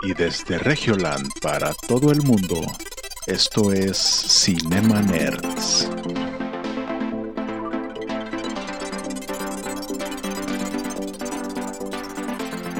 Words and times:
Y 0.00 0.14
desde 0.14 0.58
Regioland 0.58 1.28
para 1.40 1.74
todo 1.74 2.10
el 2.10 2.22
mundo, 2.22 2.60
esto 3.26 3.72
es 3.72 3.96
Cinema 3.96 5.00
Nerds. 5.02 5.88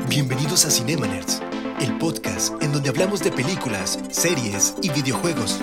Bienvenidos 0.08 0.64
a 0.64 0.70
Cinema 0.70 1.06
Nerds, 1.06 1.40
el 1.80 1.96
podcast 1.98 2.60
en 2.62 2.72
donde 2.72 2.88
hablamos 2.88 3.20
de 3.20 3.30
películas, 3.30 3.98
series 4.10 4.74
y 4.82 4.90
videojuegos. 4.90 5.60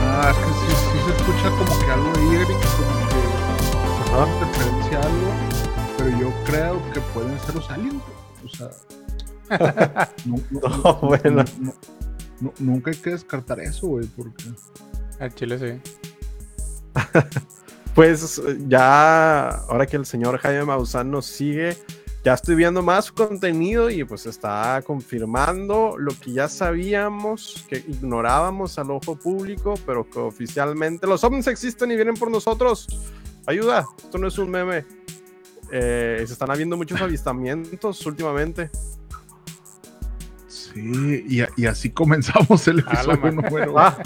Ah, 0.00 0.32
es 0.32 0.36
que 0.36 0.44
sí, 0.44 0.76
sí 0.92 0.98
se 1.04 1.16
escucha 1.16 1.50
como 1.50 1.78
que 1.78 1.90
algo 1.92 2.12
de 2.12 3.07
Da 4.12 4.24
referencia 4.40 4.98
a 4.98 5.02
algo, 5.02 5.32
pero 5.96 6.18
yo 6.18 6.32
creo 6.44 6.92
que 6.92 7.00
pueden 7.12 7.38
ser 7.40 7.54
los 7.54 7.70
aliens, 7.70 8.02
o 8.44 8.48
sea... 8.48 8.70
nu- 10.24 10.42
No, 10.50 10.68
nu- 11.00 11.08
bueno. 11.08 11.44
nu- 11.60 11.74
nu- 12.40 12.54
nunca 12.58 12.90
hay 12.90 12.96
que 12.96 13.10
descartar 13.10 13.60
eso, 13.60 13.86
güey, 13.86 14.06
porque... 14.06 14.44
Al 15.20 15.34
chile 15.34 15.58
sí. 15.58 15.92
Pues 17.94 18.40
ya, 18.68 19.48
ahora 19.48 19.84
que 19.86 19.96
el 19.96 20.06
señor 20.06 20.38
Jaime 20.38 20.64
Maussan 20.64 21.10
nos 21.10 21.26
sigue, 21.26 21.76
ya 22.24 22.34
estoy 22.34 22.54
viendo 22.54 22.80
más 22.80 23.06
su 23.06 23.14
contenido 23.14 23.90
y 23.90 24.04
pues 24.04 24.24
está 24.26 24.80
confirmando 24.86 25.96
lo 25.98 26.12
que 26.20 26.32
ya 26.32 26.48
sabíamos, 26.48 27.64
que 27.68 27.78
ignorábamos 27.78 28.78
al 28.78 28.92
ojo 28.92 29.16
público, 29.16 29.74
pero 29.84 30.08
que 30.08 30.20
oficialmente 30.20 31.08
los 31.08 31.24
ovnis 31.24 31.48
existen 31.48 31.90
y 31.90 31.96
vienen 31.96 32.14
por 32.14 32.30
nosotros. 32.30 32.86
Ayuda, 33.48 33.86
esto 33.96 34.18
no 34.18 34.28
es 34.28 34.36
un 34.38 34.50
meme. 34.50 34.84
Eh, 35.72 36.22
se 36.26 36.32
están 36.34 36.50
habiendo 36.50 36.76
muchos 36.76 37.00
avistamientos 37.00 38.04
últimamente. 38.04 38.70
Sí, 40.48 41.24
y, 41.56 41.64
así 41.66 41.90
comenzamos 41.90 42.68
el 42.68 42.80
episodio 42.80 43.32
número 43.32 43.78
Ah, 43.78 43.96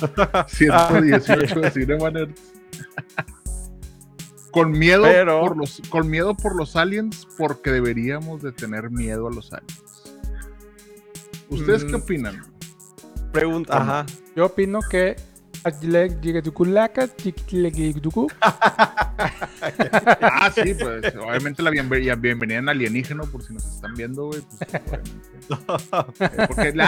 118 0.48 1.60
de 1.60 1.70
Cinema 1.72 2.10
Nerds. 2.10 2.40
Con 4.52 4.70
miedo, 4.70 5.02
Pero- 5.04 5.40
por 5.40 5.56
los, 5.56 5.82
con 5.88 6.08
miedo 6.08 6.36
por 6.36 6.54
los 6.54 6.76
aliens, 6.76 7.26
porque 7.36 7.70
deberíamos 7.70 8.42
de 8.42 8.52
tener 8.52 8.90
miedo 8.90 9.26
a 9.26 9.32
los 9.32 9.52
aliens. 9.52 9.82
¿Ustedes 11.48 11.84
qué 11.84 11.92
Mm. 11.92 12.02
opinan? 12.02 12.42
pregunta, 13.32 13.78
ajá. 13.78 14.06
Yo 14.36 14.46
opino 14.46 14.80
que. 14.88 15.16
Ah, 20.20 20.50
sí, 20.54 20.74
pues 20.74 21.14
obviamente 21.16 21.62
la 21.62 21.70
bienve- 21.70 22.16
bienvenida 22.20 22.58
en 22.58 22.68
alienígeno, 22.68 23.24
por 23.26 23.42
si 23.44 23.52
nos 23.54 23.64
están 23.64 23.94
viendo, 23.94 24.26
güey. 24.26 24.42
Pues, 24.58 24.70
obviamente. 24.72 26.14
Eh, 26.20 26.46
porque 26.48 26.72
la, 26.74 26.84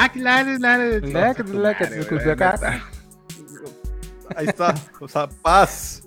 la. 2.60 2.84
Ahí 4.36 4.46
está. 4.46 4.74
O 5.00 5.08
sea, 5.08 5.28
paz. 5.28 6.02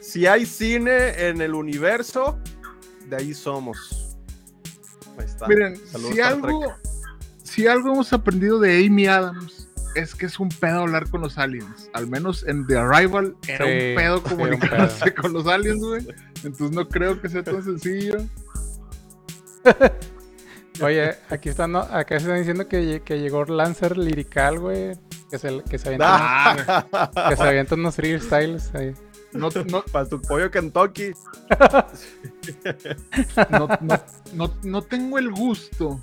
Si 0.00 0.26
hay 0.26 0.46
cine 0.46 1.28
en 1.28 1.40
el 1.40 1.54
universo, 1.54 2.38
de 3.08 3.16
ahí 3.16 3.34
somos. 3.34 4.16
Ahí 5.18 5.24
está. 5.24 5.48
Miren, 5.48 5.76
Saludos, 5.86 6.14
si 6.14 6.20
algo, 6.20 6.74
si 7.42 7.66
algo 7.66 7.92
hemos 7.92 8.12
aprendido 8.12 8.60
de 8.60 8.86
Amy 8.86 9.06
Adams 9.06 9.63
es 9.94 10.14
que 10.14 10.26
es 10.26 10.38
un 10.40 10.48
pedo 10.48 10.80
hablar 10.80 11.08
con 11.10 11.20
los 11.20 11.38
aliens. 11.38 11.88
Al 11.92 12.06
menos 12.06 12.44
en 12.46 12.66
The 12.66 12.78
Arrival 12.78 13.36
era 13.48 13.64
Sí, 13.66 13.70
un 13.72 13.96
pedo 13.96 13.96
sí, 13.96 14.02
era 14.04 14.14
un 14.16 14.20
comunicarse 14.22 15.04
pedo. 15.10 15.22
con 15.22 15.32
los 15.32 15.46
aliens, 15.46 15.80
güey. 15.82 16.06
Entonces 16.42 16.70
no 16.72 16.88
creo 16.88 17.20
que 17.20 17.28
sea 17.28 17.42
tan 17.42 17.62
sencillo. 17.62 18.16
Oye, 20.82 21.14
aquí 21.30 21.48
están, 21.50 21.72
¿no? 21.72 21.78
acá 21.80 22.18
se 22.18 22.24
están 22.26 22.38
diciendo 22.38 22.66
que, 22.68 23.00
que 23.04 23.20
llegó 23.20 23.44
Lancer 23.44 23.96
Lirical, 23.96 24.58
güey. 24.58 24.98
Que 25.30 25.38
se, 25.38 25.62
que 25.68 25.78
se 25.78 25.88
avienta, 25.88 26.06
Ah, 26.10 26.86
unos, 26.92 27.10
que 27.30 27.36
se 27.36 27.42
avienta 27.42 27.74
unos 27.76 27.94
freestyles 27.94 28.74
ahí. 28.74 28.92
no, 29.32 29.48
no, 29.70 29.82
Para 29.92 30.08
tu 30.08 30.20
pollo 30.20 30.50
Kentucky. 30.50 31.12
no, 33.50 33.68
no, 33.80 34.00
no, 34.32 34.54
no 34.62 34.82
tengo 34.82 35.18
el 35.18 35.30
gusto, 35.30 36.00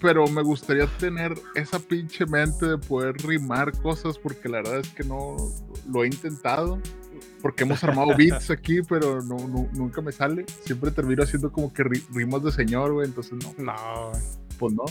pero 0.00 0.26
me 0.28 0.42
gustaría 0.42 0.86
tener 0.98 1.34
esa 1.54 1.78
pinche 1.78 2.24
mente 2.26 2.66
de 2.66 2.78
poder 2.78 3.16
rimar 3.18 3.72
cosas 3.80 4.18
porque 4.18 4.48
la 4.48 4.58
verdad 4.58 4.78
es 4.80 4.88
que 4.90 5.04
no 5.04 5.36
lo 5.90 6.04
he 6.04 6.06
intentado. 6.06 6.78
Porque 7.42 7.64
hemos 7.64 7.82
armado 7.84 8.12
beats 8.16 8.50
aquí, 8.50 8.80
pero 8.82 9.20
no, 9.22 9.36
no- 9.48 9.68
nunca 9.72 10.00
me 10.00 10.12
sale. 10.12 10.44
Siempre 10.64 10.90
termino 10.90 11.22
haciendo 11.22 11.52
como 11.52 11.72
que 11.72 11.84
ri- 11.84 12.04
rimas 12.12 12.42
de 12.42 12.52
señor, 12.52 12.92
güey. 12.92 13.06
Entonces 13.08 13.34
no, 13.42 13.54
No, 13.64 14.10
güey. 14.10 14.22
pues 14.58 14.74
no. 14.74 14.84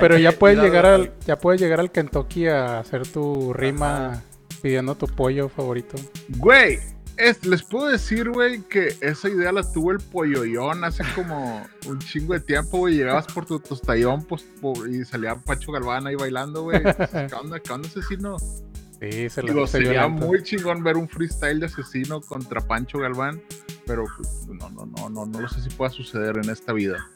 Pero 0.00 0.18
ya 0.18 0.32
puedes 0.32 0.58
llegar 0.58 0.86
al, 0.86 1.12
ya 1.26 1.38
puedes 1.38 1.60
llegar 1.60 1.80
al 1.80 1.90
Kentucky 1.92 2.46
a 2.48 2.80
hacer 2.80 3.06
tu 3.06 3.52
rima 3.52 4.22
pidiendo 4.62 4.94
tu 4.94 5.06
pollo 5.06 5.48
favorito. 5.48 5.96
Güey, 6.38 6.78
es- 7.16 7.44
les 7.46 7.62
puedo 7.62 7.86
decir, 7.86 8.30
güey, 8.30 8.62
que 8.62 8.96
esa 9.00 9.28
idea 9.28 9.52
la 9.52 9.62
tuvo 9.72 9.92
el 9.92 9.98
polloyón 9.98 10.84
hace 10.84 11.02
como 11.14 11.66
un 11.86 11.98
chingo 11.98 12.34
de 12.34 12.40
tiempo, 12.40 12.78
güey. 12.78 12.96
Llegabas 12.96 13.26
por 13.26 13.46
tu 13.46 13.58
tostallón 13.60 14.24
pues, 14.24 14.42
por- 14.60 14.88
y 14.88 15.04
salía 15.04 15.34
Pacho 15.36 15.72
Galván 15.72 16.06
ahí 16.06 16.14
bailando, 16.14 16.62
güey. 16.64 16.82
¿Qué 16.82 17.34
onda, 17.34 17.60
qué 17.60 17.72
onda, 17.72 17.88
asesino? 17.88 18.36
Sí, 18.38 19.28
se 19.28 19.42
lo 19.42 19.48
Digo, 19.52 19.66
sería 19.66 19.90
violento. 20.06 20.26
muy 20.26 20.42
chingón 20.42 20.82
ver 20.82 20.96
un 20.96 21.06
freestyle 21.08 21.60
de 21.60 21.66
asesino 21.66 22.20
contra 22.22 22.60
Pancho 22.62 22.98
Galván, 22.98 23.42
pero 23.86 24.04
pues, 24.16 24.46
no, 24.48 24.70
no, 24.70 24.86
no, 24.86 25.10
no, 25.10 25.26
no 25.26 25.40
lo 25.40 25.48
sé 25.48 25.60
si 25.60 25.68
pueda 25.70 25.90
suceder 25.90 26.38
en 26.42 26.48
esta 26.48 26.72
vida. 26.72 27.06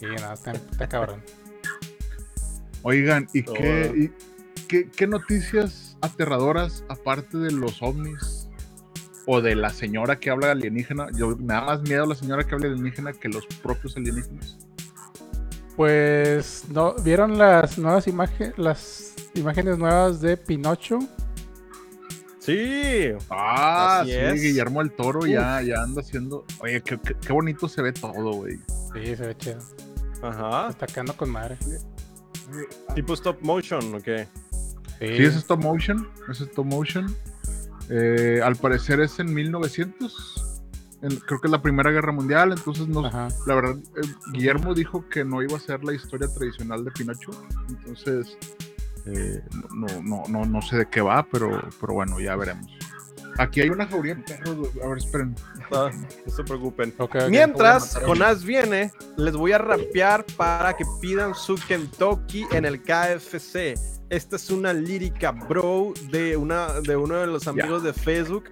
Sí, 0.00 0.06
no, 0.20 0.32
está, 0.34 0.52
está 0.52 0.86
cabrón. 0.88 1.22
Oigan, 2.82 3.28
¿y 3.32 3.42
Todo. 3.42 3.54
qué, 3.54 3.92
y 3.96 4.62
qué, 4.68 4.90
qué 4.90 5.06
noticias 5.06 5.96
aterradoras, 6.02 6.84
aparte 6.88 7.38
de 7.38 7.50
los 7.52 7.80
ovnis 7.82 8.43
o 9.26 9.40
de 9.40 9.54
la 9.54 9.70
señora 9.70 10.18
que 10.18 10.30
habla 10.30 10.50
alienígena? 10.52 11.06
Yo 11.16 11.36
me 11.36 11.54
da 11.54 11.62
más 11.62 11.82
miedo 11.82 12.06
la 12.06 12.14
señora 12.14 12.44
que 12.44 12.54
habla 12.54 12.68
alienígena 12.68 13.12
que 13.12 13.28
los 13.28 13.46
propios 13.62 13.96
alienígenas. 13.96 14.58
Pues, 15.76 16.64
¿no? 16.70 16.94
¿vieron 17.02 17.36
las 17.36 17.78
nuevas 17.78 18.06
imágenes, 18.06 18.56
las 18.58 19.14
imágenes 19.34 19.76
nuevas 19.78 20.20
de 20.20 20.36
Pinocho? 20.36 20.98
Sí. 22.38 23.08
Ah, 23.30 24.00
Así 24.00 24.10
sí, 24.12 24.16
es. 24.18 24.40
Guillermo 24.42 24.82
el 24.82 24.92
Toro 24.92 25.26
ya, 25.26 25.62
ya 25.62 25.82
anda 25.82 26.02
haciendo. 26.02 26.44
Oye, 26.60 26.80
qué, 26.82 26.98
qué- 26.98 27.16
qué 27.16 27.32
bonito 27.32 27.68
se 27.68 27.80
ve 27.82 27.92
todo, 27.92 28.32
güey. 28.34 28.58
Sí, 28.92 29.16
se 29.16 29.26
ve 29.26 29.36
chido. 29.36 29.58
Ajá. 30.22 30.68
Está 30.68 30.86
quedando 30.86 31.16
con 31.16 31.30
madre. 31.30 31.56
Tipo 32.94 33.14
stop 33.14 33.38
motion, 33.40 33.94
¿o 33.94 34.00
qué? 34.00 34.28
Sí, 35.00 35.06
Sí, 35.16 35.24
es 35.24 35.34
stop 35.36 35.60
motion. 35.62 36.06
Es 36.30 36.40
stop 36.42 36.66
motion. 36.66 37.06
Eh, 37.90 38.40
al 38.42 38.56
parecer 38.56 39.00
es 39.00 39.18
en 39.18 39.32
1900. 39.32 40.40
en- 41.02 41.16
creo 41.16 41.38
que 41.38 41.48
es 41.48 41.50
la 41.50 41.60
Primera 41.60 41.90
Guerra 41.90 42.12
Mundial. 42.12 42.52
Entonces, 42.52 42.88
no, 42.88 43.04
Ajá. 43.04 43.28
la 43.46 43.54
verdad, 43.54 43.76
eh, 43.76 44.08
Guillermo 44.32 44.72
dijo 44.74 45.06
que 45.10 45.22
no 45.22 45.42
iba 45.42 45.56
a 45.56 45.60
ser 45.60 45.84
la 45.84 45.92
historia 45.92 46.28
tradicional 46.28 46.82
de 46.82 46.90
Pinocho. 46.92 47.30
Entonces, 47.68 48.38
eh, 49.04 49.42
no, 49.74 49.86
no, 50.02 50.22
no, 50.28 50.44
no 50.46 50.62
sé 50.62 50.78
de 50.78 50.86
qué 50.86 51.02
va, 51.02 51.26
pero, 51.30 51.62
pero 51.78 51.92
bueno, 51.92 52.18
ya 52.20 52.34
veremos. 52.36 52.66
Aquí 53.36 53.60
hay 53.60 53.68
una 53.68 53.86
jauría 53.86 54.14
de 54.14 54.22
perros. 54.22 54.68
A 54.82 54.86
ver, 54.88 54.96
esperen. 54.98 55.34
No 55.70 55.90
se 56.32 56.44
preocupen. 56.44 56.94
Mientras. 57.28 57.98
Jonás 58.06 58.44
viene, 58.44 58.90
les 59.18 59.34
voy 59.36 59.52
a 59.52 59.58
rapear 59.58 60.24
para 60.36 60.74
que 60.74 60.84
pidan 61.02 61.34
su 61.34 61.56
Kentucky 61.68 62.46
en 62.52 62.64
el 62.64 62.80
KFC. 62.80 63.74
Esta 64.10 64.36
es 64.36 64.50
una 64.50 64.72
lírica, 64.72 65.32
bro, 65.32 65.92
de, 66.10 66.36
una, 66.36 66.80
de 66.80 66.96
uno 66.96 67.16
de 67.16 67.26
los 67.26 67.48
amigos 67.48 67.82
de 67.82 67.92
Facebook. 67.92 68.44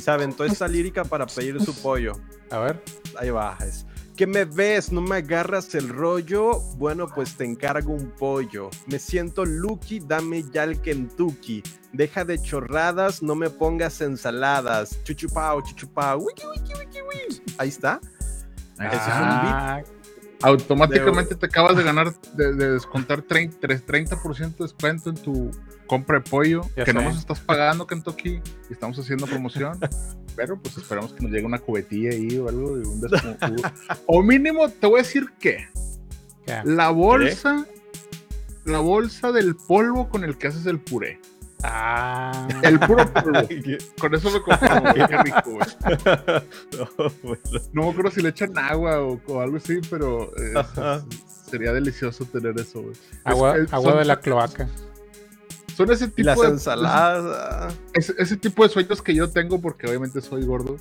Se 0.00 0.10
aventó 0.10 0.44
esta 0.44 0.68
lírica 0.68 1.04
para 1.04 1.26
pedir 1.26 1.60
su 1.60 1.74
pollo. 1.82 2.12
A 2.50 2.58
ver. 2.58 2.82
Ahí 3.18 3.30
va. 3.30 3.56
Es, 3.60 3.86
¿Qué 4.20 4.26
me 4.26 4.44
ves? 4.44 4.92
¿No 4.92 5.00
me 5.00 5.16
agarras 5.16 5.74
el 5.74 5.88
rollo? 5.88 6.60
Bueno, 6.76 7.06
pues 7.08 7.36
te 7.36 7.44
encargo 7.46 7.94
un 7.94 8.10
pollo. 8.10 8.68
Me 8.86 8.98
siento 8.98 9.46
lucky, 9.46 9.98
dame 9.98 10.44
ya 10.52 10.64
el 10.64 10.80
Kentucky. 10.80 11.62
Deja 11.92 12.26
de 12.26 12.38
chorradas, 12.40 13.22
no 13.22 13.34
me 13.34 13.48
pongas 13.48 14.00
ensaladas. 14.02 15.02
Chuchupao, 15.04 15.62
chuchupao. 15.62 16.18
Wiki, 16.18 16.42
wiki, 16.46 16.74
wiki, 16.74 16.98
wiki. 17.00 17.42
Ahí 17.56 17.70
está. 17.70 17.98
Ese 18.78 18.96
es 18.96 19.06
un 19.06 19.42
beat. 19.42 19.99
Automáticamente 20.42 21.34
te 21.34 21.46
acabas 21.46 21.76
de 21.76 21.82
ganar, 21.82 22.14
de, 22.34 22.54
de 22.54 22.72
descontar 22.72 23.22
30%, 23.22 23.58
30% 23.58 24.56
de 24.56 24.64
descuento 24.64 25.10
en 25.10 25.16
tu 25.16 25.50
compra 25.86 26.18
de 26.18 26.30
pollo, 26.30 26.62
Ya 26.76 26.84
que 26.84 26.92
no 26.92 27.02
nos 27.02 27.18
estás 27.18 27.40
pagando, 27.40 27.86
Kentucky, 27.86 28.40
y 28.68 28.72
estamos 28.72 28.98
haciendo 28.98 29.26
promoción. 29.26 29.78
pero 30.36 30.58
pues 30.58 30.76
esperamos 30.78 31.12
que 31.12 31.22
nos 31.22 31.32
llegue 31.32 31.44
una 31.44 31.58
cubetilla 31.58 32.10
ahí 32.10 32.38
o 32.38 32.48
algo. 32.48 32.78
de 32.78 32.88
un 32.88 33.00
o 34.06 34.22
mínimo, 34.22 34.68
te 34.68 34.86
voy 34.86 35.00
a 35.00 35.02
decir 35.02 35.26
que 35.38 35.68
¿qué? 36.46 36.62
la 36.64 36.90
bolsa, 36.90 37.66
la 38.64 38.78
bolsa 38.78 39.32
del 39.32 39.56
polvo 39.56 40.08
con 40.08 40.24
el 40.24 40.38
que 40.38 40.46
haces 40.46 40.66
el 40.66 40.80
puré. 40.80 41.20
Ah. 41.62 42.48
El 42.62 42.78
puro 42.80 43.06
polvo. 43.12 43.40
Con 44.00 44.14
eso 44.14 44.30
me 44.30 44.40
conformo, 44.42 44.80
güey, 44.92 45.06
qué 45.06 45.16
rico, 45.18 45.42
güey. 45.44 45.68
No, 46.78 47.10
bueno. 47.22 47.42
No 47.72 47.82
me 47.84 47.90
acuerdo 47.90 48.10
si 48.10 48.22
le 48.22 48.28
echan 48.30 48.56
agua 48.58 49.00
o, 49.02 49.20
o 49.26 49.40
algo 49.40 49.56
así, 49.58 49.80
pero 49.90 50.30
eh, 50.36 51.02
sería 51.50 51.72
delicioso 51.72 52.24
tener 52.26 52.58
eso, 52.58 52.80
güey. 52.82 52.92
Es- 52.92 53.00
Agua, 53.24 53.56
es- 53.58 53.72
agua 53.72 53.90
son- 53.92 53.98
de 54.00 54.04
la 54.04 54.20
cloaca. 54.20 54.68
Son 55.76 55.90
ese 55.90 56.08
tipo 56.08 56.26
las 56.26 56.40
de 56.40 56.48
ensaladas. 56.48 57.74
ese, 57.94 58.14
ese 58.18 58.36
tipo 58.36 58.62
de 58.64 58.68
sueños 58.68 59.00
que 59.00 59.14
yo 59.14 59.30
tengo, 59.30 59.60
porque 59.60 59.86
obviamente 59.86 60.20
soy 60.20 60.44
gordo, 60.44 60.76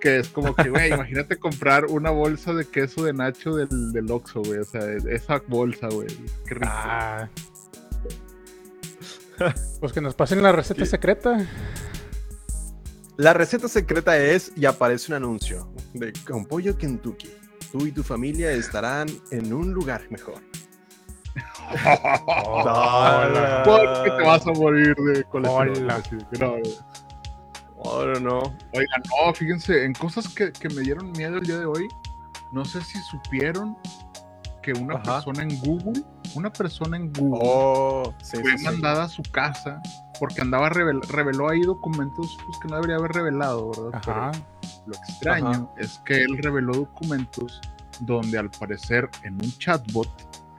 que 0.00 0.18
es 0.18 0.28
como 0.28 0.54
que, 0.54 0.68
güey, 0.68 0.92
imagínate 0.92 1.38
comprar 1.38 1.86
una 1.86 2.10
bolsa 2.10 2.52
de 2.52 2.66
queso 2.66 3.04
de 3.04 3.12
Nacho 3.14 3.54
del, 3.56 3.92
del 3.92 4.10
Oxxo, 4.10 4.42
güey. 4.42 4.58
O 4.58 4.64
sea, 4.64 4.82
esa 5.10 5.42
bolsa, 5.46 5.88
güey. 5.88 6.08
Qué 6.46 6.54
rico. 6.54 6.66
Ah. 6.68 7.28
Pues 9.80 9.92
que 9.92 10.00
nos 10.00 10.14
pasen 10.14 10.42
la 10.42 10.52
receta 10.52 10.86
secreta. 10.86 11.44
La 13.16 13.32
receta 13.32 13.68
secreta 13.68 14.16
es 14.16 14.52
y 14.56 14.64
aparece 14.66 15.12
un 15.12 15.16
anuncio 15.16 15.72
de 15.92 16.12
con 16.26 16.46
pollo 16.46 16.78
Kentucky. 16.78 17.30
Tú 17.72 17.86
y 17.86 17.92
tu 17.92 18.02
familia 18.02 18.52
estarán 18.52 19.08
en 19.30 19.52
un 19.52 19.72
lugar 19.72 20.02
mejor. 20.10 20.42
Hola. 22.46 23.62
Porque 23.64 24.10
te 24.10 24.22
vas 24.22 24.46
a 24.46 24.52
morir 24.52 24.94
de 24.94 25.24
colesterol. 25.24 26.62
Ahora 27.84 28.20
no. 28.20 28.38
Oigan, 28.72 29.02
no, 29.10 29.34
fíjense, 29.34 29.84
en 29.84 29.92
cosas 29.94 30.28
que, 30.28 30.52
que 30.52 30.68
me 30.68 30.82
dieron 30.82 31.10
miedo 31.12 31.38
el 31.38 31.44
día 31.44 31.58
de 31.58 31.64
hoy, 31.64 31.88
no 32.52 32.64
sé 32.64 32.80
si 32.82 32.98
supieron 33.10 33.76
que 34.62 34.72
una 34.72 34.96
Ajá. 34.96 35.14
persona 35.14 35.42
en 35.42 35.58
Google, 35.60 36.02
una 36.34 36.52
persona 36.52 36.96
en 36.96 37.12
Google 37.12 37.40
Oh, 37.42 38.14
sí, 38.22 38.38
fue 38.38 38.52
sí, 38.52 38.58
sí. 38.58 38.64
mandada 38.64 39.04
a 39.04 39.08
su 39.08 39.22
casa 39.22 39.80
porque 40.18 40.40
andaba 40.40 40.70
revel- 40.70 41.02
reveló 41.08 41.48
ahí 41.50 41.60
documentos 41.62 42.36
pues, 42.46 42.58
que 42.58 42.68
no 42.68 42.76
debería 42.76 42.96
haber 42.96 43.12
revelado, 43.12 43.70
¿verdad? 43.70 43.90
Ajá. 43.94 44.30
Pero 44.32 44.86
lo 44.86 44.94
extraño 44.94 45.70
es 45.78 46.00
que 46.04 46.22
él 46.22 46.38
reveló 46.42 46.72
documentos 46.74 47.60
donde 48.00 48.38
al 48.38 48.50
parecer 48.50 49.08
en 49.22 49.34
un 49.34 49.52
chatbot, 49.58 50.08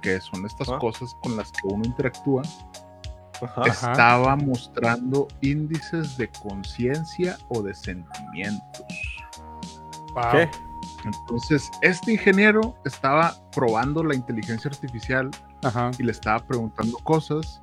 que 0.02 0.20
son 0.22 0.46
estas 0.46 0.70
Ajá. 0.70 0.80
cosas 0.80 1.14
con 1.22 1.36
las 1.38 1.52
que 1.52 1.68
uno 1.68 1.84
interactúa, 1.86 2.42
Ajá. 3.42 3.64
estaba 3.68 4.36
mostrando 4.36 5.28
índices 5.42 6.18
de 6.18 6.30
conciencia 6.42 7.38
o 7.50 7.62
de 7.62 7.74
sentimientos. 7.74 8.86
Wow. 10.14 10.24
¿Qué? 10.32 10.50
Entonces, 11.06 11.70
este 11.82 12.14
ingeniero 12.14 12.76
estaba 12.86 13.36
probando 13.54 14.04
la 14.04 14.16
inteligencia 14.16 14.70
artificial 14.70 15.30
Y 16.00 16.04
le 16.04 16.12
estaba 16.12 16.40
preguntando 16.40 16.98
cosas 17.00 17.62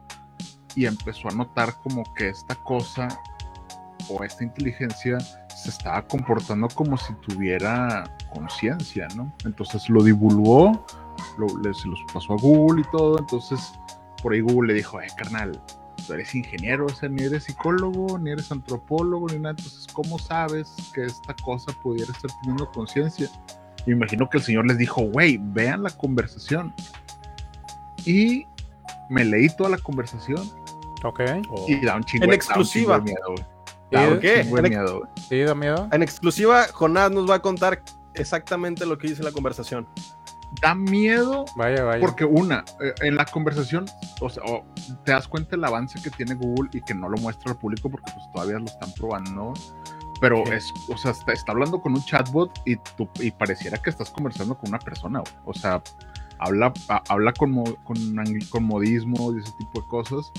y 0.74 0.86
empezó 0.86 1.28
a 1.28 1.32
notar 1.32 1.74
como 1.82 2.02
que 2.14 2.28
esta 2.28 2.54
cosa 2.56 3.08
o 4.08 4.22
esta 4.24 4.44
inteligencia 4.44 5.18
se 5.20 5.68
estaba 5.68 6.02
comportando 6.06 6.68
como 6.68 6.96
si 6.96 7.12
tuviera 7.26 8.04
conciencia, 8.32 9.06
¿no? 9.16 9.32
Entonces 9.44 9.88
lo 9.88 10.02
divulgó, 10.02 10.84
le- 11.62 11.74
se 11.74 11.88
los 11.88 12.00
pasó 12.12 12.32
a 12.32 12.36
Google 12.36 12.82
y 12.82 12.90
todo, 12.90 13.18
entonces 13.18 13.72
por 14.22 14.32
ahí 14.32 14.40
Google 14.40 14.68
le 14.68 14.74
dijo, 14.78 15.00
eh, 15.00 15.06
carnal, 15.16 15.60
tú 16.06 16.14
eres 16.14 16.34
ingeniero, 16.34 16.86
o 16.86 16.88
sea, 16.88 17.08
ni 17.08 17.22
eres 17.24 17.44
psicólogo, 17.44 18.18
ni 18.18 18.30
eres 18.30 18.50
antropólogo, 18.50 19.26
ni 19.28 19.38
nada, 19.38 19.50
entonces, 19.50 19.86
¿cómo 19.92 20.18
sabes 20.18 20.72
que 20.94 21.04
esta 21.04 21.34
cosa 21.42 21.72
pudiera 21.82 22.10
estar 22.12 22.30
teniendo 22.40 22.70
conciencia? 22.72 23.28
Me 23.86 23.92
imagino 23.94 24.28
que 24.28 24.38
el 24.38 24.44
señor 24.44 24.66
les 24.66 24.78
dijo, 24.78 25.02
güey, 25.02 25.38
vean 25.42 25.82
la 25.82 25.90
conversación. 25.90 26.74
Y 28.10 28.46
me 29.08 29.24
leí 29.24 29.48
toda 29.56 29.70
la 29.70 29.78
conversación 29.78 30.40
Ok. 31.04 31.20
y 31.68 31.84
da 31.84 31.96
un 31.96 32.04
chingo, 32.04 32.24
En 32.24 32.30
de- 32.30 32.36
exclusiva. 32.36 32.94
Da 32.94 33.00
un 33.00 33.06
chingo 33.06 33.20
de 33.20 33.34
miedo, 33.34 33.34
güey. 33.36 33.46
¿Y 33.90 33.94
Da 33.96 34.02
un 34.02 34.08
¿Por 34.10 34.20
qué? 34.20 34.42
chingo 34.42 34.56
de 34.62 34.68
miedo. 34.68 35.08
¿Sí 35.28 35.40
da 35.40 35.54
miedo? 35.54 35.88
En 35.92 36.02
exclusiva, 36.02 36.66
Jonás 36.72 37.10
nos 37.10 37.28
va 37.28 37.36
a 37.36 37.38
contar 37.42 37.82
exactamente 38.14 38.86
lo 38.86 38.98
que 38.98 39.08
dice 39.08 39.22
la 39.22 39.32
conversación. 39.32 39.86
Da 40.60 40.74
miedo 40.74 41.44
Vaya, 41.56 41.84
vaya. 41.84 42.00
porque 42.00 42.24
una, 42.24 42.64
eh, 42.80 42.92
en 43.02 43.14
la 43.14 43.24
conversación, 43.24 43.86
o 44.20 44.28
sea, 44.28 44.42
o 44.44 44.64
te 45.04 45.12
das 45.12 45.28
cuenta 45.28 45.54
el 45.54 45.64
avance 45.64 46.00
que 46.02 46.10
tiene 46.10 46.34
Google 46.34 46.70
y 46.72 46.80
que 46.82 46.92
no 46.92 47.08
lo 47.08 47.16
muestra 47.18 47.52
al 47.52 47.58
público 47.58 47.88
porque 47.88 48.10
pues 48.12 48.24
todavía 48.32 48.58
lo 48.58 48.64
están 48.64 48.92
probando. 48.94 49.54
Pero 50.20 50.42
es, 50.52 50.70
o 50.92 50.98
sea, 50.98 51.12
está, 51.12 51.32
está 51.32 51.52
hablando 51.52 51.80
con 51.80 51.94
un 51.94 52.04
chatbot 52.04 52.50
y, 52.66 52.76
tú, 52.96 53.08
y 53.20 53.30
pareciera 53.30 53.78
que 53.78 53.90
estás 53.90 54.10
conversando 54.10 54.58
con 54.58 54.68
una 54.70 54.78
persona, 54.80 55.20
güey. 55.20 55.32
O 55.46 55.54
sea, 55.54 55.80
habla, 56.40 56.72
a- 56.88 57.02
habla 57.08 57.32
con, 57.32 57.50
mo- 57.52 57.76
con, 57.84 57.96
con 58.50 58.64
modismo 58.64 59.32
y 59.34 59.40
ese 59.40 59.52
tipo 59.58 59.80
de 59.80 59.86
cosas. 59.88 60.32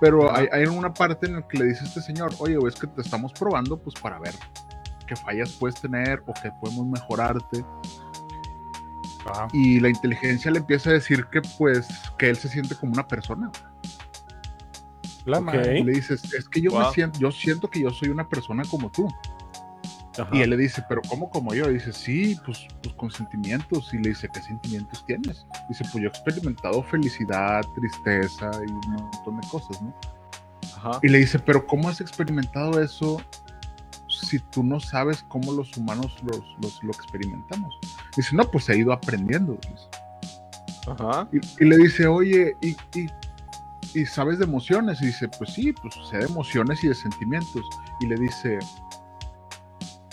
Pero 0.00 0.30
Ajá. 0.30 0.40
hay, 0.40 0.48
hay 0.52 0.66
una 0.66 0.92
parte 0.94 1.26
en 1.26 1.34
la 1.36 1.46
que 1.46 1.58
le 1.58 1.66
dice 1.66 1.84
este 1.84 2.00
señor, 2.00 2.32
oye, 2.38 2.56
es 2.66 2.74
que 2.74 2.86
te 2.86 3.02
estamos 3.02 3.32
probando 3.34 3.78
pues 3.78 3.94
para 4.00 4.18
ver 4.18 4.34
qué 5.06 5.14
fallas 5.14 5.52
puedes 5.52 5.78
tener 5.80 6.22
o 6.26 6.32
qué 6.42 6.50
podemos 6.60 6.86
mejorarte. 6.86 7.62
Wow. 9.24 9.48
Y 9.52 9.80
la 9.80 9.90
inteligencia 9.90 10.50
le 10.50 10.60
empieza 10.60 10.90
a 10.90 10.94
decir 10.94 11.26
que 11.30 11.42
pues 11.58 11.86
que 12.16 12.30
él 12.30 12.36
se 12.36 12.48
siente 12.48 12.74
como 12.74 12.92
una 12.92 13.06
persona. 13.06 13.50
La 15.26 15.38
Ok. 15.38 15.44
madre. 15.44 15.80
Y 15.80 15.84
le 15.84 15.92
dices, 15.92 16.32
es 16.32 16.48
que 16.48 16.62
yo 16.62 16.70
me 16.78 16.90
siento, 16.92 17.18
yo 17.18 17.30
siento 17.30 17.68
que 17.68 17.80
yo 17.80 17.90
soy 17.90 18.08
una 18.08 18.26
persona 18.28 18.62
como 18.70 18.90
tú. 18.90 19.06
Y 20.32 20.40
él 20.42 20.50
le 20.50 20.56
dice, 20.56 20.84
pero 20.88 21.00
¿cómo 21.08 21.30
como 21.30 21.54
yo? 21.54 21.70
Y 21.70 21.74
dice, 21.74 21.92
sí, 21.92 22.36
pues, 22.44 22.66
pues 22.82 22.94
con 22.96 23.10
sentimientos. 23.10 23.94
Y 23.94 23.98
le 23.98 24.10
dice, 24.10 24.28
¿qué 24.28 24.42
sentimientos 24.42 25.04
tienes? 25.06 25.46
Dice, 25.68 25.84
pues 25.84 25.94
yo 25.94 26.04
he 26.04 26.08
experimentado 26.08 26.82
felicidad, 26.82 27.62
tristeza 27.76 28.50
y 28.66 28.70
un 28.70 28.80
montón 28.94 29.40
de 29.40 29.48
cosas, 29.48 29.80
¿no? 29.80 29.94
Ajá. 30.76 30.98
Y 31.02 31.08
le 31.08 31.18
dice, 31.18 31.38
pero 31.38 31.64
¿cómo 31.66 31.88
has 31.88 32.00
experimentado 32.00 32.80
eso 32.82 33.18
si 34.08 34.38
tú 34.38 34.62
no 34.62 34.80
sabes 34.80 35.24
cómo 35.28 35.52
los 35.52 35.76
humanos 35.76 36.16
los, 36.24 36.42
los- 36.60 36.82
lo 36.82 36.90
experimentamos? 36.90 37.72
Dice, 38.16 38.34
no, 38.34 38.44
pues 38.50 38.68
he 38.68 38.76
ido 38.78 38.92
aprendiendo. 38.92 39.58
Ajá. 40.88 41.28
Y, 41.32 41.38
y 41.64 41.68
le 41.68 41.76
dice, 41.76 42.06
oye, 42.06 42.56
¿y, 42.60 42.70
y, 42.98 43.06
y 43.94 44.06
sabes 44.06 44.38
de 44.38 44.44
emociones? 44.44 45.00
Y 45.02 45.06
dice, 45.06 45.28
pues 45.28 45.52
sí, 45.54 45.72
pues 45.72 45.94
sé 46.10 46.18
de 46.18 46.24
emociones 46.26 46.82
y 46.84 46.88
de 46.88 46.94
sentimientos. 46.94 47.64
Y 48.00 48.06
le 48.06 48.16
dice, 48.16 48.58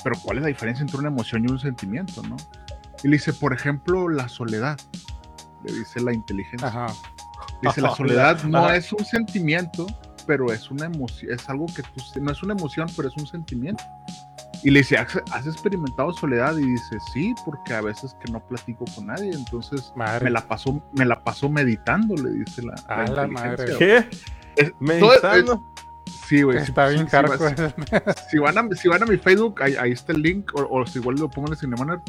pero 0.08 0.22
¿cuál 0.24 0.38
es 0.38 0.44
la 0.44 0.48
diferencia 0.48 0.82
entre 0.84 0.98
una 1.00 1.10
emoción 1.10 1.44
y 1.44 1.52
un 1.52 1.60
sentimiento, 1.60 2.22
no? 2.24 2.38
Y 3.04 3.10
le 3.10 3.18
dice, 3.18 3.34
por 3.34 3.52
ejemplo, 3.54 4.08
la 4.08 4.30
soledad. 4.30 4.80
Le 5.66 5.74
dice 5.74 6.00
la 6.00 6.14
inteligencia. 6.14 6.68
Ajá. 6.70 6.88
Dice, 7.62 7.82
la 7.82 7.90
soledad 7.96 8.42
no 8.44 8.60
Ajá. 8.60 8.78
es 8.78 8.94
un 8.94 9.04
sentimiento, 9.04 9.86
pero 10.26 10.54
es 10.54 10.72
una 10.72 10.86
emoción, 10.86 11.34
es 11.34 11.50
algo 11.50 11.66
que 11.66 11.82
tú, 11.84 12.22
no 12.22 12.32
es 12.32 12.42
una 12.42 12.54
emoción, 12.54 12.88
pero 12.96 13.10
es 13.10 13.18
un 13.18 13.28
sentimiento. 13.28 13.84
Y 14.64 14.72
le 14.72 14.80
dice, 14.80 14.98
¿has, 14.98 15.22
has 15.34 15.46
experimentado 15.46 16.14
soledad? 16.14 16.56
Y 16.58 16.66
dice, 16.66 16.98
sí, 17.14 17.36
porque 17.44 17.74
a 17.74 17.82
veces 17.82 18.16
que 18.24 18.32
no 18.32 18.40
platico 18.48 18.86
con 18.96 19.08
nadie, 19.08 19.32
entonces 19.34 19.92
Madre. 19.96 20.24
me 20.26 20.32
la 20.32 20.48
paso, 20.48 20.82
me 20.94 21.04
la 21.06 21.20
paso 21.20 21.50
meditando, 21.50 22.16
le 22.16 22.32
dice 22.32 22.62
la, 22.64 22.74
A 22.88 23.04
la 23.04 23.28
inteligencia, 23.28 23.50
madre. 23.58 23.76
¿Qué? 23.78 23.98
Es- 24.56 24.72
todo- 24.72 24.78
Meditando. 24.80 25.54
es- 25.76 25.87
sí, 26.28 26.42
güey. 26.44 26.60
si- 26.60 26.66
Está 26.70 26.88
bien 26.90 27.08
si, 27.08 27.12
si 28.30 28.38
van 28.40 28.58
a, 28.58 28.76
si 28.76 28.88
van 28.88 29.04
a 29.04 29.06
mi 29.06 29.18
Facebook, 29.18 29.62
ahí, 29.62 29.76
ahí 29.76 29.92
está 29.92 30.12
el 30.14 30.22
link, 30.22 30.52
o, 30.56 30.68
o 30.70 30.86
si 30.86 31.00
igual 31.00 31.16
lo 31.18 31.30
pongo 31.30 31.48
en 31.48 31.54
el 31.54 31.60
Cinemaner, 31.60 32.02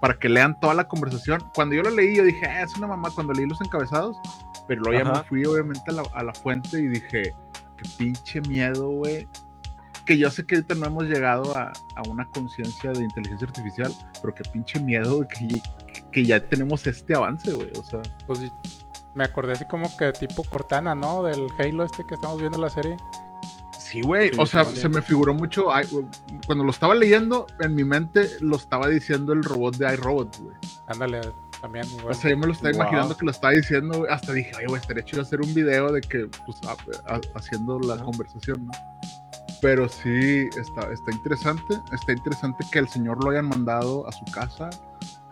para 0.00 0.14
que 0.18 0.28
lean 0.28 0.58
toda 0.60 0.74
la 0.74 0.86
conversación. 0.88 1.42
Cuando 1.54 1.74
yo 1.74 1.82
lo 1.82 1.90
leí, 1.90 2.16
yo 2.16 2.24
dije, 2.24 2.46
ah, 2.46 2.62
es 2.62 2.76
una 2.76 2.86
mamá, 2.86 3.10
cuando 3.14 3.32
leí 3.32 3.46
los 3.46 3.60
encabezados, 3.60 4.16
pero 4.68 4.82
luego 4.82 4.98
ya 4.98 5.04
me 5.22 5.24
fui 5.28 5.44
obviamente 5.44 5.82
a 5.88 5.92
la, 5.94 6.02
a 6.14 6.22
la 6.24 6.34
fuente 6.34 6.78
y 6.78 6.86
dije, 6.88 7.32
qué 7.76 7.88
pinche 7.98 8.40
miedo, 8.42 8.88
güey. 8.90 9.26
Que 10.04 10.16
yo 10.16 10.30
sé 10.30 10.46
que 10.46 10.54
ahorita 10.56 10.76
no 10.76 10.86
hemos 10.86 11.04
llegado 11.04 11.56
a, 11.56 11.72
a 11.96 12.02
una 12.08 12.26
conciencia 12.26 12.92
de 12.92 13.02
inteligencia 13.02 13.48
artificial, 13.48 13.92
pero 14.22 14.32
qué 14.34 14.44
pinche 14.52 14.78
miedo 14.78 15.26
que, 15.26 15.48
que 16.12 16.24
ya 16.24 16.38
tenemos 16.40 16.86
este 16.86 17.14
avance, 17.16 17.52
güey. 17.52 17.72
O 17.76 17.82
sea, 17.82 18.02
Pues 18.26 18.40
me 19.14 19.24
acordé 19.24 19.54
así 19.54 19.64
como 19.66 19.88
que 19.96 20.12
tipo 20.12 20.44
Cortana, 20.44 20.94
¿no? 20.94 21.24
Del 21.24 21.48
Halo 21.58 21.84
este 21.84 22.04
que 22.06 22.14
estamos 22.14 22.38
viendo 22.38 22.56
en 22.58 22.62
la 22.62 22.70
serie. 22.70 22.96
Sí, 23.90 24.00
güey. 24.02 24.30
Sí, 24.30 24.36
o 24.38 24.46
sea, 24.46 24.64
se 24.64 24.88
me 24.88 25.00
figuró 25.02 25.32
mucho. 25.34 25.72
ay, 25.72 25.86
Cuando 26.46 26.64
lo 26.64 26.70
estaba 26.70 26.94
leyendo, 26.94 27.46
en 27.60 27.74
mi 27.74 27.84
mente 27.84 28.28
lo 28.40 28.56
estaba 28.56 28.88
diciendo 28.88 29.32
el 29.32 29.44
robot 29.44 29.76
de 29.76 29.92
iRobot, 29.94 30.36
güey. 30.40 30.56
Ándale, 30.88 31.20
también. 31.60 31.86
O 32.08 32.12
sea, 32.14 32.30
yo 32.30 32.36
me 32.38 32.46
lo 32.46 32.52
estaba 32.52 32.72
Wow. 32.72 32.80
imaginando 32.82 33.16
que 33.16 33.24
lo 33.24 33.30
estaba 33.30 33.52
diciendo, 33.52 33.98
güey. 33.98 34.12
Hasta 34.12 34.32
dije, 34.32 34.52
oye, 34.56 34.66
güey, 34.66 34.80
estaría 34.80 35.04
chido 35.04 35.22
hacer 35.22 35.40
un 35.40 35.54
video 35.54 35.92
de 35.92 36.00
que, 36.00 36.28
pues, 36.44 36.58
a- 36.64 37.12
a- 37.14 37.20
haciendo 37.36 37.78
la 37.78 37.96
conversación, 37.98 38.66
¿no? 38.66 38.72
Pero 39.62 39.88
sí, 39.88 40.48
está, 40.58 40.92
está 40.92 41.12
interesante. 41.12 41.74
Está 41.92 42.12
interesante 42.12 42.64
que 42.72 42.78
el 42.80 42.88
señor 42.88 43.22
lo 43.24 43.30
hayan 43.30 43.48
mandado 43.48 44.06
a 44.08 44.12
su 44.12 44.24
casa 44.26 44.68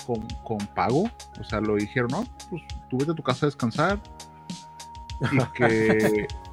con, 0.06 0.20
con 0.44 0.58
pago. 0.75 1.11
O 1.40 1.44
sea, 1.44 1.61
lo 1.61 1.75
dijeron, 1.76 2.08
no, 2.11 2.25
pues 2.50 2.62
tú 2.88 2.99
vete 2.99 3.11
a 3.12 3.14
tu 3.14 3.23
casa 3.23 3.46
a 3.46 3.49
descansar. 3.49 4.00
Y 5.32 5.38
que. 5.54 6.26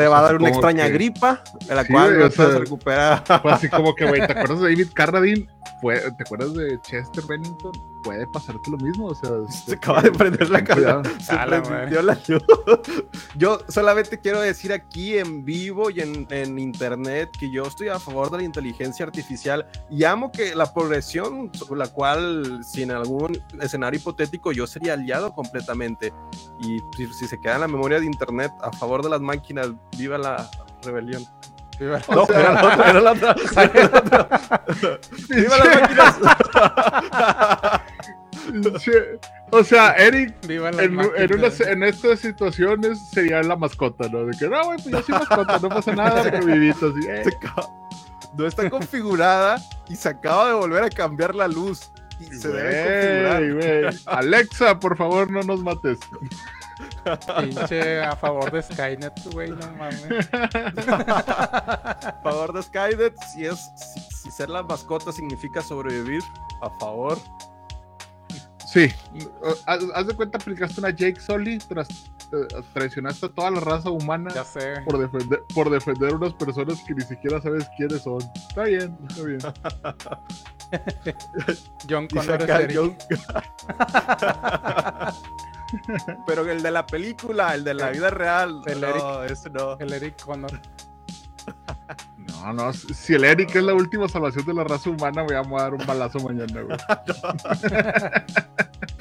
Te 0.00 0.08
va 0.08 0.18
a 0.18 0.22
dar 0.22 0.36
una 0.36 0.48
extraña 0.48 0.86
que- 0.86 0.92
gripa, 0.92 1.42
de 1.68 1.74
la 1.74 1.84
Sí, 1.84 1.92
cual 1.92 2.18
no 2.18 2.26
o 2.26 2.30
sea, 2.30 2.44
puedes 2.46 2.60
recuperar. 2.60 3.24
Fue 3.42 3.52
así 3.52 3.68
como 3.68 3.94
que, 3.94 4.06
güey, 4.06 4.26
¿te 4.26 4.32
acuerdas 4.38 4.60
de 4.60 4.68
David 4.70 4.88
Carradine? 4.94 5.46
¿Te 5.82 6.22
acuerdas 6.24 6.54
de 6.54 6.78
Chester 6.82 7.24
Bennington? 7.28 7.72
Puede 8.02 8.26
pasarte 8.26 8.70
lo 8.70 8.78
mismo. 8.78 9.06
O 9.06 9.14
sea, 9.14 9.30
Se 9.66 9.74
acaba 9.74 10.02
de 10.02 10.12
prender 10.12 10.50
la 10.50 10.64
cámara. 10.64 11.02
Se 11.20 11.32
A 11.32 11.46
la 11.46 11.62
prendió 11.62 12.02
la 12.02 12.18
luz. 12.28 12.42
Yo 13.36 13.60
solamente 13.68 14.18
quiero 14.18 14.40
decir 14.40 14.72
aquí 14.72 15.18
en 15.18 15.44
vivo 15.44 15.90
y 15.90 16.00
en, 16.00 16.26
en 16.30 16.58
internet 16.58 17.30
que 17.38 17.50
yo 17.50 17.64
estoy 17.64 17.88
a 17.88 17.98
favor 17.98 18.30
de 18.30 18.38
la 18.38 18.42
inteligencia 18.44 19.04
artificial 19.04 19.66
y 19.90 20.04
amo 20.04 20.30
que 20.32 20.54
la 20.54 20.72
progresión 20.72 21.50
sobre 21.54 21.78
la 21.78 21.88
cual, 21.88 22.64
si 22.64 22.82
en 22.82 22.90
algún 22.90 23.40
escenario 23.60 23.98
hipotético, 23.98 24.52
yo 24.52 24.66
sería 24.66 24.94
aliado 24.94 25.32
completamente. 25.32 26.12
Y 26.60 26.78
si, 26.96 27.12
si 27.12 27.26
se 27.26 27.40
queda 27.40 27.54
en 27.56 27.60
la 27.62 27.68
memoria 27.68 28.00
de 28.00 28.06
internet 28.06 28.52
a 28.62 28.72
favor 28.72 29.02
de 29.02 29.10
las 29.10 29.20
máquinas, 29.20 29.70
viva 29.96 30.18
la 30.18 30.50
rebelión. 30.82 31.24
Viva- 31.80 32.00
No, 32.10 32.26
era 32.28 32.52
la 32.52 32.62
otra, 32.62 32.90
era 32.90 33.00
la 33.00 33.12
otra. 33.12 33.34
era 33.74 33.88
la 33.88 33.98
otra. 33.98 34.28
¡Viva 35.28 35.56
las 35.58 35.80
máquinas! 35.80 36.16
O 39.52 39.64
sea, 39.64 39.92
Eric 39.94 40.34
en, 40.48 41.00
en, 41.16 41.34
unas- 41.34 41.60
en 41.60 41.82
estas 41.82 42.20
situaciones 42.20 43.08
sería 43.10 43.42
la 43.42 43.56
mascota, 43.56 44.08
¿no? 44.08 44.24
De 44.26 44.36
que 44.38 44.48
no, 44.48 44.64
güey, 44.64 44.78
pues 44.78 44.90
yo 44.90 45.02
soy 45.02 45.14
mascota, 45.14 45.58
no 45.58 45.68
pasa 45.68 45.92
nada, 45.94 46.22
pero 46.30 46.44
vivito 46.44 46.92
así. 46.96 47.08
eh. 47.08 47.22
No 48.36 48.46
está 48.46 48.70
configurada 48.70 49.58
y 49.88 49.96
se 49.96 50.08
acaba 50.08 50.48
de 50.48 50.54
volver 50.54 50.84
a 50.84 50.90
cambiar 50.90 51.34
la 51.34 51.48
luz. 51.48 51.90
Y 52.20 52.26
se 52.26 52.48
debe 52.48 53.28
configurar. 53.32 53.82
Güey. 53.90 54.00
Alexa, 54.06 54.78
por 54.78 54.96
favor, 54.96 55.30
no 55.30 55.42
nos 55.42 55.62
mates. 55.62 55.98
Pinche 57.38 58.02
a 58.02 58.14
favor 58.16 58.50
de 58.50 58.62
Skynet, 58.62 59.32
güey, 59.32 59.50
no 59.50 59.72
mames. 59.78 60.28
A 60.32 62.20
favor 62.22 62.52
de 62.52 62.62
Skynet, 62.62 63.14
si 63.32 63.46
es 63.46 63.70
si, 63.76 64.00
si 64.00 64.30
ser 64.30 64.50
la 64.50 64.62
mascota 64.62 65.12
significa 65.12 65.62
sobrevivir, 65.62 66.22
a 66.62 66.70
favor. 66.78 67.18
Sí, 68.66 68.92
haz, 69.66 69.80
haz 69.94 70.06
de 70.06 70.14
cuenta, 70.14 70.38
aplicaste 70.38 70.80
una 70.80 70.90
Jake 70.90 71.20
Sully, 71.20 71.58
tras, 71.58 71.88
eh, 71.90 72.09
traicionaste 72.72 73.26
a 73.26 73.28
toda 73.28 73.50
la 73.50 73.60
raza 73.60 73.90
humana 73.90 74.30
Ya 74.34 74.44
sé. 74.44 74.80
por 74.84 74.98
defender, 74.98 75.42
por 75.54 75.70
defender 75.70 76.12
a 76.12 76.16
unas 76.16 76.34
personas 76.34 76.82
que 76.86 76.94
ni 76.94 77.02
siquiera 77.02 77.40
sabes 77.40 77.68
quiénes 77.76 78.02
son. 78.02 78.18
Está 78.48 78.64
bien, 78.64 78.98
está 79.08 79.22
bien. 79.24 79.38
John 81.88 82.06
Connor 82.08 82.36
es 82.36 82.42
acá 82.44 82.60
Eric. 82.62 82.76
John- 82.76 82.96
Pero 86.26 86.50
el 86.50 86.62
de 86.62 86.70
la 86.70 86.86
película, 86.86 87.54
el 87.54 87.64
de 87.64 87.74
la 87.74 87.90
vida 87.90 88.10
real. 88.10 88.60
El 88.66 88.80
no, 88.80 89.22
ese 89.24 89.50
no. 89.50 89.76
El 89.78 89.92
Eric 89.92 90.22
Connor. 90.24 90.60
No, 92.18 92.52
no, 92.52 92.72
si 92.72 93.14
el 93.14 93.24
Eric 93.24 93.54
es 93.56 93.62
la 93.62 93.74
última 93.74 94.08
salvación 94.08 94.44
de 94.46 94.54
la 94.54 94.64
raza 94.64 94.90
humana, 94.90 95.24
me 95.24 95.40
voy 95.42 95.58
a 95.58 95.62
dar 95.62 95.74
un 95.74 95.84
balazo 95.86 96.18
mañana, 96.20 96.62
güey. 96.62 96.78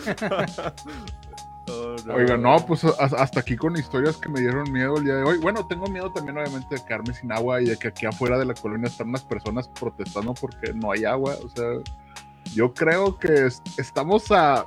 No, 1.69 1.95
no. 2.05 2.13
Oiga, 2.15 2.38
no, 2.38 2.65
pues 2.65 2.83
hasta 2.83 3.39
aquí 3.39 3.55
con 3.55 3.75
historias 3.77 4.17
que 4.17 4.29
me 4.29 4.39
dieron 4.39 4.71
miedo 4.71 4.97
el 4.97 5.03
día 5.05 5.15
de 5.15 5.23
hoy. 5.23 5.38
Bueno, 5.38 5.65
tengo 5.67 5.88
miedo 5.88 6.11
también, 6.11 6.38
obviamente, 6.38 6.75
de 6.75 6.83
quedarme 6.83 7.13
sin 7.13 7.31
agua 7.31 7.61
y 7.61 7.65
de 7.65 7.77
que 7.77 7.89
aquí 7.89 8.05
afuera 8.05 8.38
de 8.38 8.45
la 8.45 8.53
colonia 8.53 8.88
están 8.88 9.09
unas 9.09 9.23
personas 9.23 9.67
protestando 9.67 10.33
porque 10.33 10.73
no 10.73 10.91
hay 10.91 11.05
agua. 11.05 11.35
O 11.45 11.49
sea, 11.49 11.65
yo 12.53 12.73
creo 12.73 13.17
que 13.17 13.45
es- 13.47 13.61
estamos 13.77 14.31
a. 14.31 14.65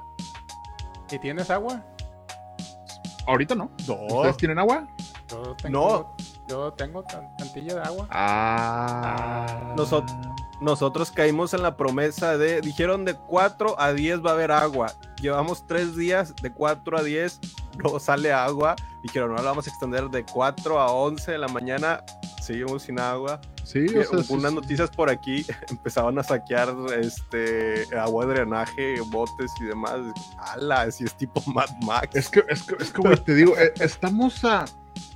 ¿Y 1.11 1.19
tienes 1.19 1.51
agua? 1.51 1.85
Ahorita 3.27 3.55
no. 3.55 3.71
No. 3.87 3.95
¿Ustedes 4.17 4.37
tienen 4.37 4.59
agua? 4.59 4.87
Yo 5.29 5.55
tengo, 5.57 5.79
No. 6.17 6.17
Yo 6.53 6.71
tengo 6.75 7.03
tan- 7.05 7.35
tantilla 7.39 7.77
de 7.77 7.81
agua. 7.81 8.07
Ah. 8.11 9.73
Nosotros- 9.77 10.13
Nosotros 10.61 11.11
caímos 11.11 11.55
en 11.55 11.63
la 11.63 11.77
promesa 11.77 12.39
de, 12.39 12.61
dijeron 12.61 13.05
de 13.05 13.15
4 13.15 13.75
a 13.81 13.93
10 13.93 14.25
va 14.25 14.31
a 14.31 14.35
haber 14.35 14.53
agua. 14.53 14.93
Llevamos 15.21 15.67
3 15.67 15.97
días, 15.97 16.37
de 16.41 16.53
4 16.53 16.99
a 16.99 17.03
10 17.03 17.41
no 17.83 17.99
sale 17.99 18.33
agua. 18.33 18.77
Dijeron, 19.03 19.31
no 19.31 19.37
la 19.39 19.43
vamos 19.51 19.67
a 19.67 19.71
extender 19.71 20.09
de 20.11 20.25
4 20.25 20.79
a 20.79 20.93
11 20.93 21.33
de 21.33 21.39
la 21.39 21.49
mañana. 21.49 22.05
Seguimos 22.41 22.83
sin 22.85 23.01
agua. 23.01 23.41
Sí, 23.65 23.87
o 23.89 24.05
sea, 24.05 24.23
sí, 24.23 24.33
unas 24.33 24.51
sí. 24.51 24.55
noticias 24.57 24.91
por 24.91 25.09
aquí, 25.11 25.45
empezaban 25.71 26.17
a 26.21 26.23
saquear 26.23 26.73
este 27.01 27.85
agua 27.99 28.27
de 28.27 28.35
drenaje, 28.35 29.01
botes 29.07 29.51
y 29.61 29.65
demás. 29.65 29.95
¡Hala! 30.39 30.89
Si 30.93 31.03
es 31.05 31.15
tipo 31.17 31.43
Mad 31.47 31.71
Max. 31.85 32.15
Es 32.15 32.29
que, 32.29 32.45
es 32.49 32.63
que, 32.63 32.77
es 32.81 32.93
que, 32.93 33.01
güey, 33.03 33.17
te 33.17 33.35
digo, 33.35 33.57
eh, 33.57 33.73
estamos 33.81 34.45
a. 34.45 34.65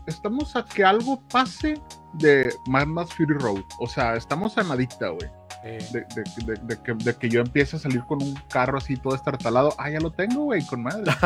Estamos 0.06 0.54
a 0.56 0.64
que 0.64 0.84
algo 0.84 1.20
pase 1.28 1.80
de 2.14 2.54
Mad 2.66 2.86
Max 2.86 3.12
Fury 3.14 3.34
Road. 3.38 3.62
O 3.80 3.86
sea, 3.86 4.14
estamos 4.16 4.56
a 4.58 4.62
nadita, 4.62 5.08
güey. 5.08 5.28
Eh, 5.64 5.78
de, 5.92 6.00
de- 6.14 6.24
de- 6.54 6.60
de 6.62 6.82
que, 6.82 6.94
de 6.94 7.14
que 7.16 7.28
yo 7.28 7.40
empiece 7.40 7.76
a 7.76 7.78
salir 7.80 8.04
con 8.04 8.22
un 8.22 8.34
carro 8.48 8.78
así 8.78 8.96
todo 8.96 9.14
estartalado. 9.16 9.74
Ah, 9.78 9.90
ya 9.90 9.98
lo 10.00 10.12
tengo, 10.12 10.44
güey, 10.44 10.64
con 10.66 10.82
madre. 10.82 11.10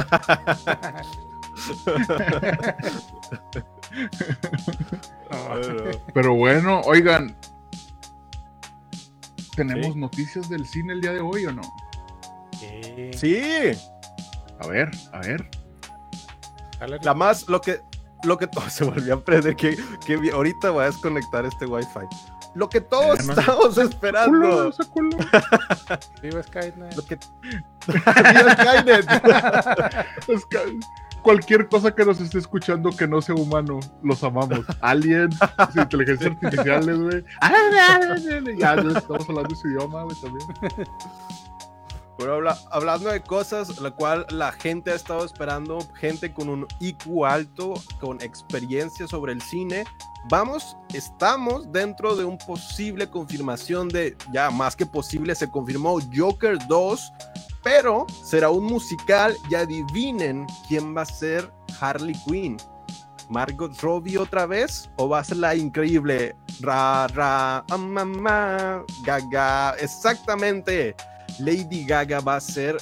Pero 6.14 6.34
bueno, 6.34 6.80
oigan. 6.82 7.36
¿Tenemos 9.56 9.94
Sí. 9.94 9.98
noticias 9.98 10.48
del 10.48 10.66
cine 10.66 10.92
el 10.94 11.00
día 11.00 11.12
de 11.12 11.20
hoy 11.20 11.46
o 11.46 11.52
no? 11.52 11.62
Eh, 12.62 13.10
Sí, 13.14 13.40
A 14.60 14.66
ver, 14.68 14.90
a 15.12 15.20
ver. 15.20 15.50
la 17.02 17.14
más, 17.14 17.48
lo 17.48 17.60
que, 17.60 17.80
lo 18.24 18.36
que 18.38 18.46
todo 18.46 18.64
se 18.70 18.84
volvió 18.84 19.14
a 19.14 19.20
prender, 19.24 19.56
que, 19.56 19.76
que 20.06 20.30
ahorita 20.32 20.70
voy 20.70 20.84
a 20.84 20.86
desconectar 20.86 21.44
este 21.44 21.66
wifi. 21.66 22.00
Lo 22.54 22.68
que 22.68 22.80
todos 22.80 23.20
Eh, 23.20 23.22
estamos 23.30 23.74
Culo, 23.74 23.82
esperando. 23.82 24.72
culo. 24.92 25.16
Viva 26.22 26.42
Skynet. 26.42 26.96
Lo 26.96 27.04
que... 27.04 27.18
Mira, 27.86 28.56
Skynet. 28.56 29.06
Es 30.26 30.46
que 30.46 30.58
cualquier 31.22 31.68
cosa 31.68 31.94
que 31.94 32.04
nos 32.04 32.20
esté 32.20 32.38
escuchando 32.38 32.90
que 32.90 33.06
no 33.06 33.22
sea 33.22 33.36
humano, 33.36 33.78
los 34.02 34.24
amamos. 34.24 34.60
Aliens, 34.80 35.38
inteligencias 35.76 36.32
artificiales, 36.32 36.98
güey. 36.98 37.24
Ya 38.58 38.74
ya 38.74 38.98
estamos 38.98 39.28
hablando 39.28 39.54
su 39.54 39.68
idioma, 39.68 40.02
güey, 40.02 40.16
también. 40.20 40.48
Pero 42.20 42.34
habla- 42.34 42.58
hablando 42.70 43.08
de 43.10 43.22
cosas, 43.22 43.80
la 43.80 43.90
cual 43.92 44.26
la 44.28 44.52
gente 44.52 44.92
ha 44.92 44.94
estado 44.94 45.24
esperando, 45.24 45.78
gente 45.94 46.34
con 46.34 46.50
un 46.50 46.66
IQ 46.78 47.24
alto, 47.24 47.72
con 47.98 48.20
experiencia 48.20 49.08
sobre 49.08 49.32
el 49.32 49.40
cine, 49.40 49.84
vamos, 50.28 50.76
estamos 50.92 51.72
dentro 51.72 52.16
de 52.16 52.26
un 52.26 52.36
posible 52.36 53.08
confirmación 53.08 53.88
de, 53.88 54.18
ya 54.34 54.50
más 54.50 54.76
que 54.76 54.84
posible, 54.84 55.34
se 55.34 55.50
confirmó 55.50 55.98
Joker 56.14 56.58
2, 56.68 57.10
pero 57.62 58.06
será 58.22 58.50
un 58.50 58.64
musical 58.64 59.34
y 59.48 59.54
adivinen 59.54 60.46
quién 60.68 60.94
va 60.94 61.02
a 61.02 61.06
ser 61.06 61.50
Harley 61.80 62.14
Quinn. 62.26 62.58
Margot 63.30 63.80
Robbie 63.80 64.18
otra 64.18 64.44
vez 64.44 64.90
o 64.96 65.08
va 65.08 65.20
a 65.20 65.24
ser 65.24 65.36
la 65.38 65.54
increíble 65.54 66.34
ra 66.60 67.06
ra 67.06 67.64
gaga 69.04 69.76
exactamente 69.78 70.96
Lady 71.38 71.84
Gaga 71.84 72.20
va 72.20 72.36
a 72.36 72.40
ser, 72.40 72.76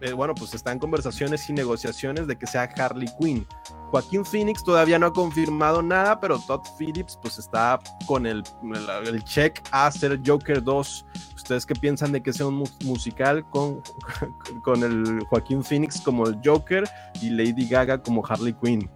eh, 0.00 0.12
bueno, 0.12 0.34
pues 0.34 0.54
está 0.54 0.72
en 0.72 0.78
conversaciones 0.78 1.48
y 1.50 1.52
negociaciones 1.52 2.26
de 2.26 2.36
que 2.36 2.46
sea 2.46 2.62
Harley 2.76 3.08
Quinn. 3.20 3.46
Joaquín 3.90 4.24
Phoenix 4.24 4.62
todavía 4.62 4.98
no 4.98 5.06
ha 5.06 5.12
confirmado 5.12 5.80
nada, 5.82 6.20
pero 6.20 6.38
Todd 6.38 6.60
Phillips 6.78 7.18
pues 7.22 7.38
está 7.38 7.78
con 8.06 8.26
el, 8.26 8.42
el, 8.74 9.06
el 9.14 9.24
check 9.24 9.60
a 9.72 9.86
hacer 9.86 10.20
Joker 10.26 10.62
2. 10.62 11.06
¿Ustedes 11.36 11.64
qué 11.64 11.74
piensan 11.74 12.12
de 12.12 12.22
que 12.22 12.30
sea 12.32 12.46
un 12.46 12.56
mu- 12.56 12.66
musical 12.84 13.48
con, 13.48 13.80
con 14.62 14.82
el 14.82 15.24
Joaquín 15.30 15.64
Phoenix 15.64 16.00
como 16.02 16.26
el 16.26 16.38
Joker 16.44 16.84
y 17.22 17.30
Lady 17.30 17.66
Gaga 17.66 18.02
como 18.02 18.22
Harley 18.26 18.54
Quinn? 18.62 18.90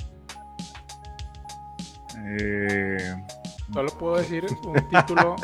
Eh, 2.38 3.14
Solo 3.72 3.90
puedo 3.98 4.16
decir 4.16 4.44
un 4.66 4.74
título, 4.88 5.36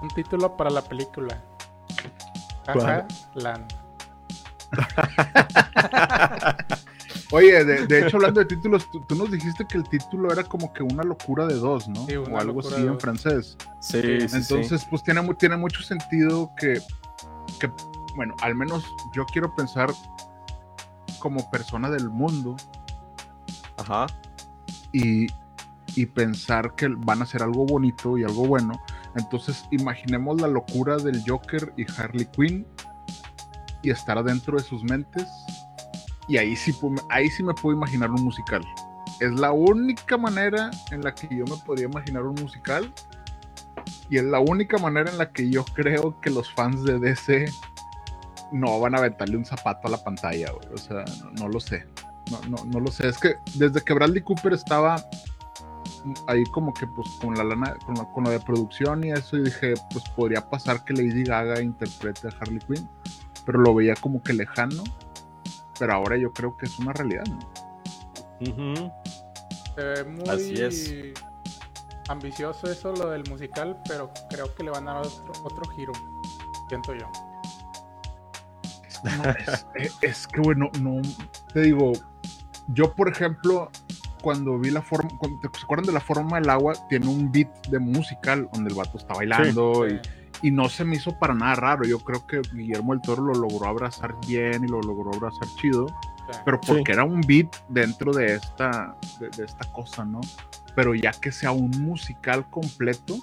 un 0.00 0.08
título 0.08 0.56
para 0.56 0.70
la 0.70 0.80
película. 0.82 1.42
Jaja, 2.66 3.06
Land. 3.34 3.74
Oye, 7.30 7.64
de, 7.64 7.86
de 7.86 8.06
hecho, 8.06 8.18
hablando 8.18 8.40
de 8.40 8.46
títulos, 8.46 8.88
tú, 8.90 9.00
tú 9.08 9.14
nos 9.16 9.30
dijiste 9.30 9.66
que 9.66 9.78
el 9.78 9.88
título 9.88 10.32
era 10.32 10.44
como 10.44 10.72
que 10.72 10.82
una 10.82 11.02
locura 11.02 11.46
de 11.46 11.54
dos, 11.54 11.88
¿no? 11.88 12.06
Sí, 12.06 12.16
o 12.16 12.38
algo 12.38 12.60
así 12.60 12.80
de 12.80 12.86
en 12.86 13.00
francés. 13.00 13.56
Sí, 13.80 14.28
sí, 14.28 14.36
Entonces, 14.36 14.86
pues 14.88 15.02
tiene, 15.02 15.22
tiene 15.34 15.56
mucho 15.56 15.82
sentido 15.82 16.50
que, 16.56 16.80
que, 17.58 17.70
bueno, 18.14 18.34
al 18.40 18.54
menos 18.54 18.84
yo 19.14 19.24
quiero 19.26 19.54
pensar 19.54 19.90
como 21.18 21.50
persona 21.50 21.90
del 21.90 22.10
mundo 22.10 22.56
Ajá. 23.78 24.06
y, 24.92 25.26
y 25.96 26.06
pensar 26.06 26.74
que 26.74 26.88
van 26.88 27.20
a 27.20 27.24
hacer 27.24 27.42
algo 27.42 27.66
bonito 27.66 28.16
y 28.18 28.24
algo 28.24 28.46
bueno. 28.46 28.80
Entonces, 29.16 29.64
imaginemos 29.70 30.40
la 30.40 30.48
locura 30.48 30.96
del 30.96 31.22
Joker 31.26 31.72
y 31.76 31.86
Harley 31.96 32.26
Quinn 32.26 32.66
y 33.82 33.90
estar 33.90 34.18
adentro 34.18 34.56
de 34.56 34.64
sus 34.64 34.82
mentes. 34.82 35.28
Y 36.26 36.38
ahí 36.38 36.56
sí, 36.56 36.74
ahí 37.10 37.28
sí 37.30 37.42
me 37.42 37.54
puedo 37.54 37.76
imaginar 37.76 38.10
un 38.10 38.22
musical. 38.22 38.62
Es 39.20 39.32
la 39.38 39.52
única 39.52 40.16
manera 40.16 40.70
en 40.90 41.02
la 41.02 41.14
que 41.14 41.28
yo 41.28 41.44
me 41.44 41.56
podría 41.64 41.86
imaginar 41.86 42.24
un 42.24 42.34
musical. 42.34 42.92
Y 44.10 44.18
es 44.18 44.24
la 44.24 44.40
única 44.40 44.78
manera 44.78 45.10
en 45.10 45.18
la 45.18 45.30
que 45.30 45.48
yo 45.50 45.64
creo 45.64 46.20
que 46.20 46.30
los 46.30 46.52
fans 46.52 46.82
de 46.84 46.98
DC 46.98 47.46
no 48.52 48.80
van 48.80 48.94
a 48.94 48.98
aventarle 48.98 49.36
un 49.36 49.44
zapato 49.44 49.88
a 49.88 49.90
la 49.90 50.02
pantalla, 50.02 50.50
güey. 50.52 50.74
O 50.74 50.78
sea, 50.78 51.04
no, 51.22 51.30
no 51.32 51.48
lo 51.48 51.60
sé. 51.60 51.86
No, 52.30 52.40
no, 52.48 52.64
no 52.64 52.80
lo 52.80 52.90
sé. 52.90 53.08
Es 53.08 53.18
que 53.18 53.36
desde 53.54 53.82
que 53.82 53.92
Bradley 53.92 54.22
Cooper 54.22 54.54
estaba 54.54 54.96
ahí 56.26 56.44
como 56.44 56.72
que 56.72 56.86
pues 56.86 57.08
con 57.20 57.34
la 57.34 57.44
lana, 57.44 57.76
con 57.86 57.94
la, 57.94 58.04
con 58.12 58.24
la 58.24 58.30
de 58.30 58.40
producción 58.40 59.04
y 59.04 59.10
eso, 59.12 59.36
y 59.36 59.44
dije, 59.44 59.74
pues 59.92 60.04
podría 60.16 60.48
pasar 60.48 60.84
que 60.84 60.92
Lady 60.94 61.24
Gaga 61.24 61.60
interprete 61.62 62.28
a 62.28 62.30
Harley 62.40 62.58
Quinn, 62.60 62.88
pero 63.46 63.58
lo 63.60 63.74
veía 63.74 63.94
como 63.96 64.22
que 64.22 64.32
lejano, 64.32 64.82
pero 65.78 65.94
ahora 65.94 66.16
yo 66.16 66.32
creo 66.32 66.56
que 66.56 66.66
es 66.66 66.78
una 66.78 66.92
realidad, 66.92 67.24
¿no? 67.26 68.92
Ve 69.76 70.04
muy 70.04 70.28
Así 70.28 70.54
es. 70.54 70.92
ambicioso 72.08 72.70
eso, 72.70 72.92
lo 72.92 73.10
del 73.10 73.24
musical, 73.28 73.80
pero 73.88 74.10
creo 74.30 74.54
que 74.54 74.62
le 74.64 74.70
van 74.70 74.88
a 74.88 74.94
dar 74.94 75.06
otro, 75.06 75.32
otro 75.44 75.70
giro. 75.72 75.92
Siento 76.68 76.94
yo. 76.94 77.06
No, 79.18 79.30
es, 79.30 79.66
es- 79.74 79.98
es 80.00 80.26
que, 80.28 80.40
bueno, 80.40 80.70
no, 80.80 81.02
te 81.52 81.60
digo, 81.62 81.92
yo 82.68 82.94
por 82.94 83.08
ejemplo, 83.10 83.70
cuando 84.24 84.58
vi 84.58 84.70
la 84.70 84.80
forma, 84.82 85.10
cuando- 85.18 85.38
¿se 85.56 85.62
acuerdan 85.62 85.86
de 85.86 85.92
la 85.92 86.00
forma 86.00 86.40
del 86.40 86.48
agua? 86.48 86.72
Tiene 86.88 87.06
un 87.06 87.30
beat 87.30 87.68
de 87.68 87.78
musical 87.78 88.48
donde 88.52 88.70
el 88.70 88.74
vato 88.76 88.96
está 88.98 89.12
bailando 89.14 89.84
Sí. 89.88 89.96
y, 90.42 90.48
y 90.48 90.50
no 90.50 90.68
se 90.70 90.84
me 90.84 90.96
hizo 90.96 91.16
para 91.18 91.34
nada 91.34 91.54
raro. 91.56 91.84
Yo 91.84 91.98
creo 92.00 92.26
que 92.26 92.40
Guillermo 92.54 92.94
del 92.94 93.02
Toro 93.02 93.22
lo 93.22 93.34
logró 93.34 93.66
abrazar 93.68 94.14
bien 94.26 94.64
y 94.64 94.68
lo 94.68 94.80
logró 94.80 95.12
abrazar 95.14 95.46
chido, 95.60 95.86
Sí. 96.32 96.38
pero 96.46 96.58
porque 96.60 96.92
era 96.92 97.04
un 97.04 97.20
beat 97.20 97.54
dentro 97.68 98.12
de 98.14 98.34
esta, 98.36 98.96
de, 99.20 99.28
de 99.28 99.44
esta 99.44 99.70
cosa, 99.72 100.04
¿no? 100.06 100.20
Pero 100.74 100.94
ya 100.94 101.12
que 101.12 101.30
sea 101.30 101.52
un 101.52 101.70
musical 101.82 102.48
completo, 102.50 103.16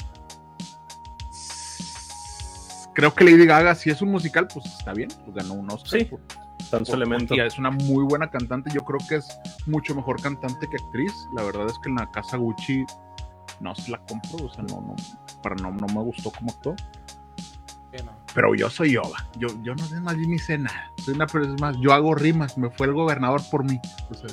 creo 2.94 3.14
que 3.14 3.24
Lady 3.24 3.46
Gaga, 3.46 3.74
si 3.76 3.90
es 3.90 4.02
un 4.02 4.12
musical, 4.12 4.48
pues 4.54 4.66
está 4.68 4.94
bien, 4.94 5.10
pues 5.26 5.36
ganó 5.36 5.56
un 5.56 5.70
Oscar. 5.72 6.00
Sí. 6.00 6.06
por- 6.06 6.22
Tan 6.72 6.84
es 6.84 7.58
una 7.58 7.72
muy 7.72 8.04
buena 8.04 8.30
cantante. 8.30 8.72
Yo 8.74 8.82
creo 8.82 9.00
que 9.08 9.16
es 9.16 9.28
mucho 9.68 9.94
mejor 9.94 10.22
cantante 10.22 10.68
que 10.68 10.78
actriz. 10.78 11.28
La 11.36 11.44
verdad 11.44 11.68
es 11.68 11.78
que 11.80 11.90
en 11.90 11.96
la 11.96 12.10
casa 12.12 12.38
Gucci 12.38 12.86
no 13.60 13.76
se 13.76 13.92
la 13.92 14.02
compro. 14.06 14.46
O 14.46 14.50
sea, 14.50 14.64
no, 14.64 14.82
no, 14.82 14.96
para 15.44 15.56
no, 15.56 15.72
no 15.72 15.88
me 15.88 16.02
gustó 16.02 16.32
como 16.32 16.52
actuó. 16.52 16.76
No. 18.06 18.18
Pero 18.34 18.56
yo 18.56 18.70
soy 18.70 18.94
yo, 18.94 19.02
va. 19.02 19.28
yo, 19.38 19.50
yo 19.64 19.76
no 19.76 19.84
sé 19.84 20.00
más, 20.00 20.16
ni 20.16 20.40
sé 20.40 20.58
nada. 20.58 20.90
Soy 21.04 21.14
una 21.14 21.28
persona 21.28 21.58
más, 21.60 21.76
yo 21.82 21.92
hago 21.92 22.16
rimas, 22.16 22.58
me 22.58 22.70
fue 22.70 22.88
el 22.88 22.94
gobernador 22.94 23.42
por 23.52 23.66
mí. 23.66 23.78
O 24.10 24.14
sea, 24.14 24.30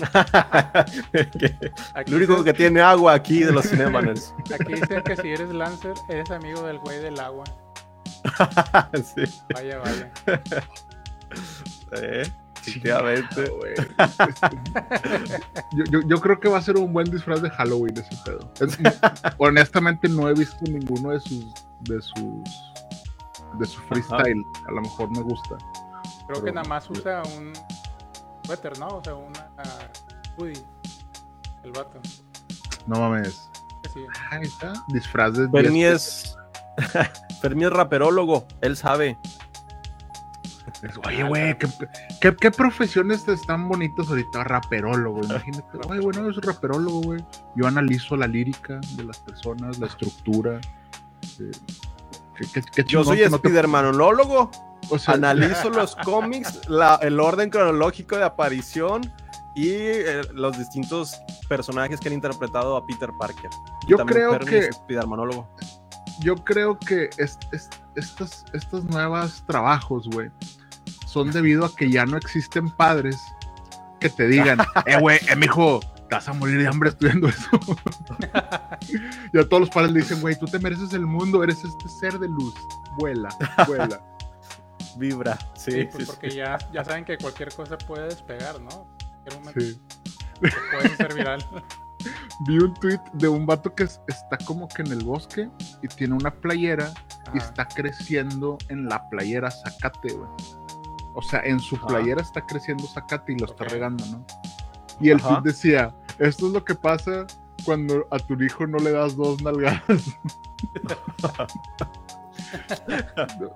Lo 2.06 2.16
único 2.16 2.44
que 2.44 2.52
tiene 2.52 2.80
agua 2.80 3.14
aquí 3.14 3.42
de 3.42 3.52
los 3.52 3.68
Cinemaners. 3.68 4.34
Aquí 4.54 4.74
dicen 4.74 5.02
que 5.02 5.16
si 5.16 5.28
eres 5.28 5.50
Lancer, 5.50 5.94
eres 6.08 6.30
amigo 6.30 6.62
del 6.62 6.78
güey 6.78 6.98
del 6.98 7.18
agua. 7.20 7.44
sí. 8.94 9.24
Vaya, 9.54 9.78
vaya. 9.78 10.12
Eh, 11.92 12.22
efectivamente. 12.62 13.50
Yo, 15.72 15.84
yo, 15.90 16.00
yo 16.06 16.20
creo 16.20 16.40
que 16.40 16.48
va 16.48 16.58
a 16.58 16.62
ser 16.62 16.76
un 16.76 16.92
buen 16.92 17.08
disfraz 17.10 17.40
de 17.42 17.50
Halloween 17.50 17.96
ese 17.96 18.16
pedo. 18.24 18.52
Es- 18.60 18.78
honestamente 19.38 20.08
no 20.08 20.28
he 20.28 20.34
visto 20.34 20.56
ninguno 20.64 21.10
de 21.10 21.20
sus 21.20 21.46
de 21.80 22.00
sus 22.02 23.58
de 23.58 23.66
su 23.66 23.80
freestyle. 23.82 24.44
A 24.68 24.72
lo 24.72 24.80
mejor 24.82 25.10
me 25.10 25.20
gusta. 25.22 25.56
Creo 26.28 26.44
que 26.44 26.52
nada 26.52 26.68
más 26.68 26.88
usa 26.90 27.22
un 27.38 27.52
suéter, 28.44 28.78
¿no? 28.78 28.88
O 28.88 29.04
sea, 29.04 29.14
una 29.14 29.48
hoodie. 30.36 30.62
El 31.64 31.72
vato. 31.72 32.00
No 32.86 32.98
mames. 33.00 33.48
Sí. 33.94 34.00
Ah, 34.16 34.28
Ahí 34.36 34.42
está. 34.42 34.72
Disfraz 34.88 35.34
de 35.36 35.48
Fermi 35.48 35.78
10 35.80 35.92
es. 35.94 36.36
Fermi 37.42 37.64
es 37.64 37.72
raperólogo, 37.72 38.46
él 38.60 38.76
sabe. 38.76 39.18
Pesos. 40.80 41.00
Oye, 41.06 41.22
güey, 41.24 41.56
¿qué, 41.58 41.68
qué, 42.20 42.36
qué 42.36 42.50
profesiones 42.50 43.26
están 43.28 43.68
bonitas 43.68 44.08
ahorita? 44.08 44.44
Raperólogo, 44.44 45.20
imagínate. 45.24 45.64
Oye, 45.88 46.00
bueno, 46.00 46.26
yo 46.26 46.32
soy 46.32 46.42
raperólogo, 46.42 47.00
güey. 47.02 47.24
Yo 47.56 47.66
analizo 47.66 48.16
la 48.16 48.26
lírica 48.26 48.80
de 48.96 49.04
las 49.04 49.18
personas, 49.18 49.78
la 49.78 49.86
estructura. 49.86 50.60
eh, 51.38 51.50
qué- 52.52 52.62
qué- 52.74 52.84
Yo 52.84 53.04
soy 53.04 53.18
no 53.30 53.38
te- 53.38 53.48
o 54.88 54.98
sea, 54.98 55.14
Analizo 55.14 55.70
los 55.70 55.94
cómics, 55.96 56.68
la- 56.68 56.98
el 57.02 57.20
orden 57.20 57.50
cronológico 57.50 58.16
de 58.16 58.24
aparición 58.24 59.02
y 59.54 59.68
eh, 59.70 60.22
los 60.32 60.56
distintos 60.58 61.20
personajes 61.48 62.00
que 62.00 62.08
han 62.08 62.14
interpretado 62.14 62.76
a 62.76 62.86
Peter 62.86 63.10
Parker. 63.18 63.50
Yo 63.88 63.96
creo 64.06 64.38
que- 64.38 64.58
es 64.68 64.76
spidermanólogo. 64.76 65.48
yo 66.22 66.36
creo 66.36 66.78
que 66.78 67.10
es, 67.18 67.38
es- 67.52 67.68
estas, 67.94 68.44
estas 68.52 68.84
nuevas 68.84 69.42
trabajos, 69.46 70.08
güey, 70.08 70.30
son 71.12 71.30
debido 71.32 71.64
a 71.64 71.74
que 71.74 71.90
ya 71.90 72.06
no 72.06 72.16
existen 72.16 72.70
padres 72.70 73.16
que 74.00 74.08
te 74.08 74.26
digan, 74.28 74.58
eh, 74.86 74.98
güey, 75.00 75.18
eh, 75.28 75.36
mijo, 75.36 75.80
te 76.08 76.14
vas 76.14 76.28
a 76.28 76.32
morir 76.32 76.58
de 76.60 76.68
hambre 76.68 76.90
estudiando 76.90 77.28
eso. 77.28 77.48
y 79.32 79.38
a 79.38 79.48
todos 79.48 79.60
los 79.60 79.70
padres 79.70 79.92
le 79.92 80.00
dicen, 80.00 80.20
güey, 80.20 80.38
tú 80.38 80.46
te 80.46 80.58
mereces 80.58 80.92
el 80.92 81.06
mundo, 81.06 81.42
eres 81.44 81.64
este 81.64 81.88
ser 81.88 82.18
de 82.18 82.28
luz, 82.28 82.54
vuela, 82.98 83.28
vuela. 83.66 84.00
Vibra. 84.96 85.38
Sí, 85.54 85.70
Sí, 85.72 85.84
pues 85.84 86.04
sí, 86.04 86.04
porque 86.06 86.30
sí. 86.30 86.36
Ya, 86.38 86.58
ya 86.72 86.84
saben 86.84 87.04
que 87.04 87.16
cualquier 87.18 87.52
cosa 87.54 87.78
puede 87.78 88.04
despegar, 88.06 88.60
¿no? 88.60 88.88
En 89.00 89.40
cualquier 89.40 89.40
momento 89.40 89.60
Sí. 89.60 89.80
puede 90.72 90.96
ser 90.96 91.14
viral. 91.14 91.46
Vi 92.46 92.58
un 92.58 92.72
tweet 92.74 92.98
de 93.12 93.28
un 93.28 93.44
vato 93.46 93.74
que 93.74 93.84
es- 93.84 94.00
está 94.08 94.36
como 94.38 94.66
que 94.68 94.82
en 94.82 94.90
el 94.92 95.04
bosque 95.04 95.48
y 95.82 95.88
tiene 95.88 96.14
una 96.14 96.30
playera 96.30 96.92
y 97.34 97.38
está 97.38 97.66
creciendo 97.68 98.56
en 98.68 98.88
la 98.88 99.06
playera 99.10 99.50
zacate, 99.50 100.12
güey. 100.14 100.28
O 101.14 101.22
sea, 101.22 101.40
en 101.44 101.58
su 101.58 101.76
Ajá. 101.76 101.86
playera 101.88 102.22
está 102.22 102.46
creciendo 102.46 102.86
zacate 102.86 103.32
y 103.32 103.38
lo 103.38 103.46
está 103.46 103.64
regando, 103.64 104.04
¿no? 104.06 104.24
Y 105.00 105.10
el 105.10 105.20
tweet 105.20 105.40
decía, 105.42 105.94
esto 106.18 106.46
es 106.46 106.52
lo 106.52 106.64
que 106.64 106.74
pasa 106.74 107.26
cuando 107.64 108.06
a 108.10 108.18
tu 108.18 108.40
hijo 108.42 108.66
no 108.66 108.78
le 108.78 108.92
das 108.92 109.16
dos 109.16 109.42
nalgadas. 109.42 109.82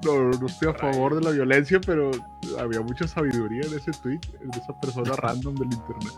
no, 0.04 0.18
no, 0.18 0.30
no 0.30 0.46
estoy 0.46 0.68
a 0.68 0.74
favor 0.74 1.14
de 1.14 1.20
la 1.20 1.30
violencia, 1.30 1.80
pero 1.84 2.10
había 2.58 2.80
mucha 2.80 3.06
sabiduría 3.06 3.62
en 3.66 3.74
ese 3.74 3.92
tweet, 3.92 4.20
en 4.40 4.50
esa 4.50 4.78
persona 4.80 5.14
random 5.16 5.54
del 5.54 5.72
internet. 5.72 6.12